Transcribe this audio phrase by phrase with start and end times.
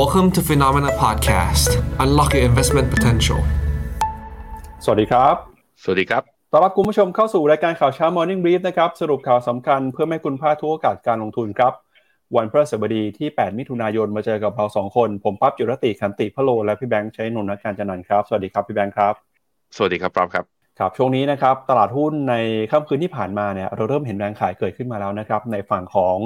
[0.00, 1.70] Welcome to Phenomena Podcast.
[2.04, 3.40] Unlock your investment potential.
[4.84, 5.34] สวัสดีครับ
[5.82, 11.72] สวัสดีครับต้อนรับคุณผู้ชมเข้าสู่รายการข่าวเช้า Morning Brief นะครับ สรุปข่าวสำคัญเพื่อให้คุณพลาดทุกโอกาสการลงทุนครับ
[12.36, 19.14] วันพฤหัสบดีที่ 8 มิถุนายนมาเจอกับเราสองคน ผมปั๊บจุรติขันติพะโล และพี่แบงค์ใช้นนท์นักการจันนันท์ครับ สวัสดีครับพี่แบงค์ครับ
[19.76, 20.44] สวัสดีครับปรอบครับ
[20.78, 22.34] ครับช่วงนี้นะครับตลาดหุ้นใน
[22.70, 26.16] ค่ำคืนที่ผ่านมาเนี่ยเราเริ่มเห็นแรงขายเกิดขึ้นมาแล้วนะครับในฝั่งของ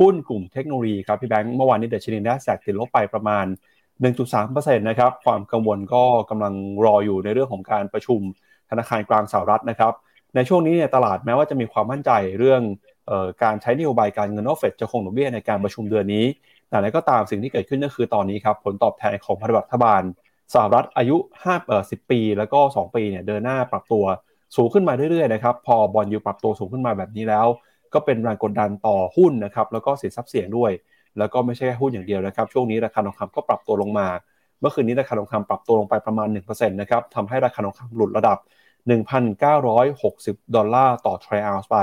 [0.00, 3.46] หุ้นกลุ่มเทคโนโลยีครับพี่แบงค์เมื่อวานนี้เดชนีนัสแสกติดลบไปประมาณ
[3.96, 6.54] 1.3%นะครับความกังวลก็กำลัง
[6.84, 8.20] รออยู่ในเรื่องของการประชุม
[8.70, 9.92] ธนาคารกลางสหรัฐนะครับ
[10.34, 12.62] ในช่วงนี้เนี่ยตลาดแม้ว่าจะมีความมั่นใจเรื่อง
[13.10, 16.24] ออการใช้นโยบายการเงินออฟเฟดจะคงดอกเบี้ยในการประชุมเดือนนี้
[16.68, 20.02] แต่อะไรก็ตามสิ่งที่เกิดขึ้นก็คือตอนนี้ครับผลตอบแทนของพันธบัตรรัฐบาล
[20.54, 24.04] สหรัฐอายุ5เอ่อ10 ปี แล้วก็ 2 ปีเนี่ยเดินหน้าปรับตัว
[24.56, 27.46] สูงขึ้นมาเรื่อยๆนะครับพอบอลยูปรับตัวสูงขึ้นมาแบบนี้แล้ว
[27.94, 30.70] ก็เป็นแรงกดดันต่อหุ้นนะครับแล้วก็สินทรัพย์เสี่ยงด้วย
[31.18, 34.06] แล้วก็ไม่ใช่แค่หุ้นอย่างเดียวนะครับ ช่วงนี้ราคาทองคำก็ปรับตัวลงมา
[34.60, 38.38] เมื่อคืนนี้ราคาทองคำปรับตัวลงไปประมาณ1%นะครับทำให้ราคาทองคำหลุดระดับ
[39.26, 41.76] 1,960 ดอลลาร์ต่อทรัลล์ไป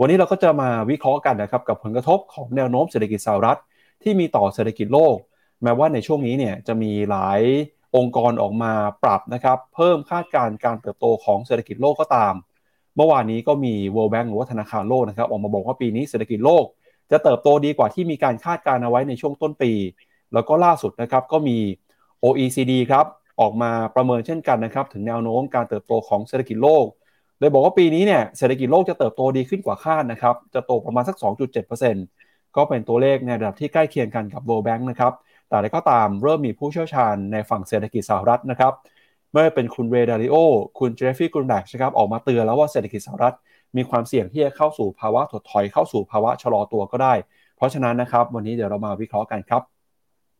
[0.00, 3.58] วันนี้เราก็จะมาวิเคราะห์กันนะครับกับผลกระทบของแนวโน้มเศรษฐกิจสหรัฐ
[4.02, 5.16] ที่มีต่อเศรษฐกิจโลก
[5.62, 7.40] แม้ว่าในช่วงนี้เนี่ยจะมีหลาย
[7.96, 12.34] องค์กรออกมาปรับนะครับเพิ่มคาดการณ์การเติบโตของเศรษฐกิจโลกก็ตาม
[12.98, 16.64] เมื่อวานนี้ก็มี World Bank หรือว่าธนาคารโลกนะครับออกมาบอกว่าปีนี้เศรษฐกิจโลก
[17.10, 19.72] จะเติบโตดีกว่าที่มีการคาดการณ์เอาไว้ในช่วงต้นปี
[20.34, 21.58] แล้วก็ล่าสุดนะครับก็มี
[22.24, 23.06] OECD ครับ
[23.40, 26.84] ออกมาประเมินเช่นกันนะครับถึงแนวโน้มการเติบโตของเศรษฐกิจโลก
[27.38, 31.16] โดยบอกว่าปีนี้เนี่ยเศรษฐกิจโลกจะเติบโตดีขึ้นกว่าคาดนะครับจะโตประมาณสัก
[31.86, 35.12] 2.7%ก็เป็นตัวเลขในระดับที่ใกล้เคียงกันกับ World Bank นะครับ
[35.48, 38.72] แต่ก็ตามเริ่มมีผู้เชี่ยวชาญในฝั่งเศรษฐกิจสหรัฐนะครับ
[39.32, 40.36] ไม่ว่าเป็นคุณเรดาริโอ
[40.78, 43.34] คุณเจฟฟี่กุนแบกนะครับออกมาเตือนแล้วว่าเศรษฐกิจสหรัฐ
[43.76, 47.14] มีความเสี่ยงที่จะเข้าสู่ภาวะถดถอยเข้าสู่ภาวะชะลอตัวก็ได้
[47.56, 49.62] เพราะฉะนั้นนะครับวันนี้เดี๋ยวเรามาวิเคราะห์กันครับ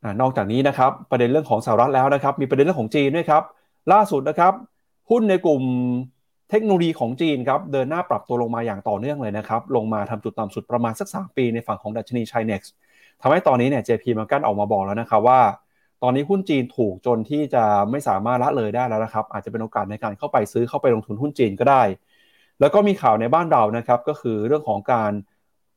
[0.03, 3.43] อนอกจากนี้นะครับประเด็นเรื่องของสหรัฐแล้วนะครับมีประเด็นเรื่องของจีนด้วยครับ
[3.93, 4.53] ล่าสุดนะครับ
[5.11, 5.63] หุ้นในกลุ่ม
[6.51, 12.73] เทคโนโลยีของจีนครับเดินหน้าปรับตัวลงมาอย่างต่อเนื่องเลยนะครับลงมาทำจุดต่ำสุดประมาณสัก 3 ปีในฝั่งของดัชนีไชเน็กซ์
[13.23, 15.41] ทำให้ตอนนี้เนี่ย JP Morgan ออกมาบอกแล้วนะครับว่า
[16.03, 21.83] ตอนนี้หุ้นจีนถูกจนที่จะไม่สามารถละเลยได้แล้วนะครับ อาจจะเป็นโอกาสในการเข้าไปซื้อเข้าไปลงทุนหุ้นจีนก็ได้
[22.61, 25.13] แล้วก็มีข่าวในบ้านเรานะครับก็คือเรื่องของการ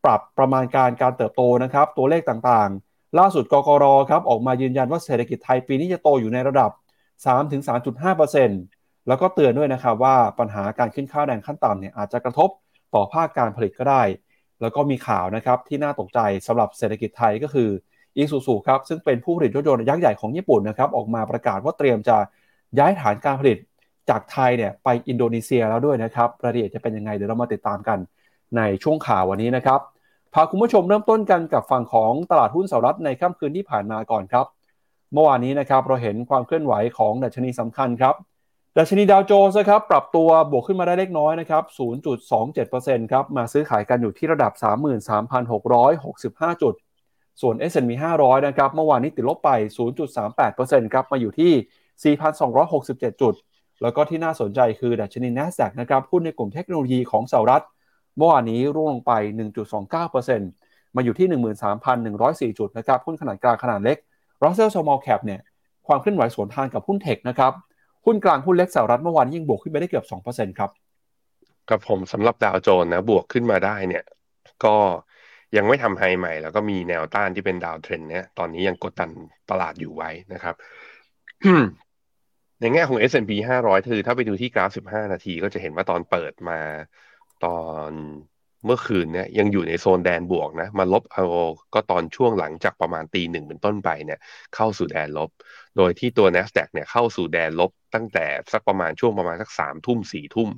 [0.05, 6.71] ปรับประมาณการการเติบโตนะครับ ตัวเลขต่างๆ ล่าสุดกกรครับออกมายืนยันว่าเศรษฐกิจไทยปีนี้จะโตอยู่ในระดับ
[7.95, 12.49] 3-3.5%แล้วก็เตือนด้วยนะครับว่าปัญหาการขึ้นค่าแรงขั้นต่ำเนี่ยอาจจะกระทบ
[12.93, 14.03] ต่อภาคการผลิตก็ได้
[14.61, 17.69] แล้วก็มีข่าวนะครับที่น่าตกใจสำหรับเศรษฐกิจไทยก็คือ
[18.17, 22.17] อีซูซูครับซึ่งเป็นผู้ผลิตรถยนต์ยักษ์ใหญ่ของญี่ปุ่นนะครับออกมาประกาศว่าเตรียมจะ
[22.79, 23.57] ย้ายฐานการผลิต
[24.09, 27.99] จากไทยเนี่ยไปอินโดนีเซียแล้วด้วยนะครับรายละเอียดจะเป็นยังไงเดี๋ยวเรามาติดตามกัน
[28.57, 29.79] ในช่วงข่าววันนี้นะครับ
[30.33, 34.45] พาคุณผู้ชมเริ่มต้นกันกับฝั่งของตลาดหุ้นสหรัฐในค่ำคืนที่ผ่านมาก่อนครับ
[35.13, 38.15] เมื่อวานนี้นะครับเราเห็นความเคลื่อนไหวของดัชนีสำคัญครับ
[38.77, 41.63] ดัชนีดาวโจนส์ครับปรับตัวบวกขึ้นมาได้เล็กน้อยนะครับ
[42.37, 44.51] 0.27%ครับมาซื้อขายกันอยู่ที่ระดับ
[45.77, 46.73] 33,665 จุด
[47.41, 49.49] ส่วน S&P 500 นะครับ เมื่อวานนี้ติดลบไป
[50.19, 52.15] 0.38%ครับ มาอยู่ที่
[52.67, 53.33] 4,267 จุด
[53.81, 57.63] แล้วก็ที่น่าสนใจคือดัชนี NASDAQ นะครับหุ้นในกลุ่มเทคโนโลยีของสหรัฐ
[58.17, 59.13] เมื่อวานนี้ร่วงลงไป
[59.85, 61.27] 1.29%มาอยู่ที่
[62.53, 63.97] 13,104 จุดนะครับ หุ้นขนาดกลางขนาดเล็ก
[64.43, 65.39] Russell Small Cap เนี่ย
[65.87, 67.53] ความเคลื่อนไหวสวนทางกับหุ้นเทคนะครับ
[68.05, 70.69] หุ้นกลางหุ้นเล็กสหรัฐเมื่อวานยิ่งบวกขึ้นไปได้เกือบ 2%ครับ
[71.69, 74.03] กับผมสำหรับดาวโจนนะ บวกขึ้นมาได้เนี่ย
[74.65, 74.75] ก็
[75.57, 79.09] ยังไม่ทำไฮใหม่ แล้วก็มีแนวต้านที่เป็นดาวเทรนเนี่ยตอนนี้ยังกดดัน
[79.49, 80.55] ตลาดอยู่ไว้นะครับ
[82.59, 83.31] ในแง่ของ S&P
[83.63, 86.59] 500คือถ้าไปดูที่กราฟ 15 นาทีก็จะเห็นว่าตอนเปิดมา
[87.45, 87.91] ตอน
[88.65, 91.23] เมื่อคืนเนี่ยยังอยู่ในโซนแดนบวกนะมาลบเอา
[91.73, 94.19] ก็ตอนช่วงหลังจากประมาณตีหนึ่งเป็นต้นไปเนี่ย
[94.55, 95.29] เข้าสู่แดนลบ
[95.77, 100.49] โดยที่ตัว NASDAQ เนี่ยเข้าสู่แดนลบตั้งแต่สักประมาณช่วงประมาณสักสามทุ่มสี่ทุ่ม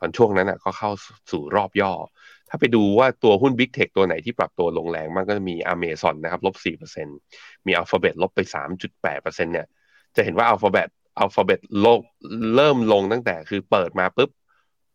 [0.00, 0.90] ตอนช่วงนั้นอะก็เข้า
[1.32, 1.92] สู่รอบย่อ
[2.35, 7.06] ถ้าไปดูว่าตัวหุ้น Big Tech ตัวไหนที่ปรับตัวลงแรงมากก็จะมี Amazon นะครับลบสี่เปอร์เซ็น
[7.66, 9.66] มี Alphabet ลบไปสามจุดแปดเปอร์เซ็นเนี่ย
[10.16, 10.88] จะเห็นว่า Alphabet
[11.22, 12.00] Alphabet ลง
[12.56, 14.30] เริ่มลงตั้งแต่คือเปิดมาปุ๊บ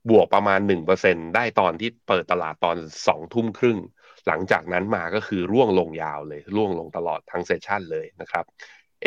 [0.09, 0.59] บวกประมาณ
[0.97, 3.77] 1%ได้ตอนที่เปิดตลาดตอน 2 ทุ่มครึ่ง
[4.27, 8.45] หลังจากนั้นมาก็คือร่วงลงยาวเลย ร่วงลงตลอดทั้งเซสชันเลยนะครับ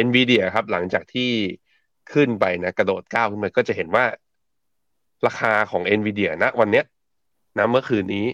[0.06, 1.30] NVIDIA ครับหลังจากที่
[2.12, 4.04] ขึ้นไปนะกระโดดก้าวขึ้นไปก็จะเห็นว่า
[5.26, 6.84] ราคาของ NVIDIA นะวันเนี้ย
[7.58, 8.26] นะเมื่อคืนนี้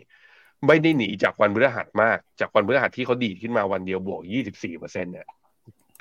[0.66, 4.20] ไม่ได้หนีจากวันพฤหัสมาก จากวันพฤหัสที่เขาดีดขึ้นมาวันเดียวบวก
[4.62, 5.28] 24%เนี่ย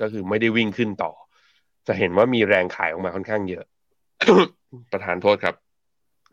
[0.01, 1.11] ก็คือไม่ได้วิ่งขึ้นต่อ
[1.88, 3.65] จะเห็นว่ามีแรงขายออกมาค่อนข้างเยอะ
[4.91, 5.56] ประธานโทษครับ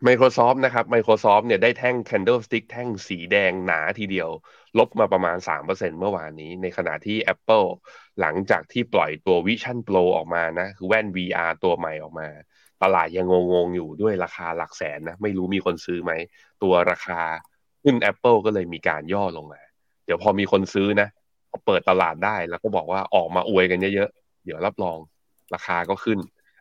[0.06, 4.28] Microsoft นะครับ Microsoft เนี่ยได้แท่ง candlestick แท่งสีแดงหนาทีเดียว
[4.78, 5.36] ลบมาประมาณ
[5.68, 7.68] 3%เมื่อวานนี้ ในขณะที่ Apple
[8.20, 12.28] หลังจากที่ปล่อยตัว Vision Pro ออกมานะ คือแว่น VR ตัวใหม่ออกมา
[12.82, 16.12] ตลาดยังงงๆอยู่ด้วยราคาหลักแสนนะ ไม่รู้มีคนซื้อไหม
[16.62, 17.20] ตัวราคา
[17.86, 19.60] ขึ้น Apple ก็เลยมีการย่อลงมา
[20.04, 21.08] เดี๋ยวพอมีคนซื้อนะ
[21.50, 24.98] พอเปิดตลาดได้แล้วก็บอกว่าออกมาอวยกันเยอะๆ เดี๋ยวรับรอง
[25.54, 26.18] ราคาก็ขึ้น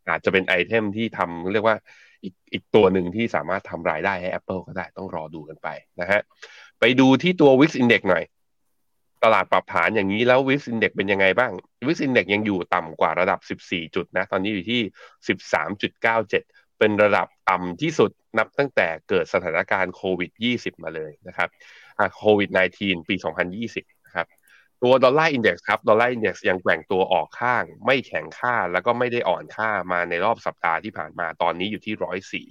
[0.07, 1.77] อาจจะเป็นไอเทมที่ทำเรียกว่า
[2.24, 5.68] อีกอีกตัวหนึ่งที่สามารถทำรายได้ให้ Apple ก็ได้ต้องรอดูกันไป
[6.01, 6.22] นะฮะ
[6.80, 8.24] ไปดูที่ตัว Wix Index หน่อย
[9.24, 11.51] ตลาดปรับฐานอย่างนี้แล้ว Wix Index เป็นยังไงบ้าง
[11.88, 14.81] Wix Index ยังอยู่ต่ำกว่าระดับ 14 จุดนะ ตอนนี้อยู่ที่
[15.30, 21.50] 13.97 เป็นระดับต่ำที่สุดนับตั้งแต่เกิดสถานการณ์โควิด 20 มาเลยนะครับ
[22.18, 22.50] โควิด
[22.80, 23.16] -19 ปี
[23.62, 24.27] 2020 นะครับ
[24.83, 32.48] ตัว dollar index ครับ dollar index ยังแกว่งตัวออกข้าง ไม่แข็งค่าแล้วก็ไม่ได้อ่อนค่ามาในรอบสัปดาห์ที่ผ่านมาตอนนี้อยู่ที่ร้อยสี่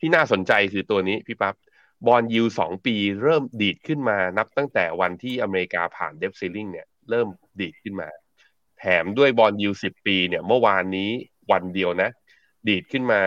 [0.00, 1.54] ที่น่าสนใจคือตัวนี้พี่ปั๊บ
[2.06, 7.28] bond yield สองปีเริ่มดีดขึ้นมานับตั้งแต่วันที่อเมริกาผ่าน debt ceiling เนี่ยเริ่ม
[7.60, 8.08] ดีดขึ้นมา
[8.78, 11.10] แถมด้วย bond yield สิบปีเนี่ยเมื่อวานนี้
[11.52, 12.10] วันเดียวนะ
[12.68, 13.22] ดีดขึ้นมา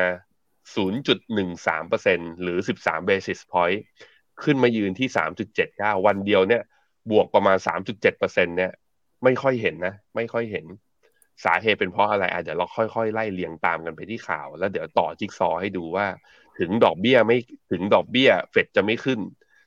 [0.76, 3.80] 0.13%หรือ 13 basis point
[4.44, 5.08] ขึ้นมายืนที่
[5.58, 6.64] 3.79 วันเดียวเนี่ย
[7.12, 8.72] บวกประมาณ 3.7%เนี่ย
[9.24, 10.66] ไม่ค่อยเห็นนะ ไม่ค่อยเห็น
[11.46, 16.06] สาเหตุเป็นเพราะอะไรอาจจะเราค่อยๆ ไล่เรียงตามกันไปที่ข่าว แล้วเดี๋ยวต่อจิ๊กซอให้ดูว่า
[16.60, 17.38] ถึงดอกเบี้ยไม่
[17.72, 19.20] ถึงดอกเบี้ยเฟดจะไม่ขึ้น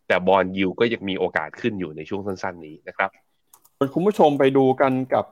[0.09, 3.11] แต่บอลยูก็ยังมีโอกาสขึ้นอยู่ในช่วงสั้นๆนี้นะครับ
[3.95, 5.25] คุณผู้ชมไปดูกันกับ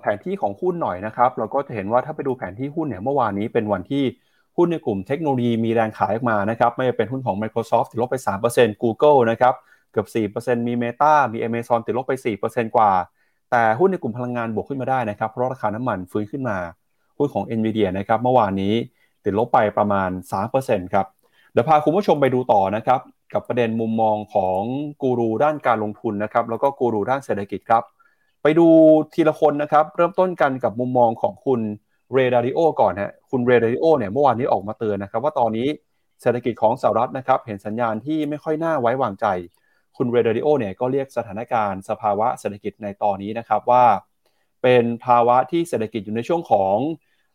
[0.00, 4.04] แผนที่ของหุ้นหน่อยนะครับ เราก็จะเห็นว่าถ้าไปดูแผนที่หุ้นเนี่ยเมื่อวานนี้เป็นวันที่
[4.56, 8.16] หุ้นในกลุ่มเทคโนโลยีมีแรงขายออกมานะครับ ไม่ว่าเป็นหุ้นของ Microsoft ติดลบไป
[8.50, 9.54] 3% Google นะครับ
[9.92, 12.12] เกือบ 4%มี Meta มี Amazon ติดลบไป
[12.44, 12.90] 4%กว่า
[13.50, 16.56] แต่หุ้นในกลุ่มพลังงานบวกขึ้นมาได้นะครับ เพราะราคาน้ำมันฟื้นขึ้นมา
[17.18, 18.74] หุ้นของ NVIDIA นะครับเมื่อวานนี้
[19.24, 20.10] ติดลบไปประมาณ
[20.52, 21.06] 3%ครับ
[21.52, 23.00] เดี๋ยวพาคุณผู้ชมไปดูต่อนะครับ
[23.32, 24.60] กับประเด็นมุมมองของ
[25.02, 27.82] กูรูด้านการลงทุนนะครับแล้วก็กูรูด้านเศรษฐกิจครับ
[28.42, 28.66] ไปดู
[29.14, 31.60] ทีละคนนะครับ เริ่มต้นกันกับมุมมองของคุณ
[32.12, 35.68] Ray Dalio ก่อนฮะคุณ Ray Dalio เนี่ยเมื่อวานนี้ออกมาเตือนนะครับ ว่าตอนนี้
[36.22, 39.26] เศรษฐกิจของสหรัฐนะครับ เห็นสัญญาณที่ไม่ค่อยน่าไว้วางใจ
[39.96, 43.84] คุณ Ray Dalio เนี่ยก็เรียกสถานการณ์สภาวะเศรษฐกิจในตอนนี้นะครับว่า
[44.62, 46.76] เป็นภาวะที่เศรษฐกิจอยู่ในช่วงของ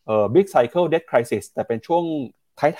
[0.06, 2.04] เอ่อ big cycle debt crisis แต่เป็นช่วง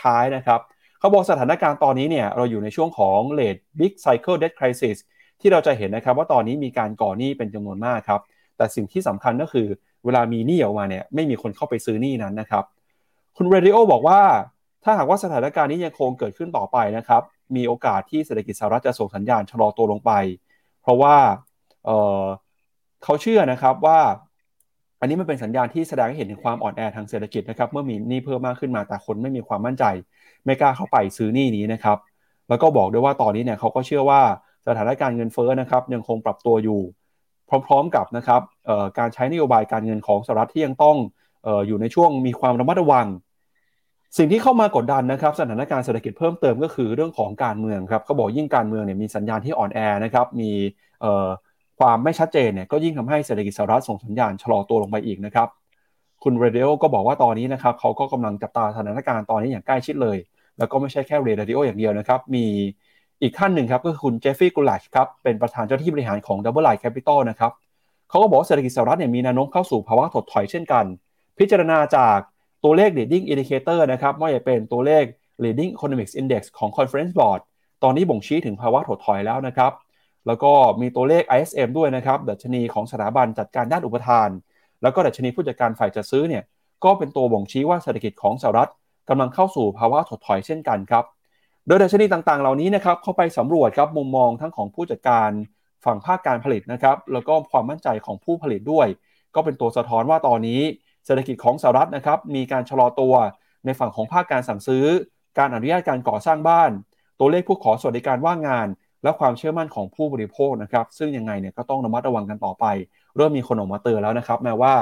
[0.03, 0.61] ท้ายๆนะครับ
[1.05, 4.97] เขาบอกสถานการณ์ตอนนี้เนี่ยเราอยู่ในช่วงของ late big cycle debt crisis
[5.41, 8.21] ที่เราจะเห็นนะครับว่าตอนนี้มีการก่อหนี้เป็นจำนวนมากครับ
[8.57, 9.67] แต่สิ่งที่สำคัญก็คือ
[10.05, 12.65] เวลามีหนี้ออกมาเนี่ยไม่มีคนเข้าไปซื้อหนี้นั้นนะครับ
[13.37, 14.21] คุณเรดิโอบอกว่า
[14.85, 17.23] ถ้าหากว่าสถานการณ์นี้ยังคงเกิดขึ้นต่อไปนะครับ
[17.57, 20.13] มีโอกาสที่เศรษฐกิจสหรัฐจะส่งสัญญาณชะลอตัวลงไป
[20.83, 21.17] เพราะว่า
[21.85, 24.01] เเขาเชื่อนะครับว่า
[25.01, 29.85] อันนี้มันเป็นสัญญาณที่แสดงให้เห็นถึงความอ่อนแอทางเศรษฐกิจนะครับ เมื่อมีหนี้เพิ่มมากขึ้นมาแต่คนไม่มีความมั่นใจ
[30.45, 31.99] ไม่กล้าเข้าไปซื้อหนี้นี้นะครับ
[32.49, 34.21] แล้วก็บอกด้วยว่าตอนนี้เนี่ยเขาก็เชื่อว่า
[34.67, 36.81] สถานการณ์เงินเฟ้อนะครับยังคงปรับตัวอยู่
[37.67, 38.41] พร้อมๆกับนะครับ
[38.99, 40.97] การใช้นโยบายการเงินของสหรัฐที่ยังต้อง
[41.47, 43.07] ออยู่ในช่วงมีความระมัดระวัง
[44.19, 50.51] สิ่งที่เข้ามากดดันนะครับ สถานการณ์เศรษฐกิจเพิ่มเติมก็คือเรื่องของการเมืองครับเขาบอกยิ่งการเมืองเนี่ยมีสัญญาณที่อ่อนแอนะครับมี
[51.79, 55.49] ความไม่ชัดเจนเนี่ยก็ยิ่งทำให้เศรษฐกิจสหรัฐส่งสัญญาณชะลอตัวลงไปอีกนะครับ
[56.23, 60.19] คุณเรเดียก็บอกว่าตอนนี้นะครับเขาก็กำลังจับตาสถานการณ์ตอนนี้อย่างใกล้ชิดเลย
[60.59, 62.45] แล้วก็ไม่ใช่แค่เรดียออย่างเดียวนะครับ มี
[63.23, 67.53] อีกท่านหนึ่งครับก็คือคุณเจฟฟี่กูลัชครับ เป็นประธานเจ้าหน้าที่บริหารของ Double Line Capital นะครับ
[68.09, 70.85] เขาก็บอกเศรษฐกิจสหรัฐเนี่ยมีแนวโน้มเข้าสู่ภาวะถดถอยเช่นกัน
[71.39, 72.19] พิจารณาจาก
[72.65, 75.05] ตัวเลข leading indicator นะครับไม่ว่าจะเป็นตัวเลข
[75.45, 77.41] leading economics index ของ conference board
[77.83, 79.73] ตอนนี้บ่งชี้ถึงภาวะถดถอยแล้วนะครับ
[80.27, 84.29] แล้วก็มีตัวเลข ISM ด้วยนะครับดัชนีของสถาบันจัดการด้านอุปทาน
[84.83, 86.43] แล้วก็ดัชนีผู้จัดการฝ่ายจัดซื้อเนี่ย
[86.85, 88.71] ก็เป็นตัวบ่งชี้ว่าเศรษฐกิจของสหรัฐ
[89.09, 91.05] กำลังเข้าสู่ภาวะถดถอยเช่นกันครับ
[91.67, 95.31] โดยดัชนีต่างๆ เหล่านี้นะครับเข้าไปสำรวจครับมุมมองทั้งของผู้จัดการ
[95.85, 98.87] ฝั่งภาคการผลิตนะครับแล้วก็ความมั่นใจของผู้ผลิตด้วย
[99.35, 100.61] ก็เป็นตัวสะท้อนว่าตอนนี้
[101.07, 103.15] เศรษฐกิจของสหรัฐนะครับมีการชะลอตัว
[103.65, 104.87] ในฝั่งของภาคการสั่งซื้อ
[105.39, 106.71] การอนุญาตการก่อสร้างบ้าน
[107.19, 108.69] ตัวเลขผู้ขอสวัสดิการว่างงาน
[109.03, 112.65] และความเชื่อมั่นของผู้บริโภคนะครับซึ่งยังไงเนี่ยก็ต้องระมัดระวังกันต่อไป
[113.17, 114.75] เริ่มมีคนออกมาเตือนแล้วนะครับแม้ว่า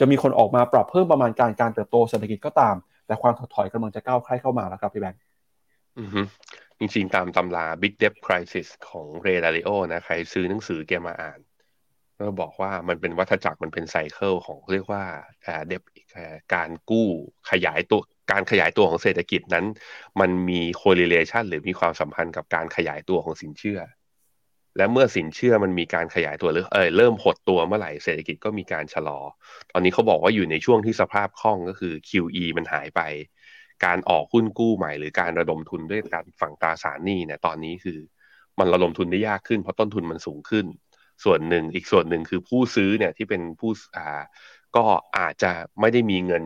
[0.00, 2.74] จะมีคนออกมาปรับเพิ่มประมาณการการเติบโตเศรษฐกิจก็ตาม
[3.12, 5.20] แต่ความถดถอยกำลังจะก้าวใกล้เข้ามาแล้วครับพี่แบงค์
[6.78, 11.38] จริงๆ ตามตำรา Big Debt Crisis ของเรดาริโอนะ ใครซื้อหนังสือแกมาอ่าน
[12.18, 15.04] ก็บอกว่ามันเป็นวัฏจักรมันเป็นไซเคิลของเรียกว่า
[15.66, 15.82] เดบ
[16.54, 17.08] การกู้
[17.50, 18.00] ขยายตัว
[18.32, 19.66] การขยายตัวของเศรษฐกิจนั้น
[20.20, 23.80] มันมี correlation หรือมีความสัมพันธ์กับการขยายตัวของสินเชื่อ
[24.76, 29.18] และเมื่อสินเชื่อมันมีการขยายตัวหรือเออเริ่มหดตัวเมื่อไหร่เศรษฐกิจก็มีการชะลอ
[29.72, 33.00] ตอนนี้เขาบอกว่าอยู่ในช่วงที่สภาพคล่องก็คือ QE มันหายไป
[33.84, 37.98] การออกหุ้นกู้ใหม่ หรือการระดมทุนด้วยการฝั่งตราสารหนี้เนี่ยตอนนี้คือ
[38.58, 40.66] มันระดมทุนได้ยากขึ้นเพราะต้นทุนมันสูงขึ้น
[41.24, 44.22] ส่วนหนึ่งอีกส่วนหนึ่งคือผู้ซื้อเนี่ยที่เป็นผู้อ่า
[44.76, 44.84] ก็
[45.18, 46.44] อาจจะไม่ได้มีเงิน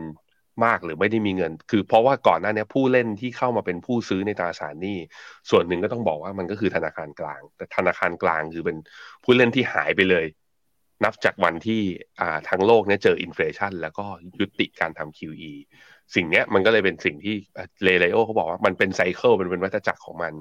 [0.65, 4.97] มากหรือไม่ได้มีเงิน คือเพราะว่าก่อนหน้านี้ผู้เล่นที่เข้ามาเป็นผู้ซื้อในตราสารหนี้
[5.49, 8.77] ส่วนหนึ่งก็ต้องบอกว่ามันก็คือธนาคารกลาง แต่ธนาคารกลางคือเป็น
[9.23, 10.25] ผู้เล่นที่หายไปเลย
[11.03, 11.81] นับจากวันที่
[12.49, 14.05] ทั้งโลกเนี่ยเจออินฟลชันแล้วก็
[14.39, 15.51] ยุติการทำ QE
[16.15, 17.35] สิ่งนี้มันก็เลยเป็นสิ่งที่
[17.83, 20.33] เลเลโอเขาบอกว่ามันเป็นไซเคิลมันเป็นวัฏจักรของมัน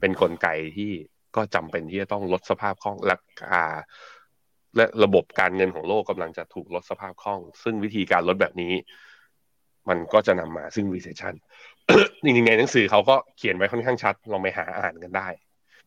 [0.00, 0.90] เป็นนกลไกที่
[1.36, 3.64] ก็จำเป็นที่จะต้องลดสภาพคล่องราคา
[4.76, 8.72] และระบบการเงินของโลกกำลังจะถูกลดสภาพคล่อง ซึ่งวิธีการลดแบบนี้
[9.88, 11.34] มันก็จะนำมาซึ่ง recession
[12.22, 15.28] จริงๆในหนังสือเขาก็เขียนไว้ค่อนข้างชัดลองไปหาอ่านกันได้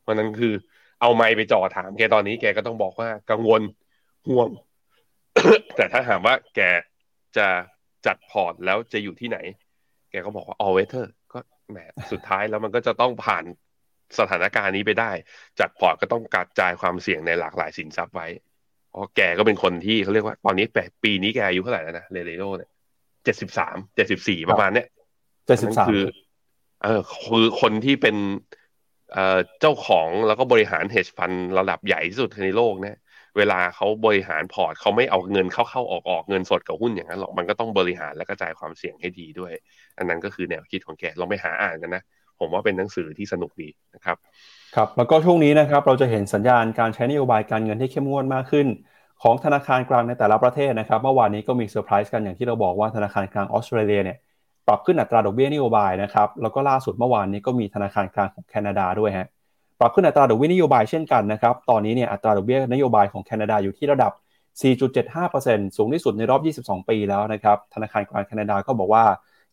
[0.01, 0.53] เพราะนั้นคือ
[1.01, 3.61] เอาไมค์ไปจ่อถามแกตอนนี้แกก็ต้องบอกว่ากังวล
[4.27, 4.49] ห่วง
[5.75, 6.61] แต่ถ้าถามว่าแก
[7.37, 7.47] จะ
[8.05, 9.37] จัดพอร์ตแล้วจะอยู่ที่ไหน
[10.11, 11.39] แกก็บอกว่า all weather ก็
[11.71, 11.77] แหม
[12.11, 13.43] สุดท้ายแล้วมันก็จะต้องผ่าน
[14.19, 15.11] สถานการณ์นี้ไปได้
[15.59, 18.27] จัดพอร์ตก็ต้องกระจายความเสี่ยงในหลากหลายสินทรัพย์ไว้
[18.89, 22.69] เพราะแกก็เป็นคนที่เขาเรียกว่า ตอนนี้แปปีนี้แกอายุเท่าไหร่แล้วนะเรเลโรเนี่ย
[23.27, 24.87] เจ็ดสิบสามเจ็ดสิบสี่ประมาณเนี้ย
[25.47, 26.03] เจ็ดสิบสามคือ
[26.83, 28.15] เออคือคนที่เป็น
[29.13, 32.97] เอ่อเจ้าของแล้วก็บริหารเฮดฟันระดับใหญ่ที่สุดในโลกเนี่ย
[33.37, 39.53] เวลาเขาบริหารพอร์ตเขาไม่เอาเงินเข้าเข้าออกออกเงินสดกับหุ้นอย่างนั้นหรอกมันก็ต้องบริหารและกระจายความเสี่ยงให้ดีด้วย
[39.97, 42.03] อันนั้นก็คือแนวคิดของแกลองไปหาอ่านกันนะ
[42.39, 44.17] ผมว่าเป็นหนังสือที่สนุกดีนะครับ
[44.75, 48.67] ครับ แล้วก็ช่วงนี้นะครับเราจะเห็นสัญญาณการใช้นโยบายการเงินที่เข้มงวดมากขึ้น
[49.23, 54.17] ของธนาคารกลางในแต่ละประเทศนะครับเมื่อวานนี้ก็มีเซอร์ไพรส์กันอย่างที่เราบอกว่าธนาคารกลางออสเตรเลียเนี่ย
[54.67, 59.27] ปรับขึ้นอัตราดอกเบี้ยนโยบายนะครับแล้วก็ล่าสุดเมื่อวานนี้ก็มีธนาคารกลางของแคนาดาด้วยฮะ
[59.79, 64.11] ปรับขึ้นอัตราดอกเบี้ยนโยบายเช่นกันนะครับตอนนี้เนี่ยอัตราดอกเบี้ยนโยบายของแคนาดาอยู่ที่ระดับ
[64.59, 69.03] 4.75%สูงที่สุดในรอบ 22 ปีแล้วนะครับธนาคารกลางแคนาดาก็บอกว่า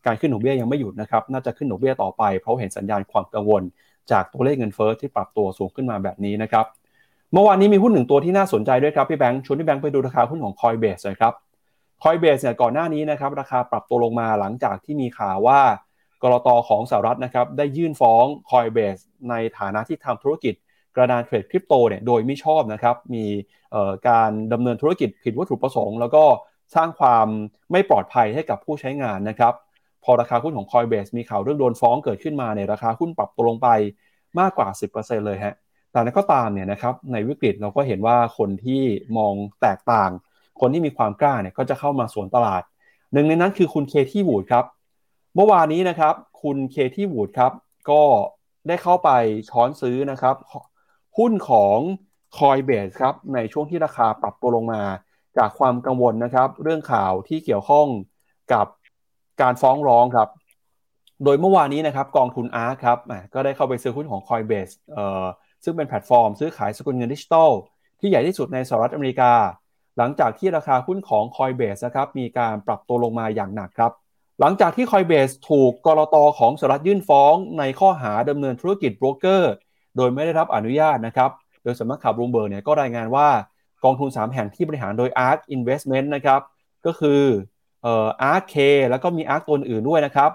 [0.05, 3.63] การขึ้นดอกเบี้ยยังไม่หยุดนะครับน่าจะขึ้นดอกเบี้ยต่อไปเพราะเห็นสัญญาณความกังวล
[4.11, 6.65] จากตัวเลขเงินเฟ้อที่ปรับตัวสูงขึ้นมาแบบนี้นะครับ
[7.33, 11.33] เมื่อวานนี้มีหุ้นหนึ่งตัวที่น่าสนใจด้วยครับพี่แบงค์ชวนพี่แบงค์ไปดูราคาหุ้นของ Coinbase หน่อยครับ
[12.03, 15.59] Coinbase เนี่ยก่อนหน้านี้นะครับราคาปรับตัวลงมาหลังจากที่มีข่าวว่า
[16.23, 20.53] กรตของสหรัฐนะครับได้ยื่นฟ้อง Coinbase ในฐานะที่ทำธุรกิจ
[20.95, 23.25] กระดานเทรดคริปโตเนี่ยโดยไม่ชอบนะครับมี
[24.09, 26.23] การดำเนินธุรกิจผิดวัตถุประสงค์ แล้วก็
[26.75, 27.27] สร้างความ
[27.71, 29.53] ไม่ปลอดภัยให้กับผู้ใช้งานนะครับ
[30.03, 33.67] พอราคาหุ้นของ Coinbase มีข่าวเรื่องโดนฟ้องเกิดขึ้นมาเนี่ยราคาหุ้นปรับตัวลงไป
[34.39, 34.67] มากกว่า
[34.97, 35.55] 10%เลยฮะ
[35.95, 38.81] แต่นั้นก็ตามเนี่ยนะครับในวิกฤตเราก็เห็นว่าคนที่
[39.17, 40.11] มองแตกต่าง
[40.59, 42.63] คนที่มีความกล้าเนี่ยก็จะเข้ามาสวนตลาด
[43.13, 44.65] หนึ่งในนั้นคือคุณเคที่วูดครับ
[45.35, 47.51] เมื่อวานนี้นะครับคุณเคที่วูดครับ
[47.89, 48.01] ก็
[48.67, 49.09] ได้เข้าไป
[49.49, 50.35] ช้อนซื้อนะครับ
[51.17, 51.77] หุ้นของ
[52.37, 54.81] Coinbase ครับในช่วงที่ราคาปรับตัวลงมา
[55.37, 57.87] จากความกังวลนะครับ เรื่องข่าวที่เกี่ยวข้อง
[58.53, 58.67] กับ
[59.41, 60.29] การฟ้องร้องครับ
[61.23, 62.97] โดยเมื่อวานนี้นะครับกองทุน ARK ครับ
[63.33, 65.25] ก็ได้เข้าไปซื้อหุ้นของ Coinbase เอ่อ
[65.65, 67.51] ซึ่งเป็นแพลตฟอร์มซื้อขายสกุลเงินดิจิทัล
[67.99, 69.33] ที่ใหญ่ที่สุดในสหรัฐอเมริกา
[69.97, 73.91] หลังจากที่ราคาหุ้นของ Coinbase นะครับมีการปรับตัวลงมาอย่างหนักครับ
[74.39, 76.15] หลังจากที่ Coinbase ถูก ก.ล.ต.
[76.39, 79.53] ของสหรัฐยื่นฟ้องในข้อหาดำเนินธุรกิจโบรกเกอร์
[79.97, 81.29] โดยไม่ได้รับอนุญาตนะครับ
[81.63, 83.27] โดยสำนักข่าวบลูเบิร์กเนี่ยก็รายงานว่า
[83.83, 86.41] กองทุน 3 แห่งที่บริหารโดย ARK Investment นะครับ
[86.85, 87.21] ก็คือ
[87.81, 88.55] เอ่อ ARK K
[88.89, 90.31] แล้วก็มี ARK ตัวอื่นด้วยนะครับ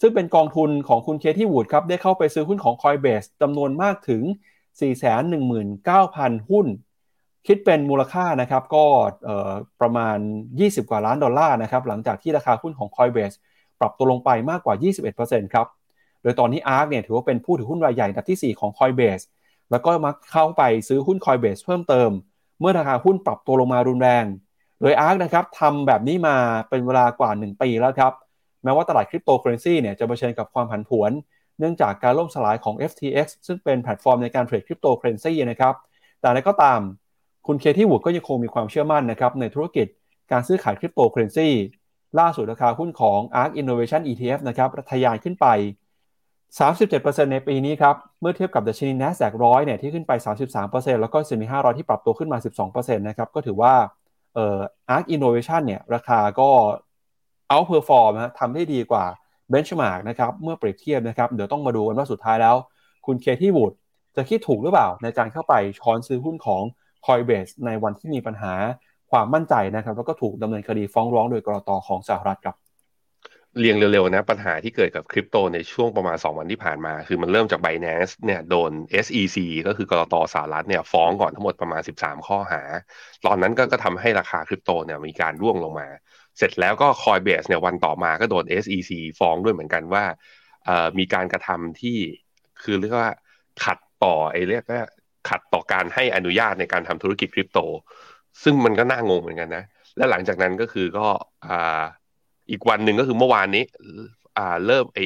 [0.00, 4.22] ซึ่งเป็นกองทุนของคุณเคที่วูดครับได้เข้าไปซื้อหุ้นของ Coinbase จำนวนมากถึง
[5.50, 6.66] 419,000 หุ้น
[7.46, 8.84] คิดเป็นมูลค่านะครับก็
[9.80, 10.18] ประมาณ
[10.54, 13.36] 20 กว่าล้านดอลลาร์นะครับหลังจากที่ราคาหุ้นของ Coinbase
[13.80, 14.74] ปรับตัวลงไปมากกว่า
[15.14, 15.66] 21%ครับ
[16.22, 19.24] โดยตอนนี้ ARK เนี่ยถือว่าเป็นผู้ถือหุ้นรายใหญ่อันดับที่ 4 ของ Coinbase
[19.70, 22.10] แล้วก็มาเข้าไปซื้อหุ้น Coinbase เพิ่มเติม
[22.60, 24.24] เมื่อราคาหุ้นปรับตัวลงมารุนแรง
[24.80, 26.36] โดย ARK นะครับทำแบบนี้มา
[26.68, 28.12] เป็นเวลากว่า 1 ปีแล้วครับ
[28.64, 31.10] แม้ว่าตลาดคริปโตเคอเรนซีเนี่ยจะเผชิญกับความผันผวน
[31.58, 35.74] เนื่องจากการล่มสลายของ FTX ซึ่งเป็นแพลตฟอร์มในการเทรดคริปโตเคอเรนซีนะครับ
[36.20, 36.80] แต่อะไรก็ตาม
[37.46, 39.86] คุณ Cathie Wood ก็ยังคงมีความเชื่อมั่นนะครับในธุรกิจ
[40.32, 41.48] การซื้อขายคริปโตเคอเรนซี
[42.18, 45.46] ล่าสุดราคาหุ้นของ ARK Innovation ETF นะครับทะยานขึ้นไป
[46.58, 50.12] 37%ในปีนี้ครับ เมื่อเทียบกับดัชนี NASDAQ 100เนี่ยที่ขึ้นไป
[50.56, 52.38] 33%แล้วก็ S&P 500 ที่ปรับตัวขึ้นมา
[52.68, 53.74] 12%นะครับ ก็ถือว่า
[54.34, 54.58] เอ่อ
[54.94, 56.50] ARK Innovation เนี่ยราคาก็
[57.50, 59.04] outperform นะทำได้ดีกว่า
[59.52, 62.56] benchmark นะครับเมื่อเปรียบเทียบนะครับเดี๋ยวต้องมาดูกันว่าสุดท้ายแล้ว
[63.06, 63.72] คุณเคที่วูด
[64.16, 66.62] จะคิดถูกหรือเปล่าในการเข้าไปช้อนซื้อหุ้นของ
[67.06, 68.52] Coinbase ในวันที่มีปัญหา
[69.10, 72.56] ความมั่นใจนะครับ แล้วก็ถูกดำเนินคดีฟ้องร้องโดยกรตของสหรัฐครับ
[73.58, 78.70] เรียงเร็วๆนะปัญหาที่เกิดกับคริปโตในช่วงประมาณ 2 วันที่ผ่านมา คือมันเริ่มจาก Binance เนี่ยโดน
[79.04, 79.36] SEC
[79.66, 82.62] ก็คือกรตสหรัฐเนี่ยฟ้องก่อนทั้งหมดประมาณ 13 ข้อหา
[83.26, 85.88] ตอนนั้นก็ก็ทำให้ราคาคริปโตเนี่ยมีการร่วงลงมา
[86.38, 90.04] เสร็จแล้วก็ Coinbase เนี่ยวันต่อมาก็โดน SEC ฟ้องด้วยเหมือนกันว่า
[90.98, 91.98] มีการกระทำที่
[92.62, 93.12] คือเรียกว่า
[93.64, 94.82] ขัดต่อไอ้เรียกว่า
[95.28, 97.58] ขัดต่อการให้อนุญาตในการทำธุรกิจคริปโต
[98.42, 99.64] ซึ่งมันก็น่างงเหมือนกันนะ
[99.96, 101.06] และหลังจากนั้นก็คือก็
[102.50, 103.64] อีกวันหนึ่งก็คือเมื่อวานนี้
[104.66, 105.00] เริ่มไอ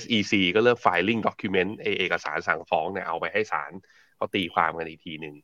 [0.00, 3.72] SEC ก็เริ่ม filing document ไอเอกสารสั่งฟ้องเนี่ยเอาไปให้ศาล
[4.16, 5.34] เขาตีความกันอีกทีหนึ่ง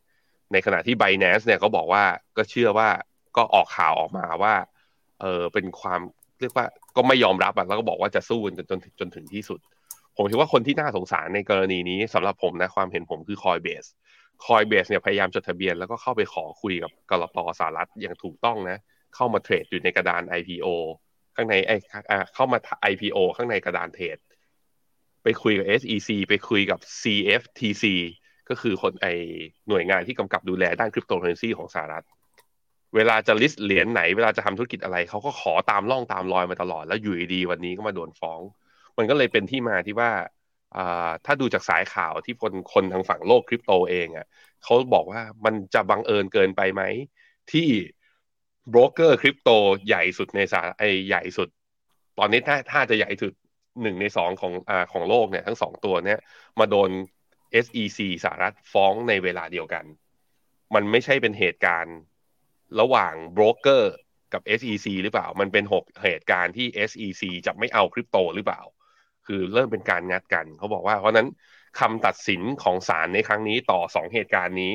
[0.52, 2.04] ในขณะที่ Binance เนี่ยก็บอกว่า
[2.36, 2.88] ก็เชื่อว่า
[3.36, 4.54] ก็ออกข่าวออกมาว่า
[5.20, 6.00] เออเป็นความ
[6.40, 9.60] เรียกว่าก็ไม่ยอมรับอะแล้วก็บอกว่าจะสู้จนจนจนถึงที่สุด
[10.16, 13.88] ผมคิดว่าคนที่น่าสงสารในกรณีนี้สำหรับผมนะความเห็นผมคือ Coinbase
[14.44, 18.78] Coinbase เนี่ยพยายามจดทะเบียนแล้วก็เข้าไปขอคุยกับกรตสหรัฐอย่างถูกต้องนะ
[19.14, 20.66] เข้ามาเทรดอยู่ในกระดาน IPO
[21.36, 21.76] ข้างในไอ้
[22.34, 22.58] เข้ามา
[22.90, 24.18] IPO ข้างในกระดานเทรด
[25.22, 27.84] ไปคุยกับ SEC ไปคุยกับ CFTC
[28.48, 29.06] ก็คือคนไอ
[29.68, 32.04] หน่วยงานที่กำกับดูแลด้านคริปโตเคอเรนซีของสหรัฐ
[32.96, 38.40] เวลาจะลิสต์เหรียญไหนเวลาจะทำธุรกิจอะไรเขาก็ขอตามล่องตามรอยมาตลอดแล้วอยู่ดีวันนี้ก็มาโดนฟ้อง
[38.98, 40.10] มันก็เลยเป็นที่มาที่ว่า
[41.24, 44.26] ถ้าดูจากสายข่าวที่คนคนทางฝั่งโลกคริปโตเองอะ
[44.62, 46.82] เขาบอกว่ามันจะบังเอิญเกินไปไหม
[47.52, 47.68] ที่
[48.72, 49.50] บรกเกอร์คริปโต
[49.86, 51.48] ใหญ่สุดในสาไอใหญ่สุด
[52.18, 53.32] ตอนนี้ถ้าถ้าจะใหญ่สุด
[53.82, 56.20] หนึ่งในสองของอ่าของโลกเนี่ยทั้งสองตัวเนี้ย
[56.58, 56.90] มาโดน
[57.64, 59.84] SEC สหรัฐฟ้องในเวลาเดียวกัน
[60.74, 61.96] มันไม่ใช่เป็นเหตุการณ์
[62.80, 63.94] ระหว่างบรกเกอร์
[64.32, 68.62] กับ SEC หรือเปล่า มันเป็นหกเหตุการณ์ที่ SEC จะไม่เอาคริปโตหรือเปล่า
[69.26, 71.28] คือเริ่มเป็นการงัดกัน เขาบอกว่า เพราะนั้น
[71.80, 74.72] คำตัดสินของศาลในครั้งนี้ต่อสองเหตุการณ์นี้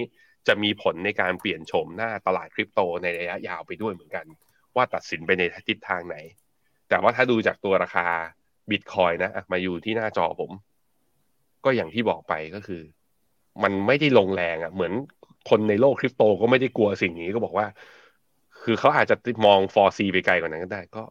[0.48, 4.26] จะมีผลในการเปลี่ยนโฉมหน้าตลาดคริปโตในระยะยาวไปด้วยเหมือนกัน
[4.76, 6.18] ว่าตัดสินไปในทิศทางไหน
[6.90, 8.08] แต่ว่าถ้าดูจากตัวราคา
[8.72, 10.52] บิตคอยนะมาอยู่ที่หน้าจอผม
[11.66, 12.82] ก็อย่างที่บอกไปก็คือ
[13.64, 14.94] มันไม่ได้ลงแรงอะ่ะ เหมือน
[15.50, 17.68] คนในโลกคริปโตก็ไม่ได้กลัวสิ่งนี้ก็บอกว่า
[18.64, 21.04] คือเขาอาจจะมอง 4C ไปไกลกว่านั้นก็ได้ก็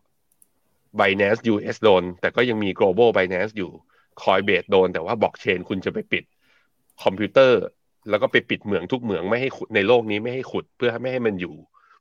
[0.99, 3.71] Binance US โดน แต่ก็ยังมี global Binance อยู่
[4.23, 6.25] Coinbase โดน แต่ว่าบล็อกเชนคุณจะไปปิด
[7.03, 7.61] คอมพิวเตอร์
[8.11, 11.55] แล้วก็ไปปิดเหมืองทุกเหมืองไม่ให้ในโลกนี้ไม่ให้ขุดเพื่อไม่ให้มันอยู่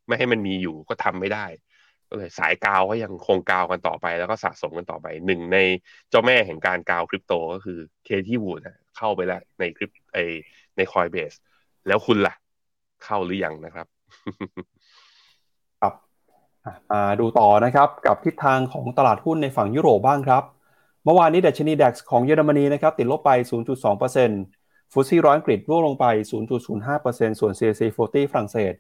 [0.07, 1.45] ไม่ให้มันมีอยู่ก็ทำไม่ได้
[2.09, 5.57] ก็เลยสายกาวก็ยังคงกาวกันต่อไป แล้วก็สะสมกันต่อไปหนึ่งใน
[6.09, 8.61] เจ้าแม่แห่งการกาวคริปโตก็คือ Cathie Wood
[8.97, 10.17] เข้าไปแล้วในคริปไอ
[10.77, 11.33] ใน Coinbase
[11.87, 12.33] แล้วคุณล่ะ
[13.03, 13.87] เข้าหรือยังนะครับ
[15.81, 15.93] ครับ
[16.91, 20.43] มาดูต่อนะครับกับทิศทางของตลาดหุ้นในฝั่งยุโรปบ้างครับ
[21.03, 23.31] เมื่อวานนี้ดัชนี DAX ของเยอรมนีนะครับติดลบไป
[24.11, 26.05] 0.2% FTSE ร้อยอังกฤษร่วงลงไป
[26.69, 28.73] 0.05%ส่วน CAC 40 ฝรั่งเศส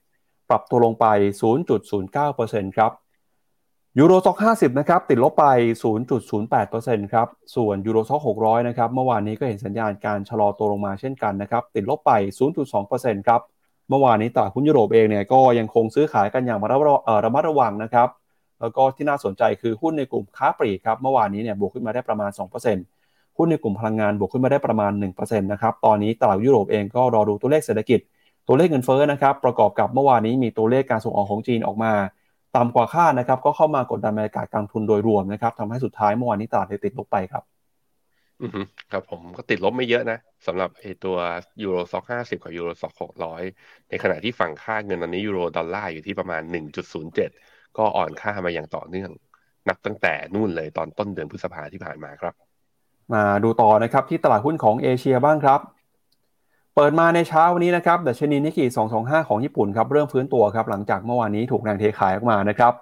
[0.49, 1.05] ปรับตัวลงไป
[1.91, 2.91] 0.09%ครับ
[3.97, 5.45] Euro Stoxx 50นะครับติดลบไป
[6.27, 12.11] 0.08%ครับ ส่วน Euro Stoxx 600นะครับเมื่อวานนี้ก็เห็นสัญญาณการชะลอตัวลงมาเช่นกันนะครับ ติดลบไป
[12.69, 13.41] 0.2%ครับ
[13.89, 16.59] เมื่อวานนี้ตลาดหุ้นยุโรปเองเนี่ยก็ยังคงซื้อขายกันอย่าง
[17.25, 18.07] ระมัดระวังนะครับ
[18.59, 22.31] แล้วก็ที่น่าสนใจคือหุ้นในกลุ่มค้าปลีกครับเมื่อวานนี้เนี่ยบวกขึ้นมาได้ประมาณ
[22.83, 27.99] 2%หุ้นในกลุ่มพลังงานบวกขึ้นมาได้ประมาณ 1%นะครับตอนนี้ตลาดยุโรปเองก็รอดูตัวเลขเศรษฐกิจ
[28.47, 31.93] ตัวเลขเงินเฟ้อนะครับประกอบกับเมื่อวานนี้มีตัวเลขการส่งออกของจีนออกมา
[32.57, 37.43] ต่ำกว่าคาดนะครับ ก็เข้ามากดดันบรรยากาศการทุนโดยรวมนะครับทำให้สุดท้ายเมื่อวานนี้ตลาดติดลบไปครับ
[38.41, 38.49] อือ
[38.89, 40.15] ครับผมก็ติดลบไม่เยอะนะ
[40.47, 41.15] สำหรับไอตัว
[41.61, 43.43] Euro Stoxx ห้าสิบกับ Euro Stoxx หกร้อย
[43.89, 47.29] ในขณะที่ฝั่งค่าเงินตอนนี้ยูโรดอลลาร์อยู่ที่ประมาณหนึ่งจุดศูนย์เจ็ด
[47.77, 49.09] ก็อ่อนค่ามาอย่างต่อเนื่อง
[49.67, 52.33] นับตั้งแต่นู่นเลยตอนต้นเดือนพฤษภาที่ผ่านมาครับ
[53.13, 55.59] มาดูต่อนะครับที่ตลาดหุ้นของเอเชียบ้างครับ
[56.81, 58.65] เปิดมาในเช้าวันนี้นะครับดัชนีนิกเคอิ
[58.97, 62.73] 225 ของญี่ปุ่นครับเริ่มฟื้นตัวครับหลังจากเมื่อวานนี้ถูกแรงเทขายออกมานะครับ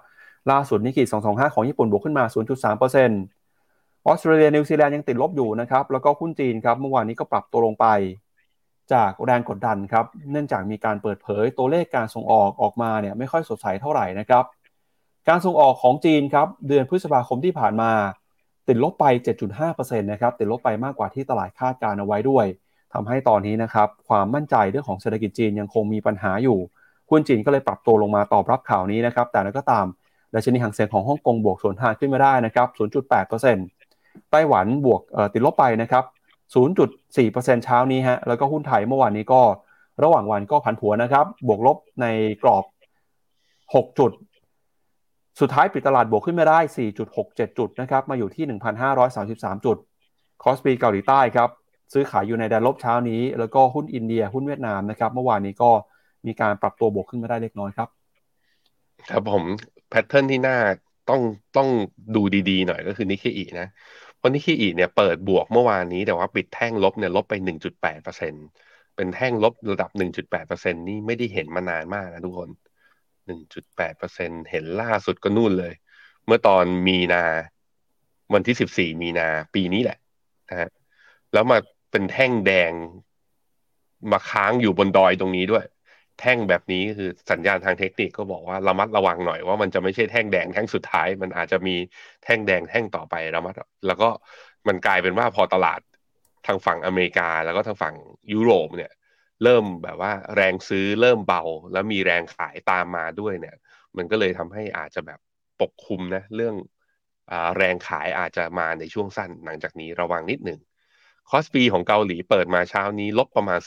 [0.50, 7.86] ล่าสุดนิกเคอิ225 ของญี่ปุ่นบวกขึ้นมา 0.3%ออสเตรเลียนิวซีแลนด์ยังติดลบอยู่นะครับแล้วก็หุ้นจีนครับเมื่อวานนี้ก็ปรับตัวลงไป
[8.92, 14.44] จากแรงกดดันครับเนื่องจากมีการเปิดเผยตัวเลขการส่งออกออกมาเนี่ยไม่ค่อยสดใสเท่าไหร่นะครับ
[15.28, 17.90] การส่งออกของจีนครับเดือนพฤษภาคมที่ผ่านมา
[18.68, 19.04] ติดลบไป
[19.52, 22.46] 7.5%นะครับติดลบไปมากกว่าที่ตลาดคาดการเอาไว้ด้วย
[22.94, 26.58] ทำให้ตอนนี้นะครับความมั่นใจเรื่องของเศรษฐกิจจีนยังคงมีปัญหาอยู่
[27.10, 29.86] หุ้นจีนก็เลยปรับตัวลงมาตอบรับข่าวนี้นะครับ แต่แล้วก็ตาม
[30.34, 32.68] ดัชนีหังเสียงของฮ่องกงบวกส่วนทางขึ้นมาได้นะครับ
[33.50, 35.00] 0.8%ไต้หวันบวก
[35.32, 36.04] ติดลบไปนะครับ
[36.54, 39.40] 0.4%เช้านี้ฮะ แล้วก็หุ้นไทยเมื่อวานนี้ก็
[40.02, 42.06] ระหว่างวันก็ผันผวนนะครับ บวกลบใน
[42.42, 42.64] กรอบ
[43.88, 44.12] 6 จุด
[45.40, 46.58] สุดท้ายปิดตลาดบวกขึ้นมาได้
[47.08, 48.44] 4.67 จุดนะครับ มาอยู่ที่
[49.04, 49.76] 1,533 จุด
[50.42, 51.48] คอสปีเกาหลีใต้ครับ
[51.92, 55.70] ซื้อขายอยู่ในแดนลบเช้านี้ แล้วก็หุ้นอินเดีย หุ้นเวียดนามนะครับ เมื่อวานนี้ก็
[56.26, 57.88] มีการปรับตัวบวกขึ้นมาได้เล็กน้อยครับ
[59.10, 59.44] ครับผม
[59.90, 60.58] pattern ที่น่า
[61.10, 61.20] ต้อง
[61.56, 61.68] ต้อง
[62.16, 63.68] ดูดีๆหน่อยก็คือนิกเคอินะ
[64.16, 67.34] เพราะนิกเคอิเนี่ยเปิดบวกเมื่อวานนี้แต่ว่าปิดแท่งลบเนี่ยลบไป
[67.68, 68.34] 1.8เปอร์เซ็นต์
[68.96, 72.48] เป็นแท่งลบระดับ 1.8เปอร์เซ็นต์นี่ไม่ได้เห็นมานานมากนะทุกคน
[73.28, 75.72] 1.8เปอร์เซ็นต์เห็นล่าสุดก็นู่นเลย
[76.26, 77.24] เมื่อตอนมีนา
[78.34, 79.98] วันที่ 14 มีนาปีนี้แหละ
[80.50, 80.68] นะฮะ
[81.32, 81.58] แล้วมา
[81.90, 82.72] เป็นแท่งแดง
[84.12, 85.64] มาค้างอยู่บนดอยตรงนี้ด้วย
[86.20, 91.76] แท่งแบบนี้คือสัญญาณทางเทคนิคก็บอกว่าระมัดระวังหน่อยว่ามันจะไม่ใช่แท่งแดงแท่งสุดท้าย มันอาจจะมี
[92.24, 93.54] แท่งแดงแท่งต่อไประมัด
[93.86, 94.08] แล้วก็
[94.68, 95.80] มันกลายเป็นว่าพอตลาด
[96.46, 97.94] ทางฝั่งอเมริกาแล้วก็ทางฝั่ง
[98.32, 98.92] ยุโรปเนี่ย
[99.44, 103.56] เริ่มแบบว่าแรงซื้อเริ่มเบา แล้วมีแรงขายตามมาด้วยเนี่ย
[103.96, 105.18] มันก็เลยทำให้อาจจะแบบ
[105.60, 106.54] ปกคุมนะ เรื่อง
[107.30, 110.60] อแรงขายอาจจะมาในช่วงสั้นหลังจากนี้ระวังนิดหนึ่ง
[111.30, 113.60] คอสปีของเกาหลีเปิดมาเช้านี้ลบประมาณ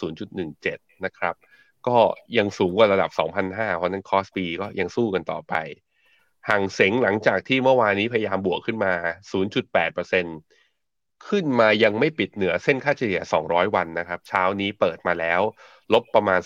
[0.48, 1.36] 0.17 นะครับ
[1.88, 1.98] ก็
[2.38, 3.12] ยังสูงกว่าระดับ
[3.46, 5.54] 2,500 เพราะนั้นคอสปีก็ยังสู้กันต่อไป
[6.50, 8.94] ฮั่งเส็งหลังจากที่เมื่อวานนี้พยายามบวกขึ้นมา
[9.72, 15.42] 0.8%ขึ้นมายังไม่ปิดเหนือเส้นค่าเฉลี่ย 200 วันนะครับ เช้านี้เปิดมาแล้ว
[15.94, 16.40] ลบประมาณ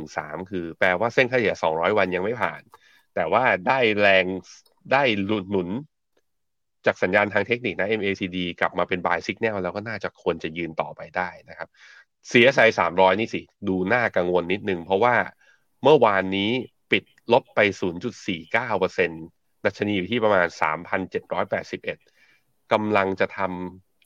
[0.00, 2.62] 0.13 คือแปลว่าเส้นค่าเฉลี่ย 200 วันยังไม่ผ่าน
[3.14, 4.24] แต่ว่าได้แรง
[4.92, 5.68] ได้หลุดหนุน
[6.86, 11.68] จากสัญญาณทางเทคนิคนะ MACD กลับมาเป็น buy signal แล้วก็น่าจะควรจะยืนต่อไปได้นะครับ
[12.30, 15.14] CSI 300 นี่สิ ดูน่ากังวลนิดนึง เพราะว่า
[15.82, 16.50] เมื่อวานนี้
[16.90, 17.60] ปิดลบไป
[18.42, 20.46] 0.49%ดัชนีอยู่ที่ประมาณ
[21.60, 23.40] 3,781กำลังจะท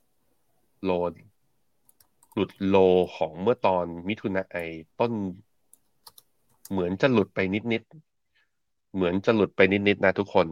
[0.09, 0.91] ำโล
[2.35, 2.77] หลุดโล
[3.17, 4.57] ของเมื่อตอนมิถุนาไอ
[5.01, 5.13] ต้น
[6.71, 7.39] เหมือนจะหลุดไป
[7.73, 10.47] นิดๆเหมือนจะหลุดไปนิดๆนะทุกคน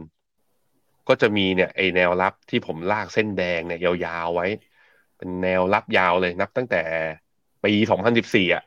[1.07, 4.47] ก็จะมีเนี่ยไอแนวรับที่ผมลากเส้นแดงเนี่ยยาวๆไว้
[5.17, 6.81] เป็นแนวรับยาวเลยนับตั้งแต่
[7.63, 7.73] ปี
[8.13, 8.63] 2014อะ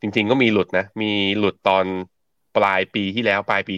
[0.00, 1.84] จริงๆก็มีหลุดนะ มีหลุดตอน
[2.56, 3.74] ปลายปีที่แล้วปลายปี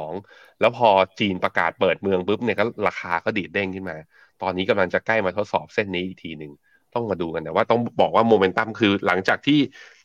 [0.00, 0.88] 2022แล้วพอ
[1.20, 3.96] จีนประกาศเปิดเมืองปุ๊บเนี่ยก็ราคาก็ดีดเด้งขึ้นมา
[4.42, 6.52] ตอนนี้กำลังจะใกล้มาทดสอบเส้นนี้อีกทีหนึ่ง
[6.94, 9.58] ต้องมาดูกันแต่ว่าต้องบอกว่าโมเมนตัมคือหลังจากที่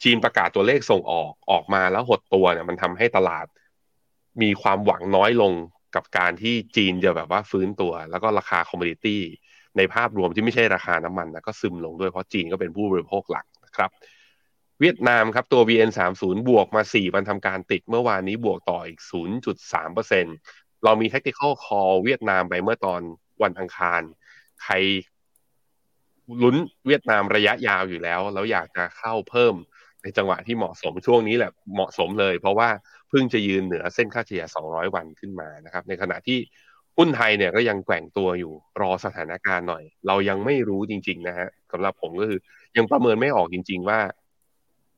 [0.04, 3.46] จีนประกาศตัวเลขส่งออกออกมาแล้วหดตัวเนี่ยมันทำให้ตลาด
[4.42, 5.54] มีความหวังน้อยลง
[5.96, 9.22] กับการที่จีนจะแบบว่าฟื้นตัว แล้วก็ราคาคอมมดิตี้
[9.78, 13.90] ในภาพรวมที่ไม่ใช่ราคาน้ำมันนะก็ซึมลงด้วยเพราะจีนก็เป็นผู้บริโภคหลักนะครับ
[14.82, 19.00] เวียดนามครับตัว VN30 บวกมา 4 วันทำการติดเมื่อวานนี้บวกต่ออีก
[19.72, 23.02] 0.3%เรามี tactical call เวียดนามไปเมื่อตอน
[23.44, 24.02] วันอังคาร
[24.64, 24.74] ใคร
[26.44, 26.56] ลุ้น
[26.88, 29.56] เวียดนามระยะยาวอยู่แล้ว แล้วอยากจะเข้าเพิ่ม
[30.04, 32.70] ในจังหวะที่เหมาะสมช่วงนี้แหละเหมาะสมเลย เพราะว่า
[33.18, 36.40] พิ่งจะยืนเหนือเส้นค่าเฉลี่ย 200 วันขึ้นมานะครับ ในขณะที่
[36.98, 42.40] หุ้นไทยเนี่ยก็ยังแกว่งตัวอยู่รอสถานการณ์หน่อย เรายังไม่รู้จริง ๆ นะฮะสำหรับผมก็คือ
[42.78, 44.00] ยังประเมินไม่ออกจริง ๆ ว่า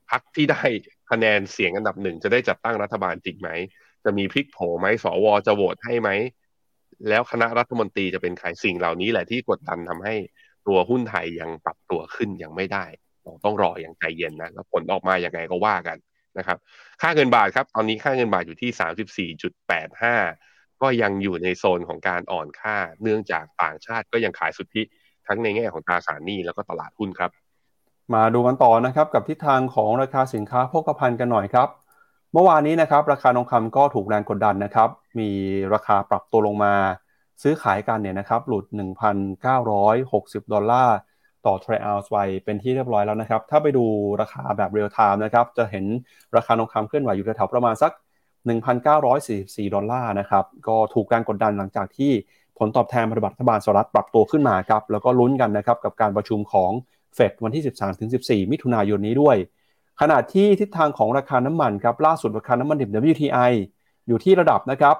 [0.09, 0.63] พักที่ได้
[1.11, 3.49] คะแนนเสียงอันดับหนึ่งจะได้จัดตั้งรัฐบาลจริงไหม
[4.05, 6.09] จะมีพลิกโผไหมสวจะโหวตให้ไหม
[7.09, 10.15] แล้วคณะรัฐมนตรีจะเป็นใครสิ่งเหล่านี้แหละที่กดดันทำให้
[10.67, 12.85] ตัวหุ้นไทยยังปรับตัวขึ้นยังไม่ได้
[13.45, 15.97] ต้องรออย่างใจเย็นนะ แล้วผลออกมาอย่างไงก็ว่ากัน
[16.39, 16.57] นะครับ
[17.01, 20.15] ค่าเงินบาทครับตอนนี้ค่าเงินบาทอยู่ที่สามสิบสี่จุดแปดห้า
[20.81, 24.81] ก็ยังอยู่ในโซนของการอ่อนค่า เนื่องจากต่างชาติก็ยังขายสุทธิ
[25.27, 27.31] ทั้งในแง่ของตราสารหนี้แล้วก็ตลาดหุ้นครับ
[28.13, 31.69] มาดูกันต่อนะครับกับทิศทางของราคาสินค้าโภคภัณฑ์กันหน่อยครับ
[32.33, 35.29] เมื่อวานนี้นะครับราคาทองคำก็ถูกแรงกดดันนะครับมี
[35.73, 36.73] ราคาปรับตัวลงมา
[37.41, 38.65] ซื้อขายกันเนี่ยนะครับหลุด
[39.39, 40.97] 1,960 ดอลลาร์
[41.47, 43.85] ต่อ t r i อ l ไว้เป็นที่เรียบร้อยแล้วนะครับ ถ้าไปดู
[44.21, 45.85] ราคาแบบเรียลไทม์นะครับ จะเห็น
[46.35, 47.91] ราคาทองคำเคลื่อนไหวอยู่แถวๆประมาณสัก
[48.63, 52.11] 1,944 ดอลลาร์นะครับ ก็ถูกการกดดันหลังจากที่
[52.57, 56.71] ผลตอบแทนพันธบัตรรัฐบาลสหรัฐปรับตัวขึ้นมาครับ แล้วก็ลุ้นกันนะครับกับการประชุมของ
[57.15, 57.63] เฟดวันที่
[58.45, 59.35] 13-14 มิถุนายนนี้ด้วย
[60.01, 63.51] ขณะที่ทิศทางของราคาน้ำมันครับ ล่าสุดราคาน้ำมันดิบ WTI
[64.07, 64.95] อยู่ที่ระดับนะครับ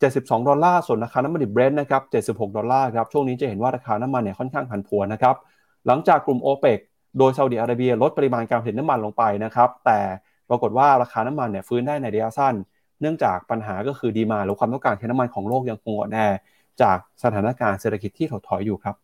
[0.00, 5.36] 72 ดอลลาร์ ส่วนราคาน้ำมันดิบเบรนท์นะครับ76 ดอลลาร์ครับ ช่วงนี้จะเห็นว่าราคาน้ำมันเนี่ยค่อนข้างผันผวนนะครับ
[5.86, 6.78] หลังจากกลุ่มโอเปก
[7.18, 9.98] โดยซาอุดิอาระเบียลดปริมาณการผลิตน้ำมันลงไปนะครับแต่
[10.48, 12.54] ปรากฏว่าราคาน้ำมันเนี่ยฟื้นได้ในระยะสั้น
[13.00, 16.18] เนื่องจากปัญหาก็คือ demand หรือความต้องการใช้น้ำมันของโลกยังคงอ่อนแอ
[16.82, 18.96] จากสถานการณ์เศรษฐกิจที่ถดถอยอยู่ครับ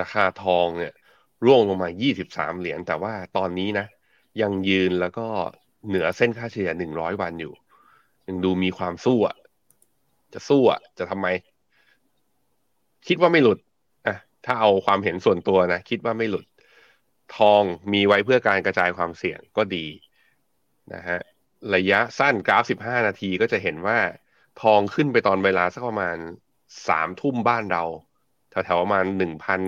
[0.00, 0.92] ราคาทองเนี่ย
[1.44, 1.90] ร่วงลงมา
[2.24, 3.86] 23 เหรียญ แต่ว่าตอนนี้นะ
[4.42, 5.26] ยังยืนแล้วก็
[5.88, 7.52] เหนือเส้นค่าเฉลี่ย 100 วันอยู่
[8.28, 9.36] ยังดูมีความสู้อะ
[10.32, 11.26] จะสู้อะ จะทำไม
[13.06, 13.58] คิดว่าไม่หลุด
[14.44, 16.46] ถ้าเอาความเห็นส่วนตัวนะ คิดว่าไม่หลุด
[17.36, 19.86] ทองมีไว้เพื่อการกระจายความเสี่ยงก็ดี
[20.94, 21.18] นะฮะ
[21.74, 23.98] ระยะสั้นกราฟ 15 นาทีก็จะเห็นว่า
[24.62, 26.16] ทองขึ้นไปตอนเวลาสักประมาณ
[26.68, 27.84] 3 ทุ่มบ้านเรา
[28.50, 29.04] แถวๆประมาณ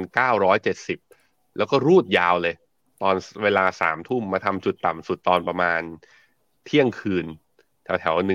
[0.07, 2.55] 1,970 แล้วก็รูดยาวเลย
[3.03, 5.81] ตอนเวลา 3 ทุ่มมาทำจุดต่ำสุดตอนประมาณ
[6.65, 7.27] เที่ยงคืน
[7.85, 8.29] แถวๆ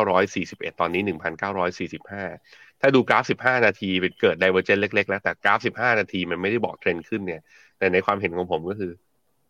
[0.00, 7.40] 1,941 ตอนนี้ 1,945 ถ้าดูกราฟสิบห้านาทีเป็นเกิด divergence เล็กๆ แล้ว แต่กราฟสิบห้านาทีมันไม่ได้บอกเทรนด์ขึ้นเนี่ย
[7.78, 8.92] แต่ในความเห็นของผมก็คือ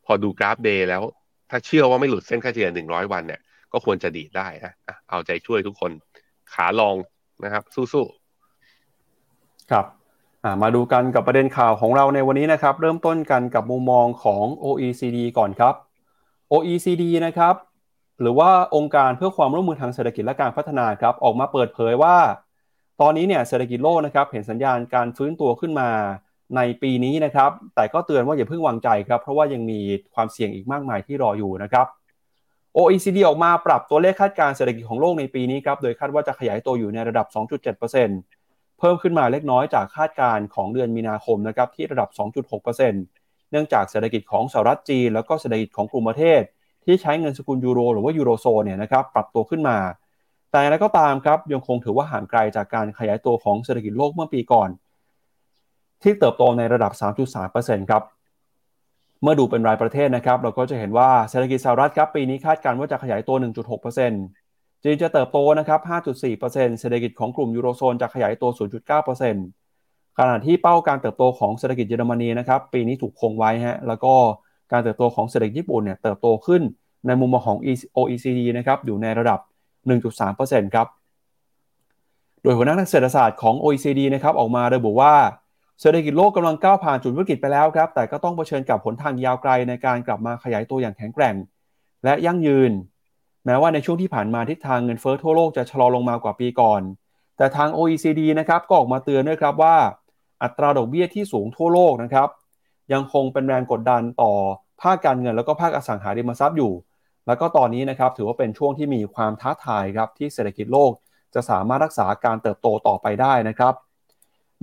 [0.06, 1.02] พอดูกราฟ day แล้ว
[1.50, 3.40] ถ้าเชื่อว่าไม่หลุดเส้นค่าเฉลี่ยหนึ่งร้อยวันเนี่ย
[3.72, 4.72] ก็ควรจะดีดได้นะ
[5.10, 5.90] เอาใจช่วยทุกคน
[6.52, 6.96] ขาลอง
[7.44, 9.86] นะครับ สู้ๆ ครับ
[10.62, 15.74] มาดูกันกับประเด็นข่าวของเราในวันนี้นะครับ เริ่มต้นกันกับมุมมองของ OECD ก่อนครับ
[16.52, 17.54] OECD นะครับ
[18.20, 22.16] หรือว่าองค์การเพื่อความร่วมมือทางเศรษฐกิจและการพัฒนาครับ ออกมาเปิดเผยว่า
[23.00, 25.88] ตอนนี้เนี่ยเศรษฐกิจโลกนะครับเห็นสัญญาณการฟื้นตัวขึ้นมา
[26.56, 29.80] ในปีนี้นะครับ แต่ก็เตือนว่าอย่าเพิ่งวางใจครับ เพราะว่ายังมี
[30.14, 31.86] ความเสี่ยงอีกมากมายที่รออยู่นะครับ
[32.76, 42.08] OECD ออกมาปรับตัวเลขคาดการเศรษฐกิจของโลกในปีนี้ครับ โดยคาดว่าจะขยายตัวอยู่ในระดับ 2.7%เพิ่มขึ้นมาเล็กน้อยจากคาดการของเดือนมีนาคมนะครับที่ระดับ
[42.60, 46.40] 2.6%เนื่องจากเศรษฐกิจของสหรัฐจีน แล้วก็เศรษฐกิจของกลุ่มประเทศ
[46.84, 49.76] ที่ใช้เงินสกุลยูโรหรือว่ายูโรโซนเนี่ยนะครับปรับตัวขึ้นมา
[50.52, 54.68] แต่แล้วก็ตามครับยังคงถือว่าห่างไกลจากการขยายตัวของเศรษฐกิจโลกเมื่อปีก่อน
[56.02, 56.92] ที่เติบโตในระดับ
[57.40, 58.02] 3.3%ครับ
[59.22, 63.36] เมื่อดูเป็นรายประเทศนะครับ เราก็จะเห็นว่าเศรษฐกิจสหรัฐครับปีนี้คาดการณ์ว่าจะขยายตัว
[64.10, 65.80] 1.6%จีนจะเติบโตนะครับ
[66.20, 68.50] 5.4%เศรษฐกิจของกลุ่มยูโรโซนจะขยายตัว
[69.38, 74.14] 0.9%ขณะที่เป้าการเติบโตของเศรษฐกิจเยอรมนีนะครับปีนี้ถูกคงไว้ฮะแล้วก็
[74.72, 76.62] การเติบโตของเศรษฐกิจญี่ปุ่นเนี่ยเติบโตขึ้น
[77.06, 77.58] ในมุมมองของ
[77.96, 79.38] OECD นะครับอยู่ในระดับ
[79.88, 80.86] 1.3%ครับ
[82.42, 85.14] โดยหัวหน้านักเศรษฐศาสตร์ของ OECD นะครับออกมาระบุว่า
[85.80, 91.34] เศรษฐกิจโลกกำลังก้าวผ่านจุดวิกฤตไปแล้วครับ แต่ก็ต้องเผชิญกับผลทางยาวไกลในการกลับมาขยายตัวอย่างแข็งแกร่ง
[92.04, 92.72] และยั่งยืน
[93.46, 96.82] แม้ว่าในช่วงที่ผ่านมาทิศทางเงินเฟ้อทั่วโลกจะชะลอลงมากว่าปีก่อน
[97.36, 99.76] แต่ทาง OECD นะครับก็ออกมาเตือนด้วยครับว่า
[100.42, 102.28] อัตราดอกเบี้ยที่สูงทั่วโลกนะครับ
[102.92, 104.32] ยังคงเป็นแรงกดดันต่อ
[104.82, 106.72] ภาคการเงินแล้วก็ภาคอสังหาริมทรัพย์อยู่
[107.26, 110.92] แล้วก็ตอนนี้นะครับถือว่าเป็นช่วงที่มีความท้าทายครับที่เศรษฐกิจโลก
[111.34, 113.74] จะสามารถรักษาการเติบโตต่อไปได้นะครับ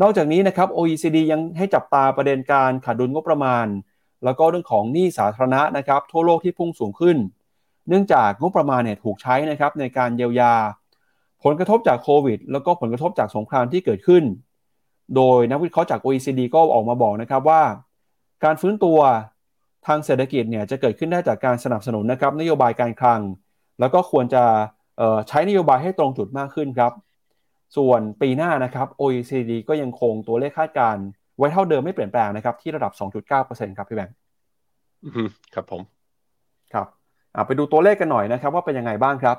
[0.02, 3.66] นอกจากนี้นะครับ OECD ยังให้จับตาประเด็นการขาดดุลงบประมาณ
[4.24, 7.18] แล้วก็เรื่องของหนี้สาธารณะนะครับทั่วโลกที่พุ่งสูงขึ้น
[7.88, 10.54] เนื่องจากงบประมาณเนี่ยถูกใช้นะครับในการเยียวยา
[11.44, 14.24] ผลกระทบจากโควิด แล้วก็ผลกระทบจากสงครามที่เกิดขึ้น
[15.16, 17.62] โดยนักวิเคราะห์จาก OECD ก็ออกมาบอกนะครับว่า
[18.44, 19.00] การฟื้นตัว
[19.88, 23.22] ทางเศรษฐกิจเนี่ยจะเกิดขึ้นได้จากการสนับสนุนนะครับนโยบายการคลัง
[23.80, 24.44] แล้วก็ควรจะ
[25.28, 26.92] ใช้นโยบายให้ตรงจุดมากขึ้นครับ
[27.78, 30.96] ส่วนปีหน้านะครับ OECD ก็ยังคงตัวเลขคาดการ
[31.38, 32.92] ไว้เท่าเดิมไม่เปลี่ยนแปลงนะครับ ที่ระดับ
[33.30, 34.16] 2.9%ครับพี่แบงค์
[35.54, 35.82] ครับผม
[36.74, 36.88] ครับ
[37.48, 39.38] ไปดูตัวเลขกันหน่อยนะครับ ว่าเป็นยังไงบ้างครับ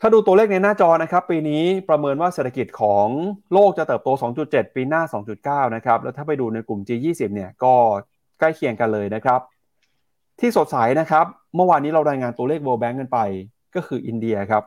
[0.00, 3.06] ถ้าดูตัวเลขในหน้าจอนะครับ ปีนี้ประเมินว่าเศรษฐกิจของ
[3.52, 4.08] โลกจะเติบโต
[4.42, 5.02] 2.7 ปีหน้า
[5.68, 7.74] 2.9 นะครับ แล้วถ้าไปดูในกลุ่ม G20 เนี่ยก็
[8.40, 9.40] ใกล้เคียงกันเลยนะครับ
[10.40, 13.18] ที่สดใสนะครับ เมื่อวานนี้เรารายงานตัวเลข World Bank กันไป
[13.74, 14.64] ก็คืออินเดียครับ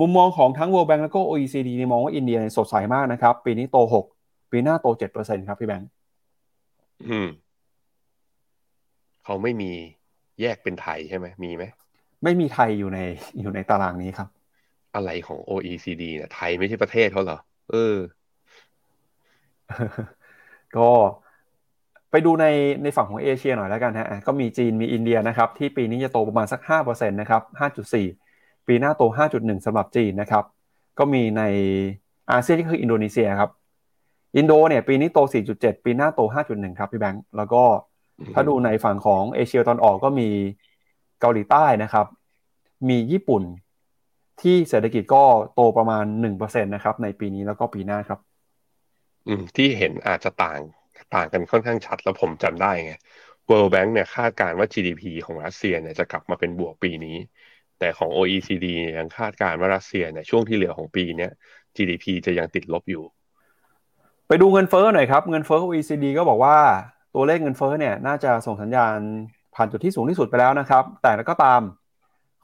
[0.00, 3.78] มุมมองของทั้ง World Bank แล้วก็ OECD นี่มองว่าอินเดียสดใสมากนะครับ ปีนี้โต
[4.14, 4.86] 6 ปีหน้าโต
[5.18, 5.90] 7%ครับพี่แบงค์
[7.08, 7.28] อืม
[9.24, 9.70] เขาไม่มี
[10.40, 11.64] แยกเป็นไทยใช่ไหมมีไหม
[12.24, 12.98] ไม่มีไทยอยู่ใน
[13.40, 14.28] อยู่ในตารางนี้ครับ
[14.94, 17.38] อะไรของ OECD เนี่ยไทยไม่ใช่ประเทศเขาเหรอ
[17.70, 17.96] เออ
[20.76, 20.90] ก็
[22.14, 22.46] ไปดูใน
[22.82, 27.42] ในฝั่งของเอเชียหน่อยแล้วกันฮะก็มีจีนมีอินเดียนะครับที่ปีนี้จะโตประมาณสัก5%นะครับ
[28.04, 29.02] 5.4 ปีหน้าโต
[29.36, 30.44] 5.1สำหรับจีนนะครับ
[30.98, 31.42] ก็มีใน
[32.30, 33.50] อาเซียนที่คืออินโดนีเซียครับ
[34.36, 35.18] อินโดเนี่ยปีนี้โต
[35.52, 37.62] 4.7 ปีหน้าโต 5.1 ครับพี่แบงค์แล้วก็
[38.34, 40.28] ถ้าดูในฝั่งของเอเชียตอนออกก็มี
[41.20, 42.06] เกาหลีใต้นะครับ
[42.88, 43.42] มีญี่ปุ่น
[44.42, 45.22] ที่เศรษฐกิจก็
[45.54, 48.18] โตประมาณ1%นะครับในปีนี้แล้วก็ปีหน้าครับ
[49.28, 50.60] อืมที่เห็นอาจจะต่าง
[51.14, 52.94] ต่างกันค่อนข้างชัดแล้วผมจำได้ไง
[53.50, 57.16] World Bank เนี่ยคาดการณ์ว่า GDP ของรัสเซียเนี่ยจะกลับมาเป็นบวกปีนี้
[57.78, 58.66] แต่ของ OECD
[58.98, 61.28] ยังคาดการณ์ว่ารัสเซียเนี่ยช่วงที่เหลือของปีนี้
[61.76, 63.04] GDP จะยังติดลบอยู่
[64.28, 66.56] ไปดูเงินเฟ้อหน่อยครับ เงินเฟ้อ OECD ก็บอกว่า
[67.14, 68.96] ตัวเลขเงินเฟ้อเนี่ยน่าจะส่งสัญญาณ
[69.54, 71.60] ผ่านจุดที่สูงที่สุดไปแล้วนะครับ แต่ก็ตาม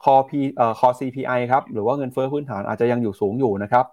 [0.03, 3.85] คอ P เอ่อคอ CPI ครับ หรือว่าเงินเฟ้อพื้นฐานอาจจะยังอยู่สูงอยู่นะครับ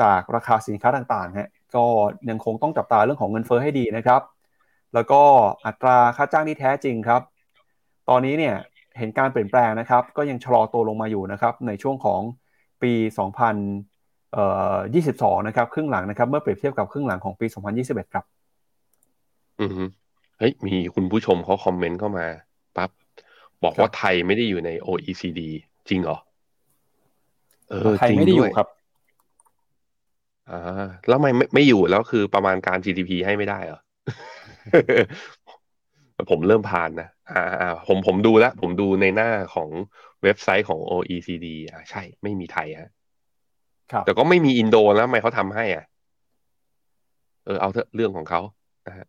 [0.00, 1.84] จากราคาสินค้าต่างๆฮะ ก็
[2.30, 4.22] ยังคงต้องจับตาเรื่องของเงินเฟ้อให้ดีนะครับ
[4.94, 5.22] แล้วก็
[5.66, 7.22] อัตราค่าจ้างที่แท้จริงครับ
[8.08, 8.54] ตอนนี้เนี่ย
[8.98, 12.20] เห็นการเปลี่ยนแปลงนะครับ ก็ยังชะลอตัวลงมาอยู่นะครับ ในช่วงของ
[12.82, 12.92] ปี
[14.54, 17.46] 2022 นะครับ ครึ่งหลังนะครับ เมื่อเปรียบเทียบกับครึ่งหลังของปี
[17.80, 18.24] 2021 ครับ
[19.60, 19.72] อือ
[20.38, 22.26] เฮ้ย มีคุณผู้ชมเขาคอมเมนต์เข้ามา
[22.76, 22.90] ปั๊บ
[23.64, 25.40] บอกว่าไทยไม่ได้อยู่ใน OECD
[25.88, 26.16] จริงเหรอ
[27.70, 28.68] เออไทยไม่ได้อยู่ครับ
[30.50, 30.58] อ่า
[31.08, 33.80] แล้วไม่ไม่อยู่แล้วคือประมาณการ GDP ให้ไม่ได้เหรอ
[36.30, 39.68] ผมเริ่มผ่านนะอ่าอ่าผมผมดูแล้ว ผมดูในหน้าของ
[40.22, 42.90] เว็บไซต์ของ OECD อ่าใช่ ไม่มีไทยฮะ
[43.92, 45.84] ครับแต่ก็ไม่มีอินโดแล้วทำไมเขาทำให้อะ
[47.46, 48.40] เออเอาเถอะเรื่องของเขา
[48.86, 49.06] นะฮะ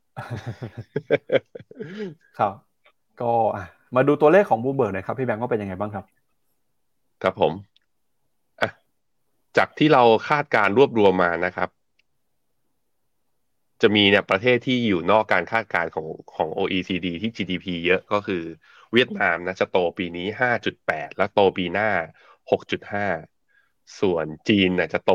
[2.39, 2.53] ครับ
[3.21, 3.63] ก็อะ
[3.95, 6.05] มาดูตัวเลขของบูเบิร์กหน่อยครับ พี่แบงค์ว่าเป็นยังไงบ้างครับ
[7.23, 7.72] ครับผมอะ
[9.57, 11.69] จากที่เราคาดการรวบรวมมานะครับ
[13.81, 18.43] จะมีเนี่ยประเทศที่อยู่นอกการคาดการ์ของของ OECD ที่ GDP เยอะก็คือ
[18.93, 20.27] เวียดนามนะจะโตปีนี้
[20.73, 21.89] 5.8 แล้วโตปีหน้า
[22.51, 25.13] 6.5 ส่วนจีนน่ะจะโต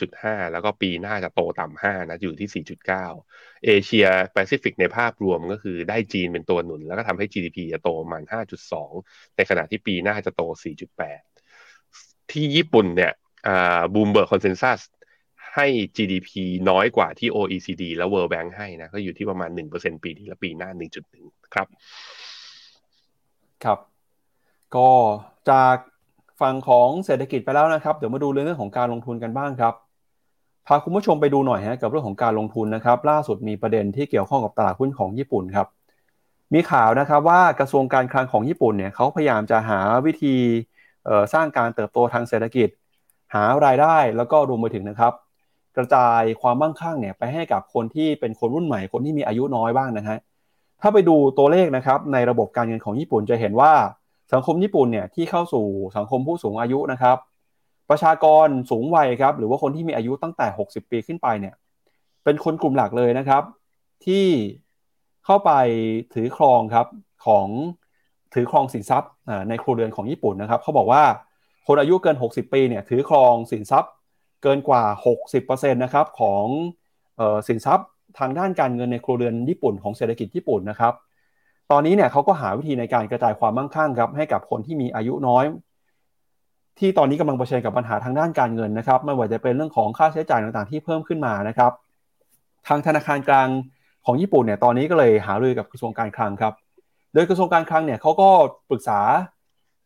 [0.00, 2.64] 5.5 แล้วก็ปีหน้าจะโตต่ำ5นะอยู่ที่
[3.14, 8.22] 4.9 เอเชียแปซิฟิกในภาพรวมก็คือได้จีนเป็นตัวหนุน แล้วก็ทำให้ GDP จะโตประมาณ
[8.80, 10.42] 5.2 ในขณะที่ปีหน้าจะโต
[11.12, 13.12] 4.8 ที่ญี่ปุ่นเนี่ย
[13.94, 14.80] Bloomberg consensus
[15.54, 16.30] ให้ GDP
[16.70, 20.70] น้อยกว่าที่ OECD และ World Bank ให้นะ ก็อยู่ที่ประมาณ 1%ปีนี้และปีหน้า
[21.12, 21.66] 1.1 ครับ
[23.64, 23.78] ครับ
[24.76, 24.90] ก็
[25.50, 25.76] จาก
[26.40, 29.74] ฝั่งของเศรษฐกิจไปแล้วนะครับ เดี๋ยวมาดูเรื่องของการลงทุนกันบ้างครับ
[30.66, 35.66] พาคุณผู้ชมไปดูหน่อยฮะกับเรื่องของการลงทุนนะครับ ล่าสุดมีประเด็นที่เกี่ยวข้องกับตลาดหุ้นของญี่ปุ่นครับ
[36.54, 40.34] มีข่าวนะครับว่ากระทรวงการคลังของญี่ปุ่นเนี่ยเขาพยายามจะหาวิธี
[41.34, 42.68] สร้างการเติบโตทางเศรษฐกิจ
[43.34, 45.12] หารายได้แล้วก็รวมไปถึงนะครับ
[45.76, 50.18] กระจายความมั่งคั่งเนี่ยไปให้กับคนที่เป็นคนรุ่นใหม่คนที่มีอายุน้อยบ้างนะฮะ
[50.80, 53.72] ถ้าไปดูตัวเลขนะครับในระบบการเงินของญี่ปุ่นจะเห็นว่า
[54.32, 55.64] สังคมญี่ปุ่นเนี่ยที่เข้าสู่
[55.96, 57.16] สังคมผู้สูงอายุนะครับ
[57.90, 61.54] ประชากรสูงวัยครับหรือว่าคนที่มีอายุตั้งแต่ 60 ปีขึ้นไปเนี่ย
[62.24, 63.42] เป็นคนกลุ่มหลักเลยนะครับ
[64.06, 64.26] ที่
[65.24, 65.50] เข้าไป
[66.14, 66.86] ถือครองครับ
[67.26, 67.46] ของ
[68.34, 69.10] ถือครองสินทรัพย์
[69.48, 71.02] ในครัวเรือนของญี่ปุ่นนะครับเขาบอกว่า
[71.68, 73.92] คนอายุเกิน 60 ปีเนี่ยถือครองสินทรัพย์
[74.42, 74.82] เกินกว่า
[75.32, 76.44] 60%นะครับของ
[77.20, 80.94] ออสินทรัพย์ทางด้านการเงินในครัวเรือนญี่ปุ่นของเศรษฐกิจญี่ปุ่นนะครับ
[81.70, 85.44] ตอนนี้เนี่ยเขาก็หาวิธีในการกระจายความมั่งคั่งครับให้กับคนที่มีอายุน้อย
[86.78, 91.72] ที่ตอนนี้กำลังเผชิญกับปัญหาทางด้านการเงินนะครับไม่ว่าจะเป็นเรื่องของค่าใช้จ่ายต่างๆ ที่เพิ่มขึ้นมานะครับ
[92.68, 93.48] ทางธนาคารกลาง
[94.06, 96.52] ของญี่ปุ่นเนี่ยตอนนี้ก็เลยหารือกับกระทรวงการคลังครับ
[97.14, 98.28] โดยกระทรวงการคลังเนี่ยเขาก็
[98.70, 99.00] ปรึกษา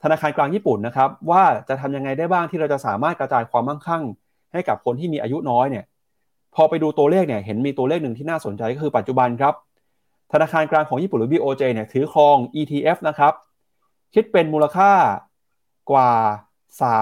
[0.02, 4.02] ธนาคารกลางญี่ปุ่นนะครับว่าจะทำยังไงได้บ้างที่เราจะสามารถกระจายความมั่งคั่ง
[4.52, 5.84] ให้กับคนที่มีอายุน้อยเนี่ย
[6.54, 9.54] พอไปดูตัวเลขเนี่ยเห็นมีตัวเลขหนึ่งที่น่าสนใจก็คือปัจจุบันครับ
[10.32, 13.32] ธนาคารกลางของญี่ปุ่นหรือ BOJ เนี่ยถือครอง ETF นะครับ
[14.14, 14.92] คิดเป็นมูลค่า
[15.90, 16.12] กว่า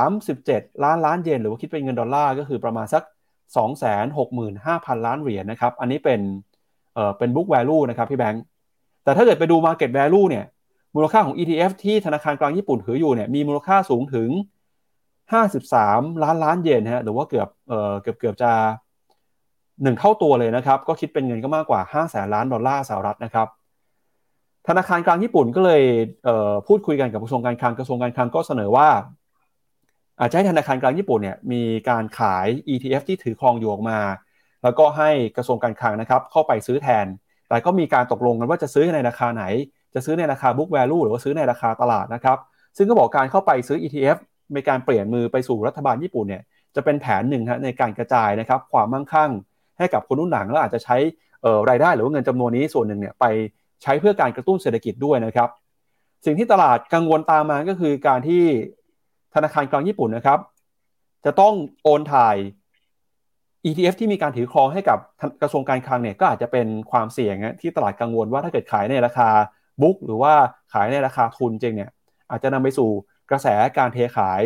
[0.01, 3.03] 37 ล้านล้านเยนหรือว่าคิดเป็นเงินดอลลาร์ก็คือประมาณสัก
[4.25, 6.21] 265,000 ล้านเหรียญนะครับอันนี้เป็น
[6.95, 8.43] เอ่อเป็น book value นะครับพี่แบงค์
[9.05, 10.45] แต่ถ้าเกิดไปดู market value เนี่ย
[10.95, 14.31] มูลค่าของ ETF ที่ธนาคารกลางญี่ปุ่นถืออยู่เนี่ยมีมูลค่าสูงถึง
[15.27, 18.53] 53 ล้านล้านเยนฮะหรือว่าเกือบเอ่อเกือบเกือบจะ
[19.83, 23.49] หนึ่งเท่าตัวเลยนะครับ ก็คิดเป็นเงินก็มากกว่า5แสนล้านดอลลาร์สหรัฐนะครับ
[24.69, 25.83] ธนาคารกลางญี่ปุ่นก็เลย
[26.25, 28.89] เพูดคุยกันกับกระทรวงการคลังกระทรวงการคลังก็เสนอว่า
[30.21, 33.99] อาจจะให้ธนาคารกลางญี่ปุ่นเนี่ยมีการขาย ETF ที่ถือครองอยู่ออกมา
[34.63, 37.07] แล้วก็ให้กระทรวงการคลังนะครับเข้าไปซื้อแทน
[37.49, 39.45] แต่ก็มีการตกลงกันว่าจะซื้อในราคาไหน
[39.95, 42.39] จะซื้อในราคา book value หรือว่าซื้อในราคาตลาดนะครับ
[42.77, 44.19] ซึ่งก็บอกการเข้าไปซื้อ ETF
[44.55, 46.43] ในการเปลี่ยนมือไปสู่รัฐบาลญี่ปุ่นเนี่ย
[46.75, 49.31] จะเป็นแผนหนึ่งในการกระจายนะครับความมั่งคั่ง
[49.79, 50.97] ให้กับคนรุ่นหลังแล้วอาจจะใช้
[51.71, 53.25] รายได้หรือว่าเงินจำนวนนี้ส่วนหนึ่งเนี่ยไป
[53.83, 55.49] ใช้เพื่อการกระตุ้นเศรษฐกิจด้วยนะครับ
[56.25, 58.43] สิ่งที่ตลาดกังวลตามมาก็คือการที่
[59.35, 60.39] ธนาคารกลางญี่ปุ่นนะครับ
[61.25, 62.37] จะต้องโอนถ่าย
[63.65, 64.99] ETF ที่มีการถือครองให้กับ
[65.43, 69.29] กระทรวงการคลังเนี่ยก็อาจจะเป็นความเสี่ยงที่ตลาดกังวลว่าถ้าเกิดขายในราคา
[69.83, 70.33] บุ๊กหรือว่า
[70.73, 71.91] ขายในราคาทุนจริงเนี่ย
[72.31, 72.91] อาจจะนำไปสู่
[73.31, 73.47] กระแส
[73.79, 74.43] การเทขาย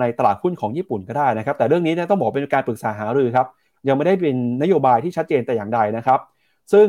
[0.00, 3.46] ในตลาดหุ้นของญี่ปุ่นก็ได้นะครับ แต่เรื่องนี้เนี่ยต้องบอกเป็นการปรึกษาหารือครับ
[3.88, 6.20] ยังไม่ได้เป็นนโยบายที่ชัดเจนแต่อย่างใดนะครับ
[6.72, 6.88] ซึ่ง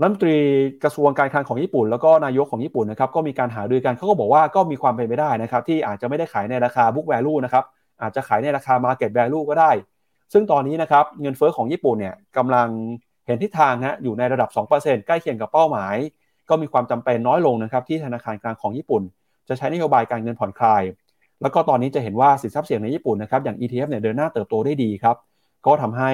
[0.00, 0.36] รัฐมนตรี
[0.84, 7.64] กระทรวงการคลังของญี่ปุ่น แล้วก็นายกของญี่ปุ่นนะครับก็มีการหารือกันเขาก็บอกว่าก็มีความเป็นไปได้นะครับ ที่อาจจะไม่ได้ขายในราคา book value นะครับ
[8.02, 9.70] อาจจะขายในราคา market value ก็ได้
[10.32, 12.68] ซึ่งตอนนี้นะครับเงินเฟอ้อของญี่ปุ่นเนี่ยกำลัง
[13.26, 15.96] เห็นทิศทางฮะอยู่ในระดับ 2%ใกล้เคียงกับเป้าหมาย
[16.50, 19.02] ก็มีความจำเป็นน้อยลงนะครับที่ธนาคารกลางของญี่ปุ่น
[19.48, 20.82] จะใช้นโยบายการเงินผ่อนคลาย
[21.42, 25.16] แล้วก็ตอนนี้จะเห็นว่าสินทรัพย์เสี่ยงในญี่ปุ่นนะครับอย่าง ETF เนี่ยเดินหน้าเติบโตได้ดีครับ
[25.66, 26.10] ก็ทำให้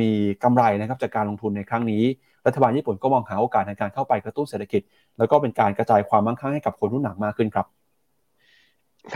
[0.00, 0.10] มี
[0.42, 2.02] กำไรนะครับจากการลงทุนในครั้งนี้
[2.46, 4.82] รัฐบาลญี่ปุ่นก็มองหาโอกาสในการเข้าไปกระตุ้นเศรษฐกิจ
[5.18, 7.66] แล้วก็เป็นการกระจายความมั่งคั่งให้กับคนรุ่นหลังมากขึ้นครับ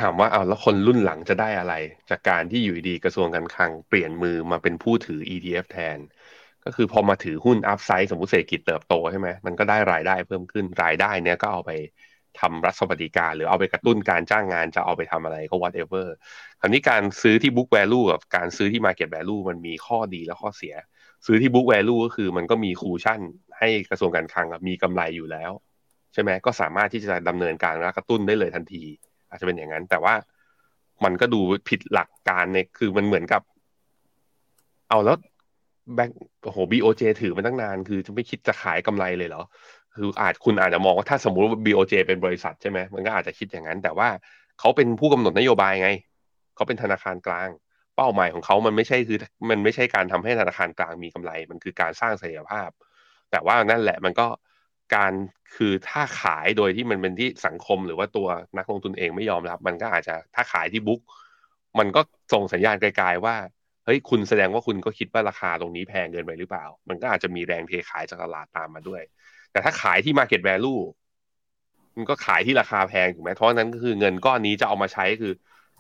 [0.01, 1.75] ถามว่าเอาแล้วคนรุ่นหลังจะได้อะไร
[2.11, 5.99] จากการที่อยู่ดีกระทรวงการคลังเปลี่ยนมือมาเป็นผู้ถือ ETF แทน
[6.64, 11.72] ก็คือพอมาถือหุ้นอัพไซด์สมมติเศรษฐกิจเติบโตใช่ไหมมันก็ได้รายได้เพิ่มขึ้นรายได้เนี้ยก็เอาไป
[12.41, 16.07] ทำรัฐสวัสดิการ หรือเอาไปกระตุ้นการจ้างงานจะเอาไปทำอะไรก็ whatever
[16.61, 20.74] คราวนี้การซื้อที่ book value กับการซื้อที่ market value มันมีข้อดีและข้อเสีย
[21.26, 23.20] ซื้อที่ book value ก็คือมันก็มีคูชั่น
[23.59, 25.51] ให้กระทรวงการคลังมีกำไรอยู่แล้ว
[26.12, 28.82] ใช่ไหมก็สามารถที่จะดำเนินการและกระตุ้นได้เลยทันที
[29.28, 30.14] อาจจะเป็นอย่างนั้น แต่ว่า
[31.05, 33.43] มันก็ดูผิดหลักการเนี่ยคือมันเหมือนกับ
[34.89, 35.16] เอาแล้ว
[35.95, 39.43] แบงค์โอ้โหบีโอเจถือมาตั้งนาน คือจะไม่คิดจะขายกำไรเลยเหรอ
[39.95, 44.09] คืออาจคุณอาจจะมองว่าถ้าสมมติว่าบีโอเจเป็นบริษัทใช่ไหมมันก็อาจจะคิดอย่างนั้น แต่ว่า
[44.59, 45.91] เขาเป็นผู้กำหนดนโยบายไง
[46.55, 47.49] เขาเป็นธนาคารกลาง
[47.97, 49.18] เป้าหมายของเขามันไม่ใช่คือ
[49.51, 52.70] มันไม่ใช่การทำให้ธนาคารกลางมีกำไร มันคือการสร้างเสถียรภาพ
[53.30, 54.26] แต่ว่านั่นแหละมันก็
[54.95, 55.12] การ
[55.57, 61.01] คือถ้าขายโดยที่มันเป็นที่สังคมหรือว่าตัวนักลงทุนเองไม่ยอมรับ มันก็อาจจะถ้าขายที่บุ๊ก
[61.78, 62.01] มันก็
[62.32, 63.36] ส่งสัญญาณไกลๆว่า
[63.93, 69.03] ฮ้ยคุณแสดงว่าคุณก็คิดว่าราคาตรงนี้แพงเกินไปหรือเปล่า มันก็อาจจะมีแรงเทขายจากตลาดตามมาด้วย
[69.53, 70.82] แต่ถ้าขายที่ Market Value
[71.97, 75.32] มันก็ขายที่ราคาแพงถูกไหมเพราะนั้นก็คือเงินก้อนนี้จะเอามาใช้คือ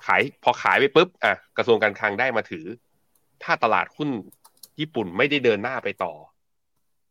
[0.06, 2.66] ขายพอขายไปปุ๊บอะกระทรวงการคลังได้มาถือ
[3.42, 4.08] ถ้าตลาดหุ้น
[4.80, 6.14] ญี่ปุ่นไม่ได้เดินหน้าไปต่อ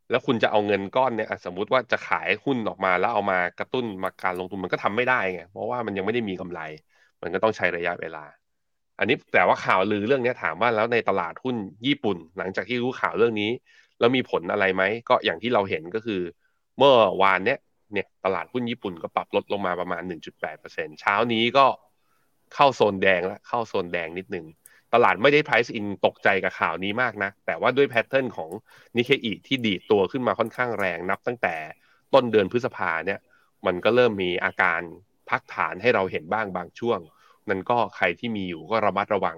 [0.10, 6.62] แล้วคุณจะเอาเงินก้อนเนี่ยสมมุติว่าจะขายหุ้นออกมาแล้วเอามากระตุ้นมาการลงทุนมันก็ทำไม่ได้ไงเพราะว่ามันยังไม่ได้มีกำไร
[7.22, 8.24] มันก็ต้องใช้ระยะเวลา
[9.00, 11.56] อันนี้แต่ว่าข่าวลือเรื่องนี้ถามว่าแล้วในตลาดหุ้น
[11.88, 13.52] ญี่ปุ่น หลังจากที่รู้ข่าวเรื่องนี้
[14.00, 16.22] แล้วมีผลอะไรไหมก็อย่างที่เราเห็นก็คือ
[16.78, 17.60] เมื่อวานเนี้ย
[17.94, 21.66] เนี่ยตลาดหุ้นญี่ปุ่นก็ปรับลดลงมาประมาณ 1.8%เช้านี้ก็
[22.56, 24.46] เข้าโซนแดงแล้วเข้าโซนแดงนิดหนึ่ง
[24.94, 28.50] ตลาดไม่ได้ price in ตกใจกับข่าวนี้มากนะ แต่ว่าด้วยแพทเทิร์นของ
[28.98, 31.56] นิเคอีที่ดีดตัวขึ้นมาค่อนข้างแรงนับตั้งแต่
[32.14, 33.20] ต้นเดือนพฤษภาเนี่ย
[33.66, 34.82] มันก็เริ่มมีอาการ
[35.30, 37.00] พักฐานให้เราเห็นบ้างบางช่วง
[37.50, 39.38] นั่นก็ใครที่มีอยู่ก็ระมัดระวัง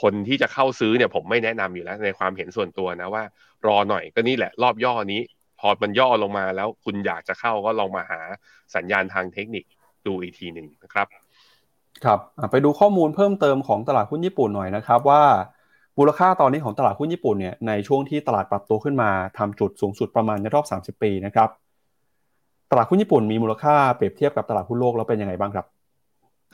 [0.00, 3.22] คนที่จะเข้าซื้อเนี่ยผมไม่แนะนำอยู่แล้วในความเห็นส่วนตัวนะว่า
[3.66, 5.20] รอหน่อยก็นี่แหละ รอบย่อนี้
[5.60, 8.20] พอมันย่อลงมาแล้วคุณอยากจะเข้าก็ลองมาหา
[8.74, 9.64] สัญญาณทางเทคนิค
[10.06, 11.06] ดูอีกทีหนึ่งนะครับ
[12.04, 15.22] ครับไปดูข้อมูลเพิ่มเติมของตลาดหุ้นญี่ปุ่นหน่อยนะครับว่า
[15.98, 21.48] มูลค่าตอนนี้ของตลาดหุ้นญี่ปุ่นเนี่ยในช่วงที่ตลาดปรับตัวขึ้นมาทำจุดสูงสุดประมาณในรอบ 30 ปีนะครับ
[22.70, 25.66] ตลาดหุ้นญี่ปุ่นมีมูลค่าเปรียบเทียบกับตลาดหุ้นโลกแล้วเป็นยังไงบ้างครับ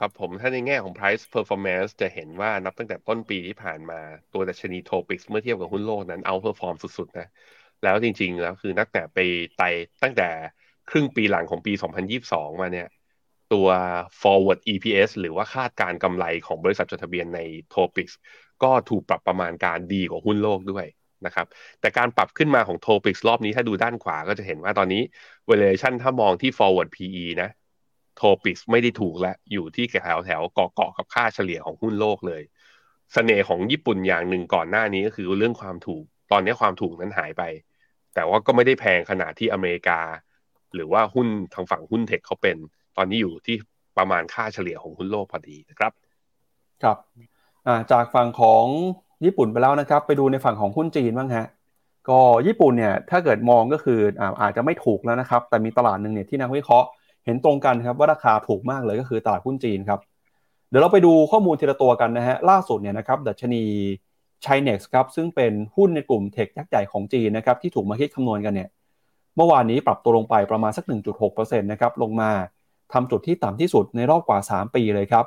[0.03, 4.01] ครับผมถ้าในแง่ของ price performance จะเห็นว่านับตั้งแต่ต้นปีที่ผ่านมา
[4.33, 7.27] ตัวดัชนี Topix เมื่อเทียบกับหุ้นโลกนั้น outperform สุดๆนะ
[7.83, 9.19] แล้วจริงๆแล้วคือนักแต่ไป
[9.57, 9.69] ไต่
[10.03, 10.25] ตั้งแต่
[10.91, 12.87] ครึ่งปีหลังของปี 2022 มาเนี่ย
[13.53, 13.67] ตัว
[14.23, 17.39] forward EPS หรือว่าคาดการณ์กำไรของบริษัทจดทะเบียนใน
[17.73, 18.09] Topix
[18.63, 20.87] ก็ถูกปรับประมาณการดีกว่าหุ้นโลกด้วย
[21.25, 21.47] นะครับ
[21.81, 24.99] แต่การปรับขึ้นมาของ Topix รอบนี้ถ้าดูด้านขวาก็จะเห็นว่าตอนนี้
[25.49, 27.49] valuation ถ้ามองที่ forward PE นะ
[28.23, 32.55] Topix ไม่ได้ถูกแล้วอยู่ที่แถวแถวเกาะเกาะกับค่าเฉลี่ยของหุ้นโลกเลยส
[33.13, 37.43] เสน่ห์ของญี่ปุ่นอย่างหนึ่งก่อนหน้านี้ก็คือเรื่องความถูก ตอนนี้ความถูกนั้นหายไป
[38.15, 40.01] แต่ว่าก็ไม่ได้แพงขนาดที่อเมริกา
[40.75, 42.57] หรือว่าหุ้นทางฝั่งหุ้นเทคเขาเป็น
[42.97, 43.57] ตอนนี้อยู่ที่
[43.99, 45.93] ประมาณค่าเฉลี่ยของหุ้นโลกพอดีนะครับ
[46.83, 46.97] ครับ
[47.93, 48.65] จากฝั่งของ
[49.25, 51.47] ญี่ปุ่นไปแล้วนะครับ ไปดูในฝั่งของหุ้นจีนบ้างฮะ
[52.09, 56.89] ก็ญี่ปุ่นเนี่ยถ้าเกิดมองก็คืออาอาจจะไม่ถูกแล้วนะครับ แต่มีตลาดหนึ่งเนี่ยที่นักวิเคราะห์
[57.25, 60.01] เห็นตรงกันครับว่าราคาถูกมากเลยก็คือตลาดหุ้นจีนครับ
[60.69, 63.63] เดี๋ยวเราไปดูข้อมูลทีละตัวกันนะฮะล่าสุดเนี่ยนะครับดัชนี
[64.43, 68.69] ไชเน็กครับซึ่งเป็นหุ้นในกลุ่มเทคยักษ์ใหญ่ของจีนนะครับที่ถูกมาคิดคำนวณกันเนี่ย
[69.37, 70.85] เมื่อวานนี้ปรับตัวลงไปประมาณสัก
[71.23, 72.31] 1.6%นะครับลงมา
[72.93, 75.27] ทำจุดที่ต่ำที่สุดในรอบกว่า 3 ปีเลยครับ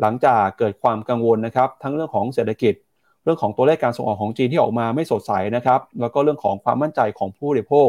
[0.00, 2.74] หลังจากเกิดความกังวลนะครับ ทั้งเรื่องของเศรษฐกิจ
[3.24, 7.74] เรื่องของตัวเลขการส่งออกของจีนที่ออกมาไม่สดใสนะครับ แล้วก็เรื่องของความมั่นใจของผู้บริโภ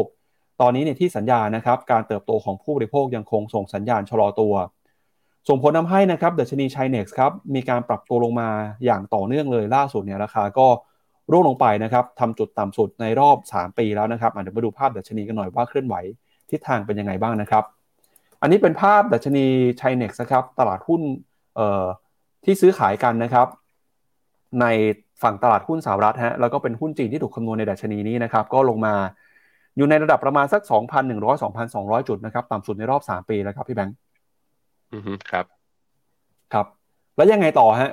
[0.60, 4.54] ตอนนี้เนี่ยที่สัญญานะครับการเติบโตของผู้บริโภคยังคงส่งสัญญาณชะลอตัว
[5.48, 8.48] ส่งผลทาให้นะครับดัชนีไชเน็กซ์ครับมีการปรับตัวลงมา
[8.84, 10.66] อย่างต่อเนื่องเลยล่าสุดเนี่ยราคาก็
[11.30, 15.94] ร่วงลงไปนะครับทำจุดต่ำสุดในรอบ 3 ปีแล้วนะครับเดี๋ยวมาดูภาพดัชนีกันหน่อยว่าเคลื่อนไหว
[16.50, 17.64] ทิศทางเป็นยังไงบ้างนะครับ
[18.40, 19.46] อันนี้เป็นภาพดัชนี
[19.78, 21.00] ไชเน็กนะครับตลาดหุ้น
[22.44, 23.46] ที่ซื้อขายกันนะครับ
[24.60, 24.66] ใน
[25.22, 28.94] ฝั่งตลาดหุ้นสหรัฐฮะแล้วก็เป็นหุ้นจีนที่ถูกคำนวณในดัชนีนี้นะครับ ก็ลงมา
[29.76, 30.62] อยู่ในระดับประมาณสัก
[31.02, 31.42] 2,100
[31.74, 33.96] 2,200 จุดนะครับ ต่ำสุดในรอบ 3 ปีแล้วครับพี่แบงค์
[34.92, 35.44] อือครับ
[36.52, 36.66] ครับ
[37.16, 37.92] แล้วยังไงต่อฮะ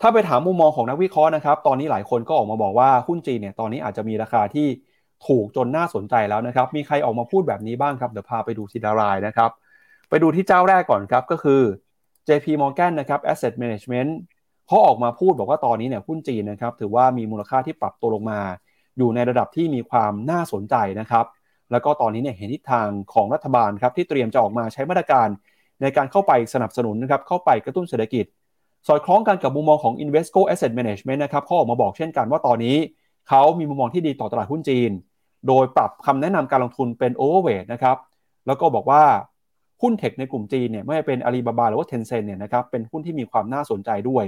[0.00, 4.66] ถ้าไปถามมุมมองของนักวิเคราะห์นะครับ ตอนนี้หลายคนก็ออกมาบอกว่าหุ้นจีนเนี่ยตอนนี้อาจจะมีราคาที่
[5.28, 9.50] ถูกจนน่าสนใจแล้วนะครับ มีใครออกมาพูดแบบนี้บ้างครับเดี๋ยวพาไปดูทีละรายนะครับ
[10.10, 11.60] ไปดูที่เจ้าแรกก่อนครับก็คือ
[12.28, 14.10] JP Morgan นะครับ Asset Management
[14.66, 18.40] เขาออกมาพูดบอกว่าตอนนี้เนี่ยหุ้นจีนนะครับถือว่ามีมูลค่าที่ปรับตัวลงมา
[19.00, 21.26] อยู่ในระดับที่มีความน่าสนใจนะครับ
[21.72, 25.28] แล้วก็ตอนนี้เนี่ยเห็นทิศทางของรัฐบาลครับที่เตรียมจะออกมาใช้มาตรการ
[25.82, 28.24] ในการเข้าไปสนับสนุนนะครับเข้าไปกระตุ้นเศรษฐกิจ
[28.86, 32.76] สอดคล้องกันกับมุมมองของ Invesco Asset Management นะครับเขาออกมาบอกเช่นกันว่าตอนนี้
[33.28, 34.90] เขามีมุมมองที่ดีต่อตลาดหุ้นจีน
[35.48, 37.96] โดยปรับคำแนะนำการลงทุนเป็น overweight นะครับ
[38.46, 39.02] แล้วก็บอกว่า
[39.82, 44.24] หุ้นเทคในกลุ่มจีนเนี่ยไม่ว่าเป็นอาลีบาบาหรือว่าเทนเซ็นเนี่ยนะครับเป็นหุ้นที่มีความน่าสนใจด้วย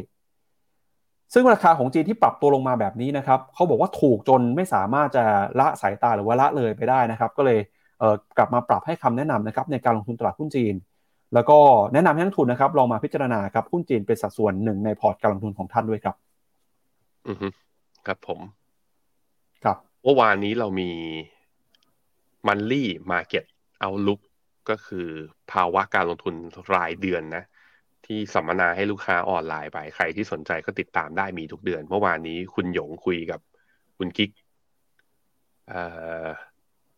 [1.35, 5.25] ซึ่งราคาของจีนที่ปรับตัวลงมาแบบนี้นะครับเขาบอกว่าถูกจนไม่สามารถจะ
[5.61, 7.59] ละสายตาหรือว่าละเลยไปได้นะครับ ก็เลย
[8.39, 10.75] กลับมาปรับให้คำแนะนำนะครับในการลงทุนตลาดหุ้นจีน
[11.35, 11.59] แล้วก็
[11.93, 16.17] แนะนำให้นักทุนนะครับลองมาพิจารณาครับหุ้นจีนเป็นสัดส่วนหนึ่งในพอร์ตการลงทุนของท่านด้วยครับ
[17.29, 17.49] อือฮึ
[18.07, 18.41] ครับผม
[19.65, 20.91] ครับเมื่อวานนี้เรามี
[22.47, 23.45] Monthly Market
[23.85, 24.21] Outlook
[24.69, 25.09] ก็คือ
[25.53, 26.35] ภาวะการลงทุน
[26.75, 27.45] รายเดือนนะ
[28.13, 33.41] ที่สัมมนาให้ลูกค้าออนไลน์ไป ใครที่สนใจก็ติดตามได้มีทุกเดือน เมื่อวานนี้คุณหยงคุยกับ
[33.99, 34.31] คุณกิ๊ก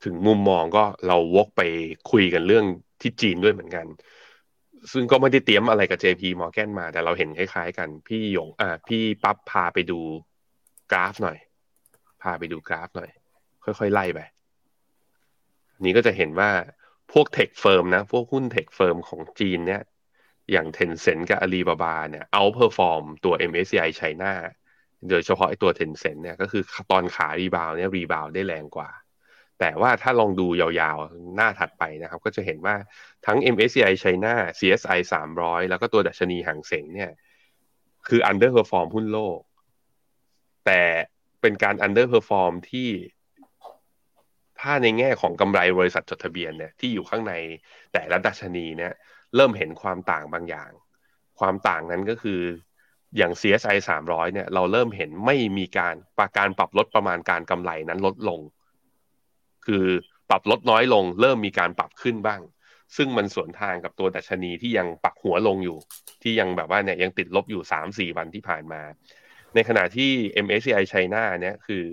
[0.05, 1.63] ถึงมุมมองก็เราวกไป
[2.11, 2.65] คุยกันเรื่อง
[3.01, 3.87] ที่จีนด้วยเหมือนกัน
[4.93, 10.01] ซึ่งก็ไม่ได้เตรียมอะไรกับ JP Morgan มา แต่เราเห็นคล้ายๆกัน พี่หยงอ่าพี่ปั๊บพาไปดู
[10.93, 11.39] กราฟหน่อย
[12.23, 13.11] พาไปดูกราฟหน่อย
[13.65, 14.21] ค่อย ๆ ไล่ไป
[15.85, 16.51] นี้ก็จะเห็นว่า
[17.13, 19.83] พวก tech firm นะ พวกหุ้น tech firm ของจีนเนี่ย
[20.53, 24.33] อย่าง Tencent กับอาลีบาบาเนี่ย outperform ตัว MSCI China
[25.11, 28.91] โดยเฉพาะไอ้ตัวเทนเซ็นเนี่ยก็คือตอนขารีบาวเนี่ยรีบาวได้แรงกว่า
[29.61, 32.77] แต่ว่าถ้าลองดูยาวๆ หน้าถัดไปนะครับ ก็จะเห็นว่า
[33.27, 34.99] ทั้ง MSCI ไชน่า CSI
[35.35, 37.11] 300 แล้วก็ตัวดัชนีห่างเสงเนี่ย
[38.09, 39.41] คือ underperform หุ้นโลก
[40.67, 40.83] แต่
[41.41, 42.91] เป็นการ underperform ที่
[44.61, 47.35] ถ้าในแง่ของกำไรบริษัทจดทะเบียนเนี่ยที่อยู่ข้างใน
[47.93, 48.93] แต่ละดัชนีเนี่ย
[49.37, 50.71] เริ่มเห็นความต่างบางอย่าง
[51.39, 52.41] ความต่างนั้นก็คือ
[53.17, 53.77] อย่าง CSI
[54.07, 58.41] 300 เนี่ย เราเริ่มเห็นไม่มีการปราการปรับลดประมาณการกำไรนั้นลดลง
[59.67, 59.85] คือ
[60.31, 62.41] ปรับลดน้อยลง เริ่มมีการปรับขึ้นบ้าง
[62.97, 65.79] ซึ่งมันสวนทางกับตัวดัชนีที่ยังปักหัวลงอยู่
[66.23, 68.83] ที่ยังแบบว่าเนี่ยยังติดลบอยู่ 3-4 วันที่ผ่านมา
[69.55, 70.11] ในขณะที่
[70.45, 71.85] MSCI China เนี่ยคือ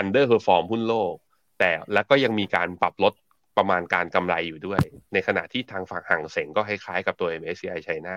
[0.00, 1.14] underperform หุ้นโลก
[1.58, 3.14] แต่แล้วก็ยังมีการปรับลด
[3.56, 4.82] ประมาณการกำไรอยู่ด้วย
[5.12, 8.16] ในขณะที่ทางฝั่งห่างเสงก็คล้ายๆกับตัว MSCI China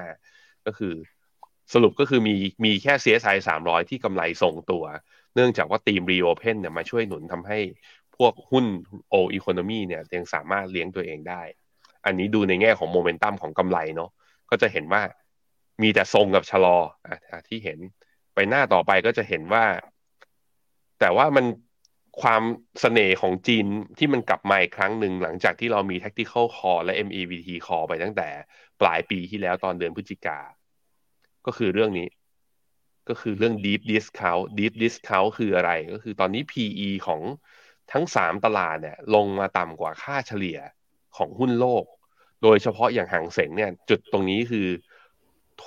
[0.65, 0.93] ก็คือ
[1.73, 4.83] สรุปก็คือมีมีแค่ CSI 300 ที่กำไรส่งตัว
[5.35, 7.59] เนื่องจากว่าทีม Reopen เนี่ยมาช่วยหนุนทำให้
[8.17, 8.65] พวกหุ้น
[9.13, 11.41] O Economy เนี่ยยังสามารถเลี้ยงตัวเองได้
[12.05, 14.09] อันนี้ดูในแง่ของโมเมนตัมของกำไรเนาะ
[14.49, 15.01] ก็จะเห็นว่า
[15.81, 16.77] มีแต่ทรงกับชะลอ
[17.07, 17.79] อะที่เห็น
[18.33, 19.65] ไปหน้าต่อไปก็จะเห็นว่า
[20.99, 21.45] แต่ว่ามัน
[22.21, 22.47] ความส
[22.81, 23.65] เสน่ห์ของจีน
[23.97, 28.29] ที่มันกลับมาอีกครั้งหนึ่งหลังจากที่เรามี tactical call และ MEVT call ไปตั้งแต่
[28.81, 30.39] ปลายปีที่แล้วตอนเดือนพฤศจิกา
[31.45, 32.07] ก็คือเรื่องนี้
[33.09, 37.21] ก็คือเรื่อง deep discount deep discount คืออะไร ก็คือตอนนี้ PE ของ
[37.91, 40.59] ทั้งสามตลาดเนี่ยลงมาต่ำกว่าค่าเฉลี่ย
[41.17, 41.85] ของหุ้นโลก
[42.43, 44.67] โดยเฉพาะอย่างห่างเสงเนี่ย จุดตรงนี้คือ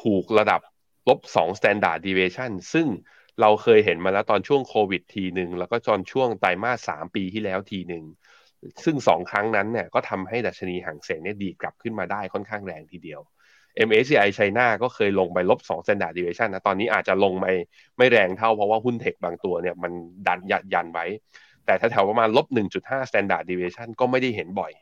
[0.00, 0.60] ถูกระดับ
[1.08, 2.86] ลบสอง standard deviation ซึ่ง
[3.40, 8.04] เราเคยเห็นมาแล้วตอนช่วงโควิดทีหนึ่งแล้วก็ตอนช่วงไตรมาสสามปีที่แล้วทีหนึ่ง
[8.84, 13.20] ซึ่งสองครั้งนั้นเนี่ยก็ทำให้ดัชนีห่างเสงเนี่ยดีกลับขึ้นมาได้ค่อนข้างแรงทีเดียว
[13.86, 17.52] MSCI ไชน่าก็เคยลงไปลบ2 standard deviation นะตอนนี้อาจจะลงไม่
[17.98, 19.92] ไม่แรงเท่าเพราะว่าหุ้นเทคบางตัวเนี่ยมัน
[20.26, 21.06] ดันยัดยันไว้
[21.66, 22.46] แต่ถ้าแถวประมาณลบ
[22.78, 24.72] 1.5 standard deviation ก็ไม่ได้เห็นบ่อย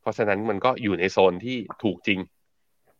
[0.00, 2.18] เพราะฉะนั้นมันก็อยู่ในโซนที่ถูกจริง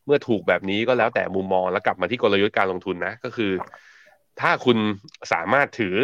[0.06, 3.52] เมื่อถูกแบบนี้ก็แล้วแต่มุมมองแล้วกลับมาที่กลยุทธ์การลงทุนนะก็คือ
[4.40, 4.78] ถ้าคุณ
[5.32, 5.96] สามารถถือ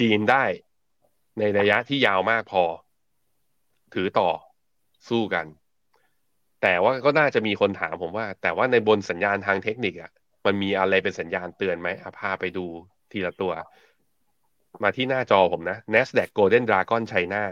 [0.00, 0.44] จีนได้
[1.38, 2.64] ในระยะที่ยาวมากพอ
[3.94, 4.30] ถือต่อ
[5.08, 5.46] สู้กัน
[6.62, 10.12] แต่ว่าก็น่าจะมีคนถามผมว่า แต่ว่าในบนสัญญาณทางเทคนิคอะ
[10.46, 11.88] มันมีอะไรเป็นสัญญาณเตือนไหม
[12.18, 12.66] พาไปดู
[13.12, 13.52] ทีละตัว
[14.82, 17.42] มาที่หน้าจอผมนะ NASDAQ Golden Dragon China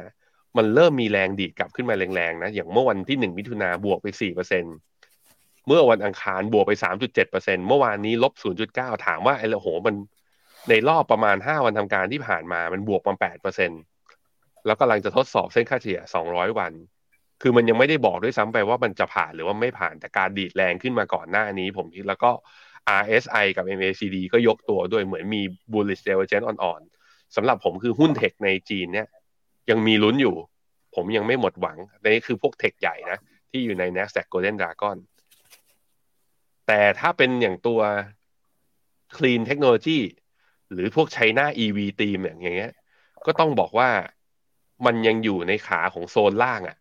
[0.57, 4.74] มันเริ่มมีแรงดีดกลับขึ้นมาแรงๆนะ อย่างเมื่อวันที่หนึ่งมิถุนาบวกไปสี่เปอร์เซ็นต์
[5.67, 9.95] เมื่อวันอังคารบวกไปสามจุดเจ็ดเปอร์เซ็นเมื่อวานนี้ลบศูนย์จุดเก้าถามว่าไอ้ละโหมัน
[10.69, 13.71] ในรอบประมาณห้าวันทำการที่ผ่านมามันบวกมาแปดเปอร์เซ็น
[14.67, 16.73] แล้วกำลังจะทดสอบเส้นค่าเฉลี่ยสองร้อยวัน
[17.43, 22.31] คือมันยังไม่ได้บอกด้วยซ้ำไปว่ามันจะผ่านหรือว่าไม่ผ่านแต่การดีดแรงขึ้นมาก่อนหน้านี้ ผมคิดแล้วก็
[23.01, 25.43] RSI กับ MACD ก็ยกตัวด้วยเหมือนมี
[25.73, 29.09] bullish divergence อ่อนๆสำหรับผมคือหุ้นเทคในจีนเนี่ย
[29.71, 30.35] ยังมีลุ้นอยู่
[30.95, 33.19] ผมยังไม่หมดหวังนี่คือพวกเทคใหญ่นะ
[33.51, 34.97] ที่อยู่ใน NASDAQ Golden Dragon
[36.67, 37.81] แต่ถ้าเป็นอย่างตัว
[39.17, 40.01] Clean Technology
[40.73, 42.73] หรือพวก China EV team อย่างเงี้ย
[43.27, 43.91] ก็ต้องบอกว่า
[44.87, 46.77] มันยังอยู่ในขาของโซนล่างอะ่ะ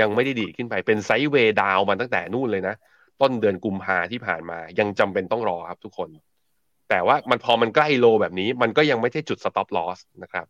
[0.00, 2.74] ยังไม่ได้ดีขึ้นไปเป็นไซด์เวย์ดาวมาตั้งแต่นู่นเลยนะ
[3.20, 6.10] ต้นเดือนกุมภาที่ผ่านมา ยังจำเป็นต้องรอครับทุกคน
[6.88, 10.46] แต่ว่ามันพอมันใกล้โลแบบนี้ มันก็ยังไม่ใช่จุดสต็อปลอสนะครับ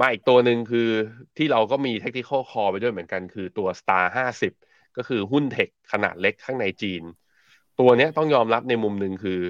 [0.00, 0.88] มาอีกตัวหนึ่งคือ
[1.36, 4.04] ที่เราก็มี technical call ไปด้วยเหมือนกัน คือตัว star
[4.50, 7.02] 50 ก็คือหุ้นเทคขนาดเล็กข้างในจีน
[7.80, 9.40] ตัวนี้ต้องยอมรับในมุมหนึ่งคือ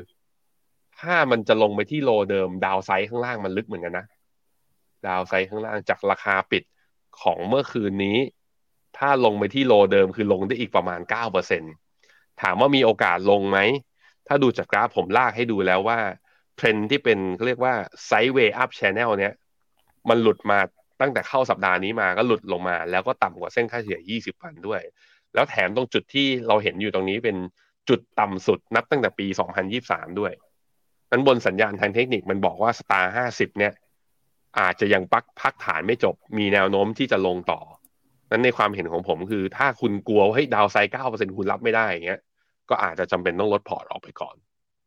[1.01, 4.07] ถ้ามันจะลงไปที่โลเดิม ดาวไซด์ข้างล่างมันลึกเหมือนกันนะ
[5.07, 6.63] ดาวไซด์ข้างล่างจากราคาปิด
[7.23, 8.19] ของเมื่อคืนนี้
[8.99, 11.63] ถ้าลงไปที่โลเดิมคือลงได้อีกประมาณเก้าเปอร์เซ็น
[12.43, 13.59] ถามว่ามีโอกาสลงไหม
[14.27, 15.99] ถ้าดูจากกราฟผมลากให้ดูแล้วว่า
[16.57, 17.75] เทรนด์ที่เป็นเขาเรียกว่า
[18.07, 19.35] sideway up channel เนี้ย
[20.09, 20.59] มันหลุดมา
[21.01, 24.81] ตั้งแต่เข้าสัปดาห์นี้มาก็หลุดลงมา แล้วก็ต่ำกว่าเส้นค่าเฉลี่ย 20 วันด้วย
[25.35, 27.37] แล้วแถมตรงจุดที่เราเห็นอยู่ตรงนี้เป็น
[27.89, 29.27] จุดต่ำสุดนับตั้งแต่ปี
[29.73, 30.33] 2023 ด้วย
[31.11, 33.73] นั้นบนสัญญาณทางเทคนิคมันบอกว่า STAR 50 เนี่ย
[34.61, 37.61] อาจจะยังปักพักฐานไม่จบ มีแนวโน้มที่จะลงต่อ
[38.31, 42.21] นั้นในความเห็นของผมคือ ถ้าคุณกลัวว่าให้ downside 9%คุณรับไม่ได้อย่างเงี้ย
[42.69, 44.37] ก็อาจจะจำเป็นต้องลดพอร์ตออกไปก่อน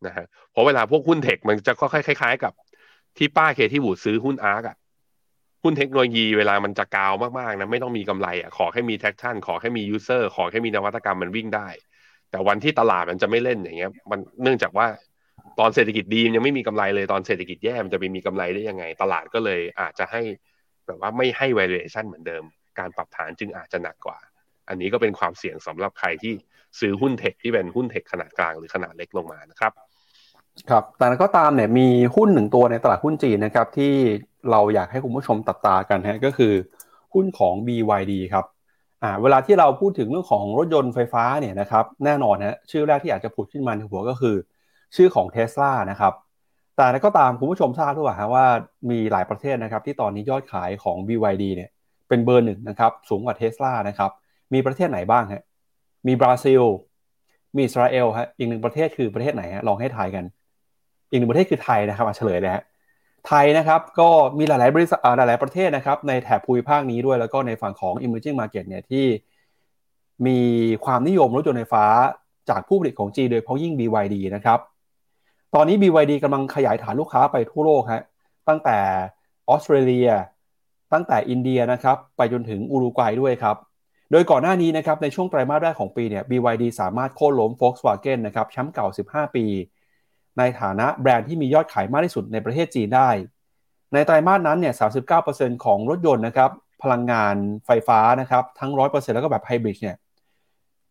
[0.05, 2.53] นะฮะ เพราะเวลาพวกหุ้น tech มันจะก็คล้ายๆ กับ
[3.17, 4.77] ที่ป้า Cathie Wood ซื้อหุ้น ARK อะ
[5.63, 11.67] หุ้นเทคโนโลยีเวลามันจะกาวมากๆนะไม่ต้องมีกำไรอะขอแค่มี traction ขอแค่มี user ขอแค่มีนวัตกรรมมันวิ่งได้
[12.32, 14.88] แต่วันที่ตลาดมันจะไม่เล่นอย่างเงี้ย มันเนื่องจากว่า
[15.59, 20.21] ตอนเศรษฐกิจดียังไม่มีกำไรเลยตอนเศรษฐกิจแย่มันจะไปมีกำไรได้ยังไง ตลาดก็เลยอาจจะให้
[20.88, 22.43] แบบว่าไม่ให้ valuation เหมือนเดิม
[22.80, 24.17] การปรับฐานจึงอาจจะหนักกว่า
[24.69, 26.34] อันนี้ก็เป็นความเสี่ยงสำหรับใครที่
[26.80, 29.71] ซื้อหุ้นเทคที่เป็นหุ้นเทคขนาดกลางหรือขนาดเล็กลงมานะครับ
[30.69, 33.93] ครับ แต่ก็ตามเนี่ยมีหุ้นหนึ่งตัวในตลาดหุ้นจีนนะครับที่
[34.51, 36.53] เราอยากให้คุณผู้ชมตัดตากันฮะก็คือ
[37.13, 38.45] หุ้นของ BYD ครับ
[39.05, 44.35] อ่าเวลาที่เราพูดถึงเรื่องของรถยนต์ไฟฟ้าเนี่ยนะครับแน่นอนฮะชื่อแรกที่อยากจะพูดขึ้นมาในหัวก็คือ
[44.95, 46.13] ชื่อของเท s l a นะครับ
[46.77, 48.45] แต่ก็ตามคุณผู้ชมทราบหรือเปล่าว่า
[48.89, 51.69] มีหลายประเทศนะครับที่ตอนนี้ยอดขายของ BYD เนี่ย
[52.09, 54.11] เป็นเบอร์หนึ่งนะครับสูงกว่าเท s l a นะครับ
[54.53, 55.43] มีประเทศไหนบ้างฮะ
[56.07, 56.63] มีบราซิล
[57.55, 60.23] มีอิสราเอลฮะอีกหนึ่งประเทศคือประเทศไหนฮะลองให้ทายกัน
[61.09, 62.63] อีกหนึ่งประเทศคือไทยนะครับเฉลยเลยฮะ
[63.28, 69.05] ไทยนะครับก็มีหลาย ๆ บริษัทหลาย ๆ ประเทศนะครับ ในแถบภูมิภาคนี้ด้วยแล้วก็ในฝั่งของ emerging market เนี่ยที่
[70.28, 70.39] มี
[70.86, 71.86] ความนิยมรถยนต์ไฟฟ้า
[72.49, 74.59] จากผู้ผลิตของจีนโดยเฉพาะยิ่ง BYD นะครับ
[75.55, 78.03] ตอนนี้ BYD กำลังขยายฐานลูกค้าไปทั่วโลกฮะ
[78.47, 78.78] ตั้งแต่
[79.49, 80.09] ออสเตรเลีย
[80.93, 83.55] ตั้งแต่อินเดียนะครับไปจนถึงอุรุกวัยด้วยครับ
[84.11, 89.45] โดยก่อนหน้านี้นะครับในช่วงไตรมาสแรกของปีเนี่ย BYD สามารถโค่นล้ม Volkswagen นะครับแชมป์เก่า 15 ปี
[90.38, 93.09] ในฐานะแบรนด์ที่มียอดขายมากที่สุดในประเทศจีนได้
[93.93, 94.73] ในไตรมาสนั้นเนี่ย
[95.19, 96.51] 39%ของรถยนต์นะครับ
[96.83, 99.95] พลังงานไฟฟ้านะครับ ทั้ง 100%แล้วก็แบบไฮบริดเนี่ย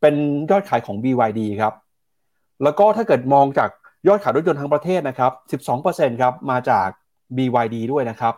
[0.01, 0.14] เป็น
[0.51, 1.74] ยอดขายของ BYD ครับ
[2.62, 3.70] แล้วก็ถ้าเกิดมองจาก
[4.09, 5.32] ยอดขายรถยนต์ทั้งประเทศนะครับ
[5.82, 6.88] 12%ครับ มาจาก
[7.36, 8.34] BYD ด้วยนะครับ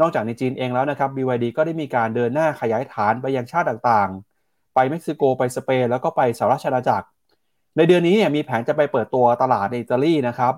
[0.00, 7.06] นอกจากในจีนเองแล้วนะครับ BYD ก็ได้มีการเดินหน้าขยายฐานไปยังชาติต่างๆ ไปเม็กซิโกไปสเปนแล้วก็ไปสหรัฐอาณาจักร
[7.76, 10.54] ในเดือนนี้เนี่ยมีแผนจะไปเปิดตัวตลาดในอิตาลีนะครับ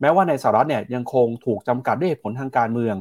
[0.00, 2.96] แม้ว่าในสหรัฐเนี่ยยังคงถูกจำกัดด้วยเหตุผลทางการเมือง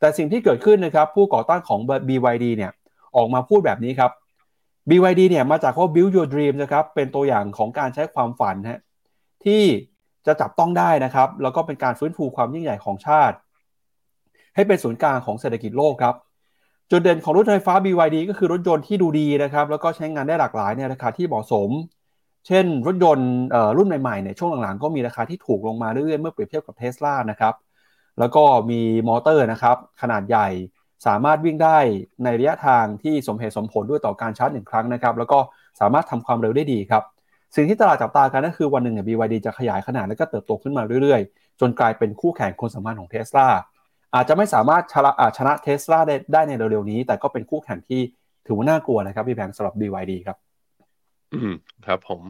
[0.00, 2.72] แต่สิ่งที่เกิดขึ้นนะครับผู้ก่อตั้งของ BYD เนี่ย
[3.16, 4.10] ออกมาพูดแบบนี้ครับ
[4.90, 8.80] BYD เนี่ยมาจากว่า build your dream นะครับเป็นตัวอย่างของการใช้ความฝันฮะ
[9.44, 9.62] ที่
[10.26, 13.36] จะจับต้องได้นะครับ แล้วก็เป็นการฟื้นฟูความยิ่งใหญ่ของชาติ
[14.54, 16.14] ให้เป็นศูนย์กลางของเศรษฐกิจโลกครับ
[16.90, 21.70] จุดเด่นของรถไฟฟ้า BYD ก็คือรถยนต์ที่ดูดีนะครับแล้วก็ใช้งานได้หลากหลายในราคาที่เหมาะสม
[22.48, 23.30] เช่นรถยนต์
[23.76, 27.54] รุ่นใหม่ๆเนี่ยช่วงหลังๆ ก็มีราคาที่ถูกลงมาเรื่อยๆ เมื่อเปรียบเทียบกับเทสลานะครับ
[28.18, 30.48] แล้วก็มีมอเตอร์นะครับ ขนาดใหญ่
[31.06, 31.78] สามารถวิ่งได้
[32.24, 35.38] ในระยะทางที่สมเหตุสมผลด้วยต่อการชาร์จหนึ่งครั้งนะครับ แล้วก็
[35.80, 37.02] สามารถทำความเร็วได้ดีครับ
[37.56, 43.48] สิ่งที่ตลาดจับตากันก็คือวันหนึ่งเนี่ย BYD จะขยายขนาดและก็เติบโตขึ้นมาเรื่อยๆ จนกลายเป็นคู่แข่งคนสำคัญของเทสลา
[44.14, 48.00] อาจจะไม่สามารถชนะชนะเทสลาได้ได้ในเร็วๆนี้ แต่ก็เป็นคู่แข่งที่
[48.46, 50.36] ถือว่าน่ากลัวนะครับพี่แบงค์สำหรับ BYD ครับ
[51.32, 51.50] อืม
[51.86, 52.22] ครับผม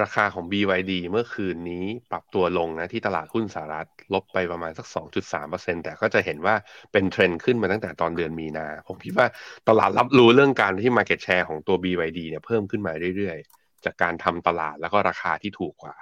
[0.00, 6.54] ราคาของ BYD เมื่อคืนนี้ปรับตัวลงนะที่ตลาดหุ้นสหรัฐ ลบไปประมาณสัก 2.3%แต่ก็จะเห็นว่า
[6.92, 9.26] เป็นเทรนด์ขึ้นมาตั้งแต่ตอนเดือนมีนา ผมคิดว่า
[9.68, 15.96] ตลาดรับรู้เรื่องการที่ Market Share ของตัว BYD เนี่ยเพิ่มขึ้นมาเรื่อยๆ จากการทำตลาดแล้วก็ราคาที่ถูกกว่า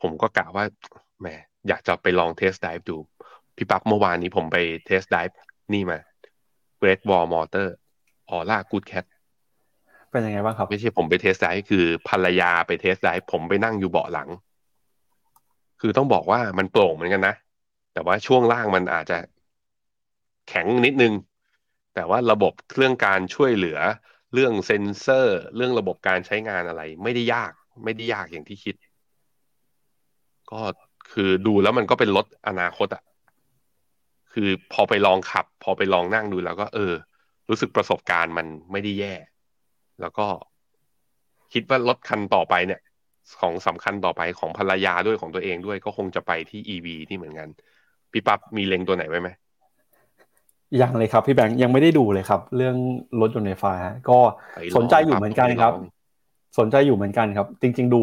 [0.00, 0.64] ผมก็กะว่า
[1.20, 1.26] แหม
[1.68, 2.96] อยากจะไปลอง test drive ดู
[3.56, 4.56] พี่ปั๊บเมื่อวานนี้ผมไป
[4.86, 5.36] test drive
[5.72, 5.98] นี่มา
[6.80, 7.68] Great Wall Motor
[8.30, 9.04] ORA Good Cat
[10.12, 14.28] เป็นยังไงบ้างครับ ไม่ใช่ผมไป test drive คือภรรยาไป test drive ผมไปนั่งอยู่เบาะหลัง
[15.80, 17.34] คือต้องบอกว่ามันโปร่งเหมือนกันนะ
[17.92, 19.18] แต่ว่าช่วงล่างมันอาจจะ
[20.48, 21.12] แข็งนิดนึง
[21.94, 23.78] แต่ว่าระบบเรื่องการช่วยเหลือ
[24.34, 27.52] เรื่องเซ็นเซอร์ เรื่องระบบการใช้งานอะไร ไม่ได้ยาก
[27.84, 28.74] ไม่ได้ยากอย่างที่คิด
[30.50, 30.60] ก็
[31.12, 33.02] คือดูแล้วมันก็เป็นรถอนาคตอะ
[34.32, 36.92] คือพอไปลองขับ พอไปลองนั่งดูแล้วก็เออ
[37.48, 39.14] รู้สึกประสบการณ์มันไม่ได้แย่
[40.02, 40.26] แล้วก็
[41.52, 42.80] คิดว่ารถคันต่อไปเนี่ย
[43.40, 47.48] ของสำคัญต่อไปของภรรยาด้วยของตัวเองด้วยก็คงจะไปที่ EV ที่เหมือนกัน
[48.12, 49.28] พี่ปั๊บมีเล็งตัวไหนไว้ไหม
[50.80, 52.76] ยังเลยครับพี่แบงค์ยังไม่ได้ดูเลยครับ เรื่อง
[53.20, 53.74] รถยนต์ไฟฟ้า
[54.08, 54.18] ก็
[54.76, 55.72] สนใจอยู่เหมือนกันครับ
[56.58, 58.00] สนใจอยู่เหมือนกันครับ จริง ๆ ดู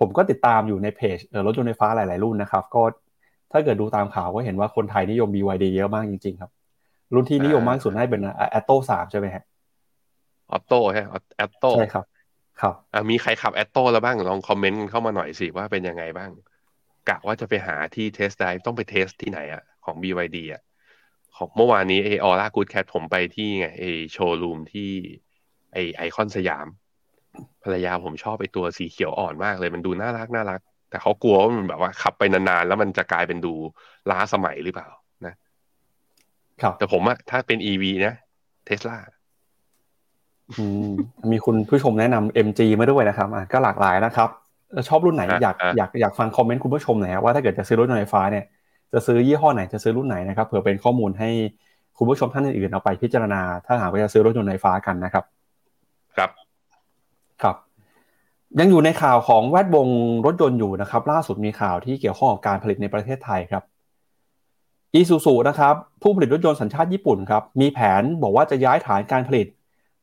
[0.00, 2.82] ผมก็ติดตามอยู่ในเพจรถยนต์ไฟฟ้าหลาย ๆ รุ่นนะครับ ก็
[3.52, 6.50] ถ้าเกิดดูตามข่าวก็เห็นว่าคนไทยนิยม BYD เยอะมากจริง ๆ ครับ
[7.14, 9.44] รุ่นที่นิยมมากสุดน่าเป็นAtto สามใช่ไหมฮะ
[10.52, 11.02] ออโต้ใช่
[11.36, 12.04] Atto ใช่ครับ
[12.60, 12.74] ครับ
[13.10, 16.30] มีใครขับ Atto แล้วบ้างลองคอมเมนต์เข้ามาหน่อยสิว่าเป็นยังไงบ้าง
[17.08, 20.62] กะว่าจะไปหาที่ test drive ต้องไป test ที่ไหนอะของ BYD อะ
[21.36, 24.90] ของเมื่อวานนี้ไอ ORA Good Cat ผมไปที่ไงไอโชว์รูมที่
[25.72, 26.66] ไอไอคอนสยาม
[27.62, 33.54] ภรรยาผมชอบไอตัวสีเขียวอ่อนมากเลยมันดูน่ารักน่ารัก แต่เขากลัวว่ามันแบบว่าขับไปนานๆ แล้วมันจะกลายเป็นดู
[34.10, 34.88] ล้าสมัยหรือเปล่า
[35.26, 35.34] นะ
[36.62, 38.14] ครับแต่ผมอะถ้าเป็น EV นะ
[38.66, 39.13] เทสลาอื
[40.86, 40.88] ม
[41.30, 44.28] มีคุณผู้ชมแนะนำ MG มาด้วยนะครับอะก็หลากหลายนะครับ
[44.88, 48.44] ชอบรุ่นไหนอะอยากอะอยากอยากฟังคอมเมนต์คุณผู้ชมหน่อยครับว่าถ้าเกิดจะซื้อรถยนต์ไฟฟ้าเนี่ย
[48.92, 51.30] จะซื้อยี่ห้อไหนจะซื้อรุ่นไหนนะครับเผื่อเป็นข้อมูลให้
[51.98, 55.24] คุณผู้ชมท่านอื่นๆเอาไปพิจารณา ถ้าหากว่าจะซื้อรถยนต์ไฟฟ้ากันนะครับ
[56.16, 56.30] ครับ
[57.42, 57.56] ครับ
[58.60, 59.88] ยังอยู่ในข่าวของแวดวง
[60.26, 63.62] รถยนต์อยู่นะครับ ล่าสุดมีข่าวที่เกี่ยวข้องกับการผลิตในประเทศไทยครับ
[64.94, 69.46] อีซูซูนะครับผู้ผลิตรถยนต์สัญชาติญี่ปุ่นครับมีแผนบอกว่าจะย้ายฐานการผลิต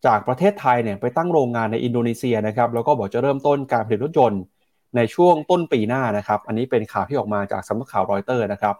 [0.06, 4.42] จากประเทศไทยเนี่ยไปตั้งโรงงานในอินโดนีเซียนะครับแล้วก็บอกจะเริ่มต้นการผลิตรถยนต์
[4.96, 8.76] ในช่วงต้นปีหน้านะครับ อันนี้เป็นข่าวที่ออกมาจากสำนักข่าวรอยเตอร์นะครับ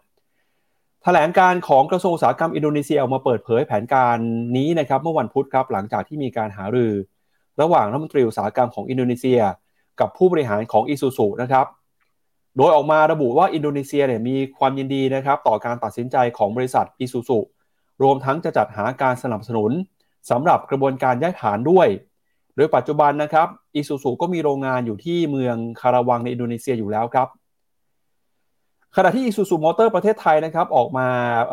[1.04, 4.18] แถลงการณ์ของกระทรวงอุตสาหกรรมอินโดนีเซียออกมาเปิดเผยแผนการ
[4.58, 6.94] นี้นะครับเมื่อวันพุธครับหลังจากที่มีการหารือ
[7.62, 9.42] ระหว่างรัฐมนตรีอุตสาหกรรมของอินโดนีเซีย
[10.00, 11.66] กับผู้บริหารของอิซูซุนะครับ
[12.58, 17.40] โดยออกมาระบุว่าอินโดนีเซียเนี่ยมีความยินดีนะครับต่อการตัดสินใจของบริษัทอิซูซุ
[18.04, 19.72] รวมทั้งจะจัดหาการสนับสนุน
[20.30, 21.88] สำหรับกระบวนการย้ายฐานด้วย
[22.56, 27.28] โดยปัจจุบันนะครับอิซูซุก็มีโรงงานอยู่ที่เมืองคาราวังในอินโดนีเซียอยู่แล้วครับ
[28.96, 31.08] ขณะที่อิซูซุมอเตอร์ประเทศไทยนะครับออกมา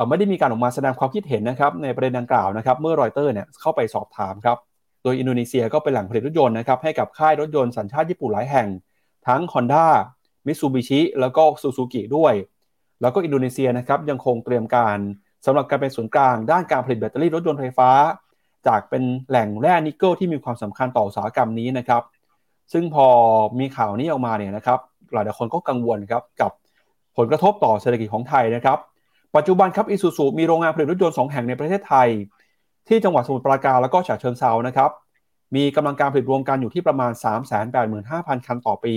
[0.08, 4.58] ไม่ได้มีการออกมาแสดงความคิดเห็นนะครับในประเด็นดังกล่าวนะครับเมื่อรอยเตอร์เนี่ยเข้าไปสอบถามครับ
[5.02, 8.68] โดยอินโดนีเซียก็เป็นแหล่งผลิตรถยนต์นะครับให้กับค่ายรถยนต์สัญชาติญี่ปุ่นหลายแห่ง
[9.28, 9.86] ทั้ง Honda
[10.46, 12.34] Mitsubishi แล้วก็ Suzuki ด้วย
[13.00, 14.98] แล้วก็อินโดนีเซียนะครับยังคงเตรียมการ
[15.46, 17.90] สำหรับการเป็นศูนย์กลางด้านการผลิตแบตเตอรี่รถยนต์ไฟฟ้า
[18.66, 22.02] จากเป็นแหล่งแร่นิกเกิลที่มีความสำคัญต่ออุตสาหกรรมนี้นะครับ
[22.72, 23.06] ซึ่งพอ
[23.61, 24.78] มีข่าวนี้ออกมาเนี่ยนะครับ
[25.12, 26.52] หลายๆคนก็กังวลครับกับ
[27.16, 28.78] ผลกระทบต่อเศรษฐกิจของไทยนะครับ
[29.36, 32.09] ปัจจุบันครับอิซูซูมีโรงงานผลิตรถยนต์สองแห่งในประเทศไทย
[32.88, 34.90] ที่จังหวัดสมุทรปราการแล้วก็ฉะเชิงเซานะครับ
[35.56, 37.12] มีกำลังการผลิตรวมกันอยู่ที่ประมาณ
[37.78, 38.96] 385,000 คันต่อปี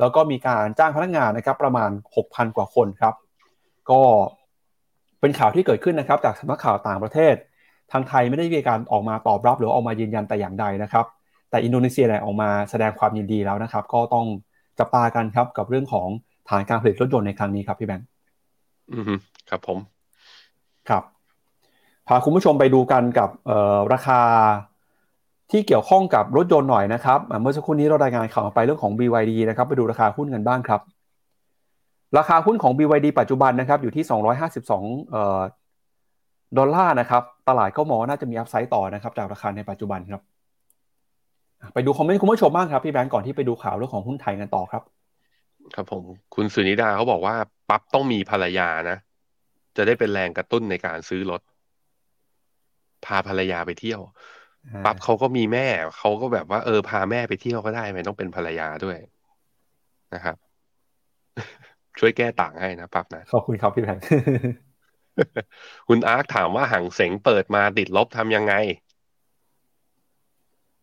[0.00, 1.90] แล้วก็มีการจ้างพนักงานนะครับประมาณ
[2.22, 3.14] 6,000 กว่าคนครับ
[3.90, 4.00] ก็
[5.20, 7.34] เป็นข่าวที่เกิดขึ้นนะครับจากสำนักข่าวต่างประเทศ
[7.92, 11.06] ทางไทยไม่ได้มีการออกมาตอบรับ หรือออกมายืนยันแต่อย่างใดนะครับ
[11.50, 14.26] แต่อินโดนีเซียเนี่ยออกมาแสดงความยินดีแล้วนะครับ ก็ต้อง
[14.78, 16.08] จับตากันครับกับเรื่องของ
[16.48, 18.06] ฐานการผลิตรถยนต์ในครั้งนี้ครับพี่แบงค์
[18.94, 19.14] อือฮึ
[19.50, 19.78] ครับผม
[20.88, 21.02] ครับ
[22.08, 24.20] พาคุณผู้ชมไปดูกันกับเอ่อราคา
[25.50, 30.80] ที่เกี่ยวข้องกับรถยนต์หน่อยนะครับอะเมื่อสักครู่นี้เรารายงานข่าวไปเรื่องของ BYD นะครับ ไปดูราคาหุ้นกันบ้างครับ
[32.18, 34.04] ราคาหุ้นของ BYD ปัจจุบันนะครับอยู่ที่
[34.52, 35.40] 252เอ่อ
[36.58, 40.22] ดอลลาร์นะครับตลาดก็มองว่าน่าจะมีอัพไซด์ต่อนะครับจากราคาในปัจจุบันครับ
[41.60, 44.82] อะไปดูคอมเมนต์คุณผู้ชมบ้างครับพี่แบงก์ก่อนที่ไปดูข่าวเรื่องของหุ้นไทยกันต่อครับ
[45.74, 47.34] ครับผมคุณสุนิดาเขาบอกว่า
[47.68, 48.96] ปั๊บต้องมีภรรยานะ
[49.76, 51.40] จะได้เป็นแรงกระตุ้นในการซื้อรถ
[53.04, 54.00] พาภรรยาไปเที่ยว
[54.84, 55.66] ปั๊บเขาก็มีแม่
[55.98, 58.98] เขาก็แบบว่าเออพาแม่ไปเที่ยวก็ได้ไม่ต้องเป็นภรรยาด้วย
[60.14, 60.36] นะครับ
[61.98, 64.02] ช่วยแก้ต่างให้นะปั๊บนะขอบคุณครับพี่แบงค์
[65.88, 68.54] คุณอาร์คถามว่าหังเสงเปิดมาติดลบทำยังไง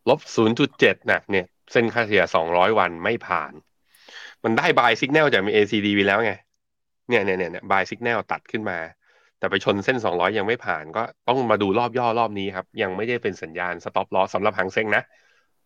[0.09, 0.19] ลบ
[0.65, 3.53] 0.7นะเนี่ย เส้นค่าเฉลี่ย200 วันไม่ผ่าน
[4.43, 6.33] มันได้บายสัญญาณจากมี ACD ไปแล้วไง
[7.09, 8.77] เนี่ยเนี่ยเนี่ยบายสัญญาณตัดขึ้นมา
[9.39, 15.03] แต่ไปชนเส้น 200 ยังไม่ผ่าน ก็ต้องมาดูรอบย่อรอบนี้ครับ ยังไม่ได้เป็นสัญญาณ stop loss สำหรับหางเซ็งนะ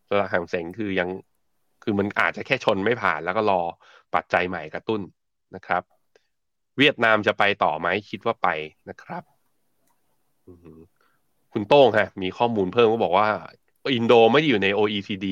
[0.08, 1.08] สำหรับหางเซ็งคือยัง
[1.82, 3.60] คือมันอาจจะแค่ชนไม่ผ่านแล้วก็รอ
[4.14, 5.00] ปัจจัยใหม่กระตุ้น
[5.54, 5.82] นะครับ
[6.78, 8.48] เวียดนามจะไปต่อไหมคิดว่าไป
[8.88, 9.22] นะครับ
[11.52, 13.28] คุณโต้งฮะ มีข้อมูลเพิ่มก็บอกว่า
[13.94, 15.26] อินโดไม่ได้อยู่ใน OECD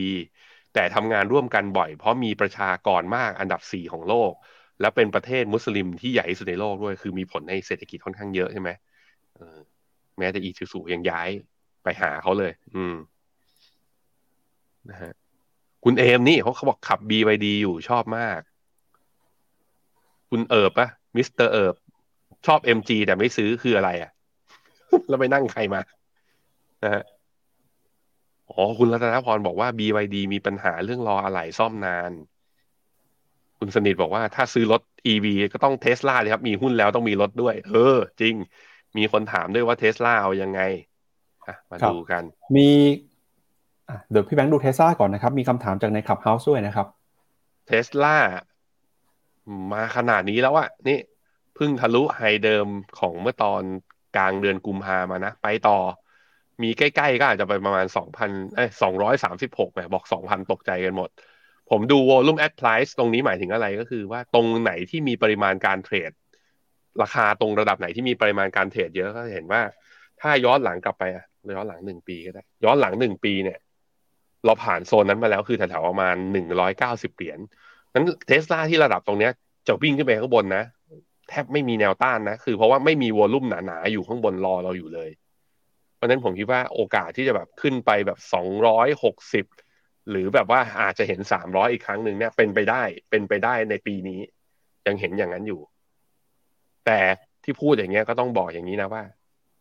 [0.74, 4.32] แต่ทำงานร่วมกันบ่อย เพราะมีประชากรมากอันดับสี่ของโลก
[4.80, 8.70] และเป็นประเทศมุสลิมที่ใหญ่ที่สุดในโลกด้วย คือมีผลในเศรษฐกิจค่อนข้างเยอะใช่ไหม
[10.18, 11.28] แม้แต่อีซูซูยังย้าย
[11.82, 12.96] ไปหาเขาเลย อืม
[14.90, 15.12] นะฮะ
[15.84, 18.40] คุณเอมนี่เขาเขาบอกขับ BYD อยู่ชอบมาก
[20.30, 21.74] คุณเอิบปะ มิสเตอร์เอิบ
[22.46, 24.10] ชอบ MG แต่ไม่ซื้อคืออะไรอะ
[25.08, 25.80] แล้วไปนั่งใครมา
[26.82, 27.02] นะฮะ
[28.50, 32.12] อ๋อคุณรัตนพรบอกว่า BYD มีปัญหาเรื่องรออะไหล่ซ่อมนาน
[33.58, 34.80] คุณสนิทบอกว่าถ้าซื้อรถ
[35.12, 38.34] EV ก็ต้องเทสลาเลยครับ มีหุ้นแล้วต้องมีรถด้วย เออ จริง
[38.96, 40.60] มีคนถามด้วยว่าเทสลาเอายังไง
[41.46, 42.22] อะมาครับดูกัน
[42.56, 42.68] มี
[43.88, 46.86] อะเดี๋ยวพี่แบงค์ดูเทสลาก่อนนะครับ มีคำถามจากใน Clubhouse ด้วยนะครับ
[47.66, 48.16] เทสลา
[49.72, 50.98] มาขนาดนี้แล้วอะนี่
[51.54, 52.66] เพิ่งทะลุไฮเดิม
[52.98, 53.62] ของเมื่อตอน
[54.16, 55.78] กลางเดือนกุมภามานะ ไปต่อ
[56.62, 61.10] มีใกล้ๆก็อาจจะไปประมาณสองพันเอ้สองร้อยสามสิบหกแหมบอกสองพันตกใจกันหมด
[61.70, 66.12] ผมดู volume at price ตรงนี้หมายถึงอะไรก็คือว่าตรงไหนที่มีปริมาณการเทรด
[67.02, 69.62] ราคาตรงระดับไหนที่มีปริมาณการเทรดเยอะก็เห็นว่า
[70.20, 71.24] ถ้าย้อนหลังกลับไปอะ
[71.56, 73.58] ย้อนหลังหนึ่งปีก็ได้ ย้อนหลังหนึ่งปีเนี่ย
[74.44, 77.38] เราผ่านโซนนั้นมาแล้วคือแถวๆประมาณหนึ่งร้อยเก้าสิบเหรียญ
[77.94, 79.32] นั้นเทสลาที่ระดับตรงเนี้ย
[79.68, 80.64] จะวิ่งขึ้นไปข้างบนนะ
[81.28, 85.10] แทบไม่มีแนวต้านนะ คือเพราะว่าไม่มีวอลลุ่มหนาๆ อยู่ข้างบนรอเราอยู่เลย
[85.96, 89.44] เพราะนั้นผมคิดว่าโอกาสที่จะแบบขึ้นไปแบบสองร้อยหกสิบ
[90.10, 94.20] หรือแบบว่าอาจจะเห็นสามร้อยอีกครั้งหนึ่งเนี่ยเป็นไปได้เป็นไปได้ในปีนี้
[94.86, 95.60] ยังเห็นอย่างนั้นอยู่
[96.86, 96.98] แต่
[97.44, 99.02] ที่พูดอย่างเงี้ยก็ต้องบอกอย่างนี้นะว่า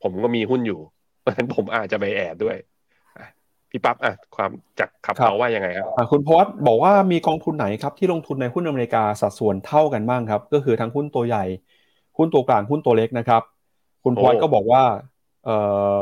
[0.03, 0.79] ผมก็มีหุ้นอยู่
[1.21, 2.57] เพราะฉะนั้นผมอาจจะไปแอดด้วย
[3.71, 11.45] พี่ปั๊บอะความจากขับเขาว่ายังไงครับคุณพอดบอกว่ามีกองทุนไหนครับที่ลงทุนในหุ้นอเมริกาสัดส่วนเท่ากันบ้างครับ ก็คือทั้งหุ้นตัวใหญ่
[12.17, 13.41] หุ้นตัวกลางหุ้นตัวเล็กนะครับ
[14.03, 14.83] คุณพอดก็บอกว่า
[15.45, 15.49] เอ
[15.97, 15.99] อ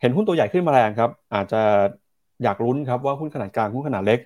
[0.00, 1.62] เห็นหุ้นตัวใหญ่ขึ้นมาแรงครับ อาจจะ
[2.42, 4.20] อยากลุ้นครับว่าหุ้นขนาดกลางหุ้นขนาดเล็ก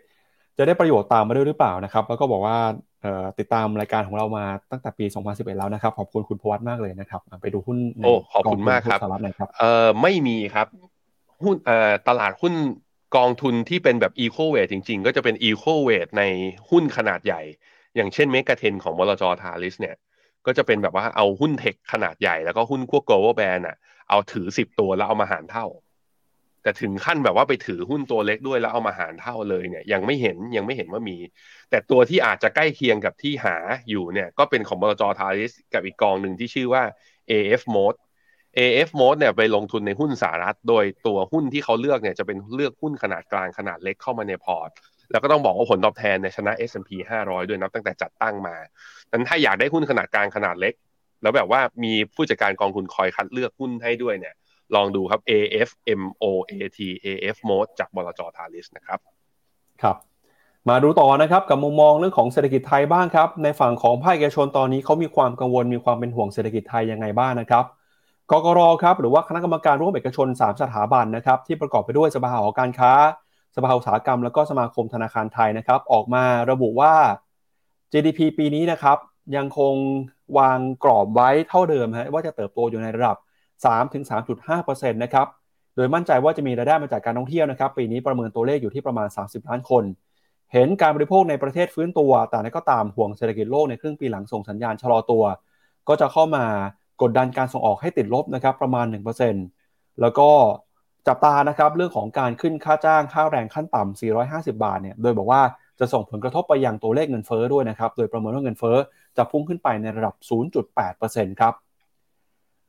[0.58, 2.56] จะได้ประโยชน์ตามมาด้วยหรือเปล่านะครับ แล้วก็บอกว่า
[3.38, 10.66] ติดตามรายการของเรามาตั้งแต่ปี 2011 แล้วนะครับ ขอบคุณคุณพวัตมากเลยนะครับ ไปดูหุ้นโอ้ขอบคุณมากครับสหรัฐหน่อยครับเออไม่มีครับ
[11.44, 12.54] หุ้นเอ่อตลาดหุ้น
[13.16, 16.22] กองทุนที่เป็นแบบอีโคเวทจริง ๆ ก็จะเป็นอีโคเวทใน
[16.70, 17.42] หุ้นขนาดใหญ่
[17.96, 19.96] อย่างเช่นเมกะเทนของบลจทาริสเนี่ย
[20.46, 23.76] ก็จะเป็นแบบว่าเอาหุ้นเทคขนาดใหญ่แล้วก็หุ้นพวก global brand อะ
[24.10, 25.66] เอาถือสิบตัวแล้วเอามาหารเท่า
[26.62, 31.18] แต่ถึงขั้นแบบว่าไปถือหุ้นตัวเล็กด้วยแล้วเอามาหารเท่าเลยเนี่ย ยังไม่เห็นยังไม่เห็นว่ามี
[31.70, 33.56] แต่ตัวที่อาจจะใกล้เคียงกับที่หา
[33.90, 36.82] อยู่เนี่ย ก็เป็นของบลจทาริสกับอีกกองหนึ่งที่ชื่อว่า
[37.30, 37.98] AF Mode
[38.58, 44.70] AF Mode เนี่ยไปลงทุนในหุ้นสหรัฐ โดยตัวหุ้นที่เขาเลือกเนี่ยจะเป็นเลือกหุ้นขนาดกลางขนาดเล็กเข้ามาในพอร์ต
[45.10, 46.90] แล้วก็ต้องบอกว่าผลตอบแทนเนี่ยชนะ S&P
[47.20, 48.56] 500 ด้วยนับตั้งแต่จัดตั้งมา
[49.10, 50.74] นั้นถ้าอยากได้หุ้นขนาดกลางขนาดเล็ก
[51.22, 54.34] แล้วแบบว่ามีผู้จัดการกองทุนคอยคัดเลือกหุ้นให้ด้วยเนี่ย
[54.74, 55.68] ลองดูครับ AF
[56.00, 58.98] MOAT AF Mode จากบลจทาริสนะครับ
[59.82, 59.96] ครับ
[60.68, 67.64] มาดูต่อนะครับกับมุมมองเรื่องของเศรษฐกิจไทยบ้างครับ ในฝั่งของภาคเอกชนตอนนี้เขามีความกังวลมีความเป็นห่วงเศรษฐกิจไทยยังไงบ้างนะครับ
[68.30, 72.92] กกรครับหรือว่าคณะกรรมการร่วมเอกชน 3 สถาบันนะครับที่ประกอบไปด้วยสภาหอการค้า
[73.56, 76.94] สภาอุตสาหกรรม แล้วก็สมาคมธนาคารไทยนะครับออกมาระบุว่า
[77.92, 78.98] GDP ปีนี้นะครับ
[79.36, 79.74] ยังคง
[80.38, 83.16] วางกรอบไว้เท่าเดิมฮะว่าจะเติบโตอยู่ในระดับ
[83.64, 85.26] 3-3.5%นะครับ
[85.76, 89.84] โดยมั่นใจว่าจะมีรายได้มาจากการท่องเที่ยวนะครับปีนี้ประเมินตัวเลขอยู่ที่ประมาณ 30 ล้านคน
[90.52, 95.24] เห็นการบริโภคในประเทศฟื้นตัว แต่นั้นก็ตามห่วงเศรษฐกิจโลกในครึ่งปีหลังส่งสัญญาณชะลอตัว
[95.88, 96.44] ก็จะเข้ามา
[97.02, 98.86] กดดันการส่งออกให้ติดลบนะครับประมาณ
[99.42, 100.28] 1%แล้วก็
[101.08, 105.42] จับตานะครับเรื่องของการขึ้นค่าจ้างค่าแรงขั้นต่ำ450 บาทเนี่ยโดยบอกว่า
[105.80, 108.76] จะส่งผลกระทบไปยังตัวเลขเงินเฟ้อด้วยนะครับโดยประเมินว่าเงินเฟ้อ
[109.16, 110.14] จะพุ่งขึ้นไปในระดับ
[110.78, 111.54] 0.8%ครับ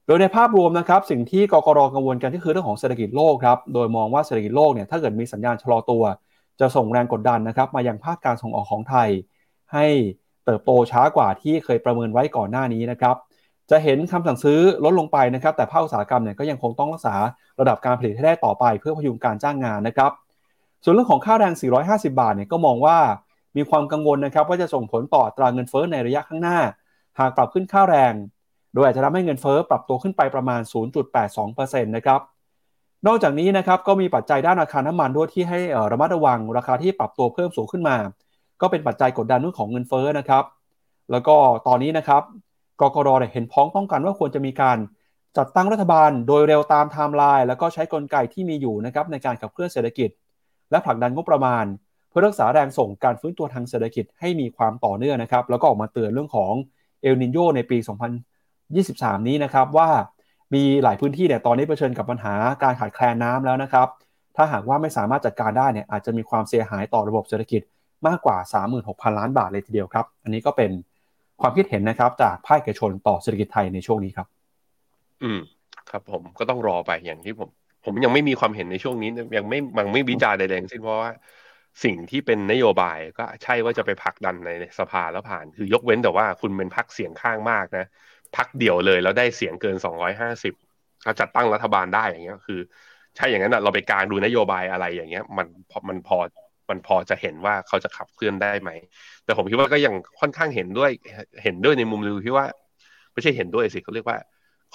[0.08, 6.04] โดยในภาพรวมนะครับสิ่งที่กกรกังวลกันก็คือเรื่องของเศรษฐกิจโลกครับโดยมองว่าเศรษฐกิจโลกเนี่ยถ้าเกิดมีสัญญาณชะลอตัว
[6.60, 9.10] จะส่งแรงกดดันนะครับมายังภาคการส่งออกของไทย
[9.74, 9.86] ให้
[10.46, 13.16] เติบโตช้ากว่าที่เคยประเมินไว้ก่อนหน้านี้นะครับ
[13.74, 17.16] จะเห็นคำสั่งซื้อลดลงไปนะครับ แต่ภาคอุตสาหกรรมเนี่ยก็ยังคงต้องรักษา
[17.60, 20.12] ระดับการผลิตให้ได้ต่อไป เพื่อพยุงการจ้างงานนะครับ
[20.84, 21.54] ส่วนเรื่องของค่าแรง
[21.86, 22.98] 450 บาทเนี่ยก็มองว่า
[23.58, 26.58] มีความกังวลนะครับว่าจะส่งผลต่ออัตราเงินเฟ้อในระยะข้างหน้า
[27.20, 28.14] หากปรับขึ้นค่าแรง
[28.74, 30.62] โดยอาจจะทำให้เงินเฟ้อปรับตัวขึ้นไปประมาณ
[31.24, 32.20] 0.82%นะครับ
[33.08, 35.60] นอกจากนี้นะครับก็มีปัจจัยด้านราคาน้ำมันด้วยที่ให้
[35.92, 37.98] ระมัดระวังราคาที่ปรับตัวเพิ่มสูงขึ้นมา
[38.62, 40.44] ก็เป็นปัจจัยกดดันเรื่องของเงินเฟ้อนะครับ
[41.12, 41.36] แล้วก็
[41.68, 42.24] ตอนนี้นะครับ
[42.82, 44.78] กกรเห็นพ้องต้องกันว่าควรจะมีการ
[45.38, 50.10] จัดตั้งรัฐบาลโดยเร็วตามไทม์ไลน์แล้วก็ใช้กลไกที่มีอยู่นะครับในการขับเคลื่อนเศรษฐกิจ
[50.72, 51.66] และผลักดันงบประมาณ
[52.10, 56.54] เพื่อรักษาแรงส่งการฟื้นตัวทางเศรษฐกิจให้มีความต่อเนื่องนะครับ แล้วก็ออกมาเตือนเรื่องของ
[57.02, 57.78] เอลนินโยในปี
[58.54, 59.90] 2023 นี้นะครับว่า
[60.54, 63.88] มีหลายพื้นที่เนี่ยตอนนี้เผชิญกับปัญหาการขาดแคลนน้ำแล้วนะครับ
[64.36, 67.62] ถ้าหากว่าไม่สามารถจัดการได้เนี่ยอาจจะมีความเสียหายต่อระบบเศรษฐกิจ
[68.08, 68.38] มากกว่า
[68.78, 70.72] 36,000 ล้านบาทเลยทีเดียวครับ อันนี้ก็เป็น
[71.42, 74.28] ความคิดเห็นนะครับ จากภาคเอกชนต่อเศรษฐกิจไทยในช่วงนี้ครับ
[75.24, 75.40] อืม
[75.90, 77.50] ครับ ผมก็ต้องรอไปอย่างที่ผม
[77.86, 81.12] ผมยังไม่มีความเห็นในช่วงนี้ ยังไม่มันไม่วิจารณ์ใดๆทั้งสิ้นเพราะว่า
[81.84, 87.86] สิ่งที่เป็นนโยบายก็ใช่ว่าจะไปผลักดันในสภาแล้วผ่าน คือยกเว้นแต่ว่าคุณเป็นพักเสียงข้างมากนะ
[88.36, 90.54] พักเดี่ยวเลยแล้วได้เสียงเกินสองร้อยห้าสิบ
[91.02, 92.60] เขาจัดตั้งรัฐบาลได้อย่างเงี้ยคือ
[93.16, 95.48] ใช่อย่างนั้นเราไปการดูนโยบายอะไรอย่างเงี้ย มัน
[95.90, 96.18] มันพอ
[96.70, 98.72] มันพอจะเห็นว่าเขาจะขับเคลื่อนได้ไหม
[99.26, 100.92] แต่ผมคิดว่าก็ยังค่อนข้างเห็นด้วย
[101.44, 102.46] เห็นด้วยในมุมดูที่ว่า
[103.14, 104.18] ไม่ใช่เห็นด้วยสิเขาเรียกว่า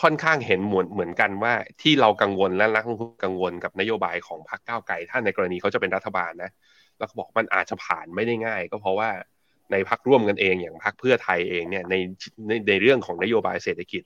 [0.02, 6.50] ค่อนข้างเห็นเหมือนเหมือนกันว่าที่เรากังวลและนักลงทุนกังวลกับนโยบายของพรรคก้าวไกลถ้าในกรณีเขาจะเป็นรัฐบาลนะ
[6.98, 9.10] แล้วเขาบอกมันอาจจะผ่านไม่ได้ง่าย ก็เพราะว่า
[9.72, 11.94] ในพักร่วมกันเองอย่างพักเพื่อไทยเองเนี่ยใน
[12.48, 14.02] ในในเรื่องของนโยบายเศรษฐกิจ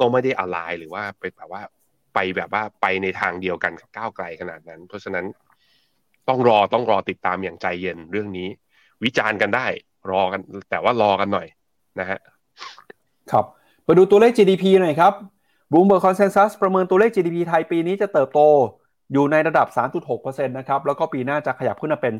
[0.00, 1.62] ก็ไม่ได้อะไรหรือว่าไปแบบว่า
[2.14, 5.24] ไปแบบว่าไปในทางเดียวกันกับก้าวไกลขนาดนั้น เพราะฉะนั้น
[6.28, 8.48] ต้องรอต้องรอติดตามอย่างใจเย็นเรื่องนี้
[9.04, 9.66] วิจารณ์กันได้
[10.10, 11.46] รอกัน แต่ว่ารอกันหน่อย
[12.00, 12.18] นะฮะ
[13.32, 13.44] ครับ
[13.84, 15.12] ไปดูตัวเลข GDP หน่อยครับ
[15.72, 18.40] Bloomberg Consensus ประเมินตัวเลข GDP ไทยปีนี้จะเติบโต
[19.12, 19.66] อยู่ในระดับ
[20.08, 22.14] 3.6%นะครับ แล้วก็ปีหน้าจะขยับขึ้นมาเป็น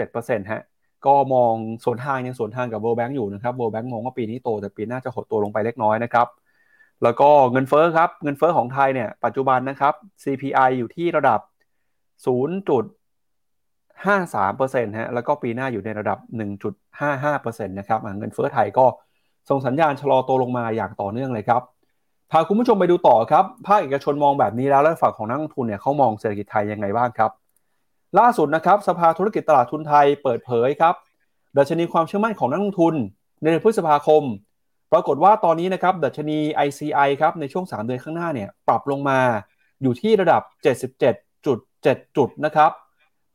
[0.00, 0.62] 3.7%ฮะ
[1.06, 1.54] ก็มอง
[1.84, 6.26] สวนทางยังสวนทางกับ World Bank อยู่นะครับ World Bank มองว่าปีนี้โต แต่ปีหน้าจะหดตัวลงไปเล็กน้อยนะครับ
[7.02, 11.40] แล้วก็เงินเฟ้อครับ เงินเฟ้อของไทยเนี่ย ปัจจุบันนะครับ CPI อยู่ที่ระดับ
[14.04, 16.18] 0.53%ฮะแล้วก็ปีหน้าอยู่ในระดับ
[16.78, 18.86] 1.55%นะครับเงินเฟ้อไทยก็
[19.48, 21.62] ส่งสัญญาณชะลอตัวลงมาอย่างต่อเนื่องเลยครับ
[22.30, 27.30] พาคุณผู้ชมไปดูต่อครับภาคเอกชนมองแบบนี้แล้วแล้วฝั่งของนักลงทุนเนี่ยเขามองเศรษฐกิจไทยยังไงบ้างครับ
[28.18, 30.94] ล่าสุดนะครับสภาธุรกิจตลาดทุนไทยเปิดเผยครับ
[31.58, 32.94] ดัชนีความเชื่อมั่นของนักลงทุน
[33.40, 34.22] ในเดือนพฤษภาคม
[34.92, 39.20] ปรากฏว่าตอนนี้นะครับดัชนี ICI ครับในช่วง 3 เดือนข้างหน้าเนี่ยปรับลงมา
[39.82, 40.42] อยู่ที่ระดับ
[41.14, 41.46] 77.7
[42.16, 42.70] จุดนะครับ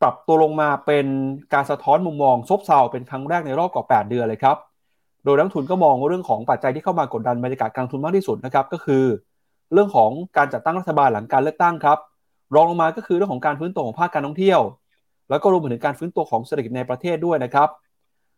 [0.01, 1.05] ปรับตัวลงมาเป็น
[1.53, 4.57] การสะท้อนมุมมองซบเซาเป็นครั้งแรกในรอบกว่า 8 เดือนเลยครับ
[5.25, 9.03] โดยนักทุนก็มองเรื่องของปัจจัยที่เข้ามากดดันบรรยากาศการทุนมากที่สุดนะครับก็คือ
[9.73, 11.97] เรื่องของการจัดตั้งรัฐบาลหลังการเลือกตั้งครับ
[12.55, 14.61] รองลงมาก็คือเรื่องของการฟื้นตัวของภาคการท่องเที่ยว
[15.29, 17.69] แล้วก็รวมไปถึงการฟื้นตัวของเศรษฐกิจในประเทศด้วยนะครับ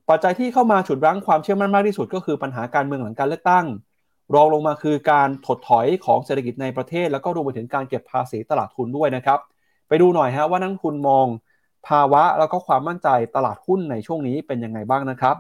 [0.09, 3.65] ปัจจัยที่เข้ามาฉุดรั้งความเชื่อมั่นมากที่สุด ก็คือปัญหาการเมืองหลังการเลือกตั้ง
[4.35, 9.39] รองลงมาคือการถดถอยของเศรษฐกิจในประเทศ แล้วก็รวมไปถึงการเก็บภาษีตลาดทุนด้วยนะครับ
[9.87, 11.25] ไปดูหน่อยฮะว่านักทุนมอง
[11.87, 15.35] ภาวะแล้วก็ความมั่นใจตลาดหุ้นในช่วงนี้เป็นยังไงบ้างนะครับ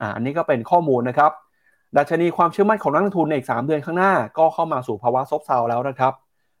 [0.00, 1.32] อ่าอันนี้ก็เป็นข้อมูลนะครับ
[1.96, 6.12] ดัชนีความเชื่อมั่นของนักลงทุนในอีก 3 เดือนข้างหน้า ก็เข้ามาสู่ภาวะซบเซาแล้วนะครับ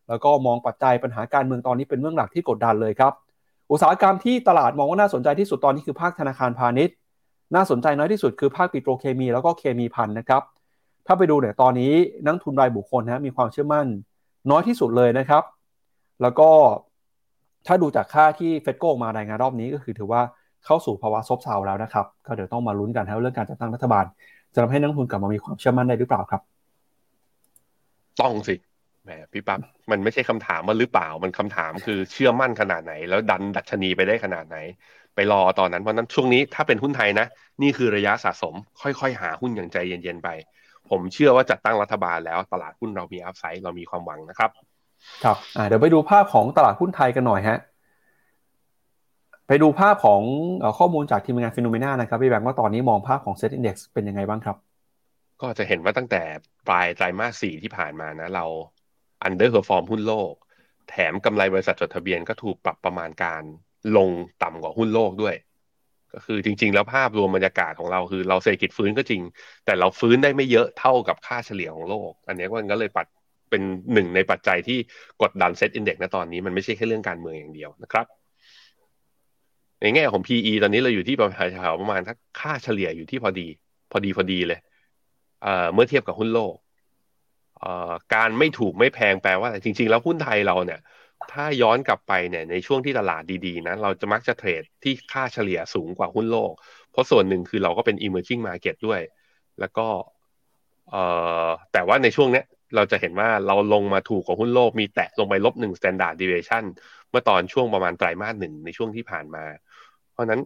[0.08, 3.12] แล้วก็มองปัจจัยปัญหาการเมืองตอนนี้เป็นเรื่องหลักที่กดดันเลยครับ
[3.70, 6.96] อุตสาหกรรมที่ตลาดมองว่าน่าสนใจที่สุดตอนนี้คือภาคธนาคารพาณิชย์
[7.54, 10.42] น่าสนใจน้อยที่สุดคือภาคปิโตรเคมีแล้วก็เคมีภัณฑ์นะครับ
[11.06, 11.92] ถ้าไปดูเนี่ยตอนนี้
[12.24, 13.86] นักลงทุนรายบุคคลนะมีความเชื่อมั่น
[14.50, 15.42] น้อยที่สุดเลยนะครับ
[16.22, 16.50] แล้วก็
[17.66, 20.22] ถ้าดูจากค่าที่ FETCO มารายงานรอบนี้ก็คือถือว่า
[20.64, 24.04] เข้าสู่ภาวะซบเซาแล้วนะครับ ก็เดี๋ยวต้องมาลุ้นกันเรื่องการจัดตั้งรัฐบาล
[24.54, 26.42] จะทำให้นักลงทุนกลับมามีความเชื่อมั่นได้หรือเปล่าครับ
[28.20, 28.54] ต้องสิ
[29.04, 29.60] แหมพี่ปั๊บ
[29.90, 34.58] มันไม่ใช่คำถามว่าหรือเปล่า มันคำถามคือเชื่อมั่นขนาดไหน แล้วดันดัชนีไปได้ขนาดไหน
[35.14, 37.26] ไปรอตอนนั้นเพราะนั้นช่วงนี้ถ้าเป็นหุ้นไทยนะ
[37.62, 40.28] นี่คือระยะสะสม ค่อยๆ หาหุ้นอย่างใจเย็นๆไป
[40.90, 44.50] ผมเชื่อว่าจัดตั้งรัฐบาลแล้วตลาดหุ้นเรามี upside เรามีความหวังนะครับ
[45.24, 45.36] ครับ
[45.68, 47.58] เดี๋ยวไปดูภาพของตลาดหุ้นไทยกันหน่อยฮะ
[49.48, 50.22] ไปดูภาพของ
[50.78, 54.56] ข้อมูลจากทีมงาน Finnomena นะครับพี่แบงค์ว่าตอนนี้มองภาพของเซ็ตอินดี x เป็นยังไงบ้างครับ
[55.40, 56.22] ก็จะเห็นว่าตั้งแต่
[56.68, 58.44] ปลายไตรมาสสี่ที่ผ่านมานะ เรา
[59.22, 60.32] underperform หุ้นโลก
[60.90, 63.42] แถมกำไรบริษัทจดทะเบียนก็ถูกปรับประมาณการ
[63.96, 64.10] ลง
[64.42, 65.34] ต่ำกว่าหุ้นโลกด้วย
[66.12, 69.22] ก็คือจริง ๆ แล้วภาพรวมบรรยากาศของเราคือเราเศรษฐกิจฟื้นก็จริง
[69.64, 73.06] แต่เราฟื้นได้ไม่เยอะเท่ากับค่าเฉลี่ยของโลก อันนี้ก็เลยปัด
[73.54, 74.78] เป็นหนึ่งในปัจจัยที่
[75.22, 78.06] กดดัน SET Index ในตอนนี้มันไม่ใช่แค่เรื่องการเมืองอย่างเดียวนะครับ
[79.82, 83.46] ในแง่ของ PE ตอนนี้เราอยู่ที่ประมาณแถวประมาณถ้าค่าเฉลี่ยอยู่ที่พอดี
[83.92, 84.60] พอดีพอดีเลย
[85.42, 86.54] เมื่อเทียบกับหุ้นโลก
[88.14, 90.80] การไม่ถูกไม่แพงแปลว่าอะไรจริง ๆ แล้วหุ้นไทยเราเนี่ย
[91.32, 96.52] ถ้าย้อนกลับไปเนี่ยในช่วงที่ตลาดดีๆนะเราจะมักจะเทรดที่ค่าเฉลี่ยสูงกว่าหุ้นโลก
[96.90, 99.00] เพราะส่วนหนึ่งคือเราก็เป็น emerging market ด้วย
[99.60, 99.86] แล้วก็
[101.72, 102.44] แต่ว่าในช่วงเนี้ย
[102.74, 106.64] เราจะเห็นว่าเราลงมาถูกกว่าหุ้นโลกมีแตะลงไปลบหนึ่ง standard deviation
[107.10, 109.44] เมื่อตอนช่วงประมาณไตรมาสหนึ่งในช่วงที่ผ่านมา
[110.12, 110.40] เพราะนั้น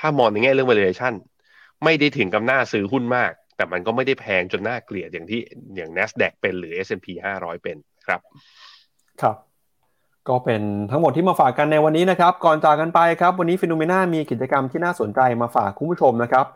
[0.00, 1.14] ถ้ามองในแง่เรื่อง valuation
[1.84, 5.40] ไม่ได้ถึงกับหน้าซื้อหุ้นมาก แต่มันก็ไม่ได้แพงจนน่าเกลียดอย่างที่
[5.76, 7.06] อย่าง NASDAQ เป็นหรือ S&P
[7.38, 7.76] 500 เป็น
[8.06, 8.20] ครับ
[9.22, 9.36] ครับ
[10.28, 16.46] ก็เป็นทั้งหมดที่มาฝากกันในวันนี้นะครับ ก่อนจากกันไปครับ วันนี้ฟิโนเมนามีกิจกรรมที่น่าสนใจมาฝากคุณผู้ชมนะครับ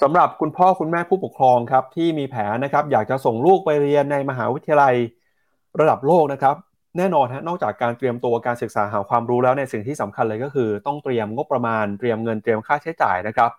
[0.00, 4.94] สำหรับคุณพ่อคุณแม่ผู้ปกครองครับที่มีแผนนะครับอยากจะส่งลูกไปเรียนในมหาวิทยาลัย
[5.80, 6.56] ระดับโลกนะครับ
[6.98, 13.50] แน่นอนฮะนอกจากการเตรียมตัวการศึกษาหาความรู้แล้วในสิ่งที่สำคัญเลยก็คือ ต้องเตรียมงบประมาณเตรียมเงินเตรียมค่าใช้จ่ายนะครับ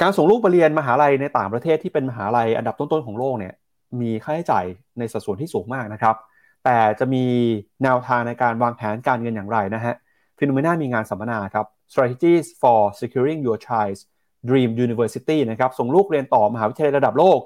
[0.00, 3.54] การส่งลูกไปเรียนมหาลัยในต่างประเทศที่เป็นมหาลัยอันดับต้นๆของโลกเนี่ย
[4.00, 4.64] มีค่าใช้จ่าย
[4.98, 6.16] ในสัดส่วนที่สูงมากนะครับ
[6.64, 7.24] แต่จะมี
[7.82, 9.94] แนวทางในการวางแผนการเงินอย่างไรนะฮะ
[10.38, 14.02] ฟิโนเมนามีงานสัมมนาครับ strategies for securing your child's
[14.48, 17.38] dream university นะครับส่งลูกเรียนต่อมหาวิทยาลัยระดับโลก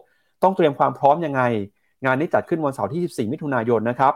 [0.43, 1.43] ต้องเตรียมความพร้อมยังไง
[2.05, 4.13] งานนี้จัดขึ้นวันเสาร์ที่ 14 มิถุนายนนะครับ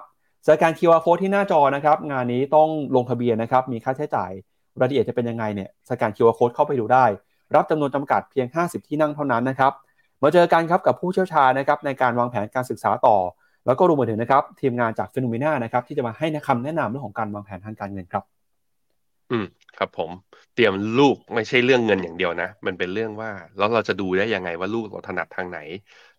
[0.48, 4.30] สแกน QR code ที่หน้าจอนะครับงานนี้ต้องลงทะเบียนนะครับมีค่าใช้จ่าย
[4.80, 7.04] รายละเอียดจะเป็นยังไงเนี่ยสแกน QR code เข้าไปดูได้
[7.54, 9.72] รับจำนวนจำกัดเพียง 50 ที่นั่งเท่านั้นนะครับ
[10.22, 13.16] มาเจอกันครับกับผู้เชี่ยวชาญนะครับในการวางแผนการศึกษาต่อ
[13.66, 18.24] แล้วก็รวมไปถึงนะครับทีมงานจากฟิโนเมนานะครับที่จะมาให้คำแนะนำเรื่องของการวางแผนทางการเงินครับ
[19.30, 19.44] อืม
[19.78, 20.10] ครับผม
[20.54, 25.58] เตรียมลูกไม่ใช่เรื่องเงินอย่างเดียวนะ มันเป็นเรื่องว่าแล้วเราจะดูได้ยังไงว่าลูกเราถนัดทางไหน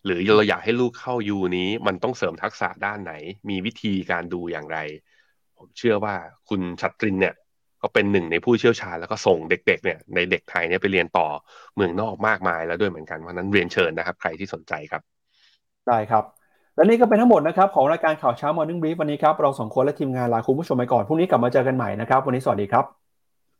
[0.04, 3.12] หรือเราอยากให้ลูกเข้ายูนี้ มันต้องเสริมทักษะด้านไหน
[3.50, 4.78] มีวิธีการดูอย่างไร
[5.56, 6.14] ผมเชื่อว่า
[6.48, 7.34] คุณชัตรินเนี่ย
[7.82, 11.26] ก็เป็นหนึ่งในผู้เชี่ยวชาญแล้วก็ส่งเด็ก ๆ เนี่ยในเด็กไทยเนี่ยไปเรียนต่อ
[11.74, 15.02] เมืองนอกมากมายแล้วด้วยเหมือนกันเพราะนั้นเรียนเชิญนะครับ ใครที่สนใจครับ
[15.88, 16.24] ได้ครับ
[16.76, 23.03] และนี่ก็เป็นทั้งหมดนะครับของรายการข่าวเช้า Morning Brief วันนี้ครับเราสองคนและทีมงานลาคุณผู้ชมไปก่อนพรุ่งนี้กลับมาเจอกันใหม่นะครับ วันนี้สวัสดีครับ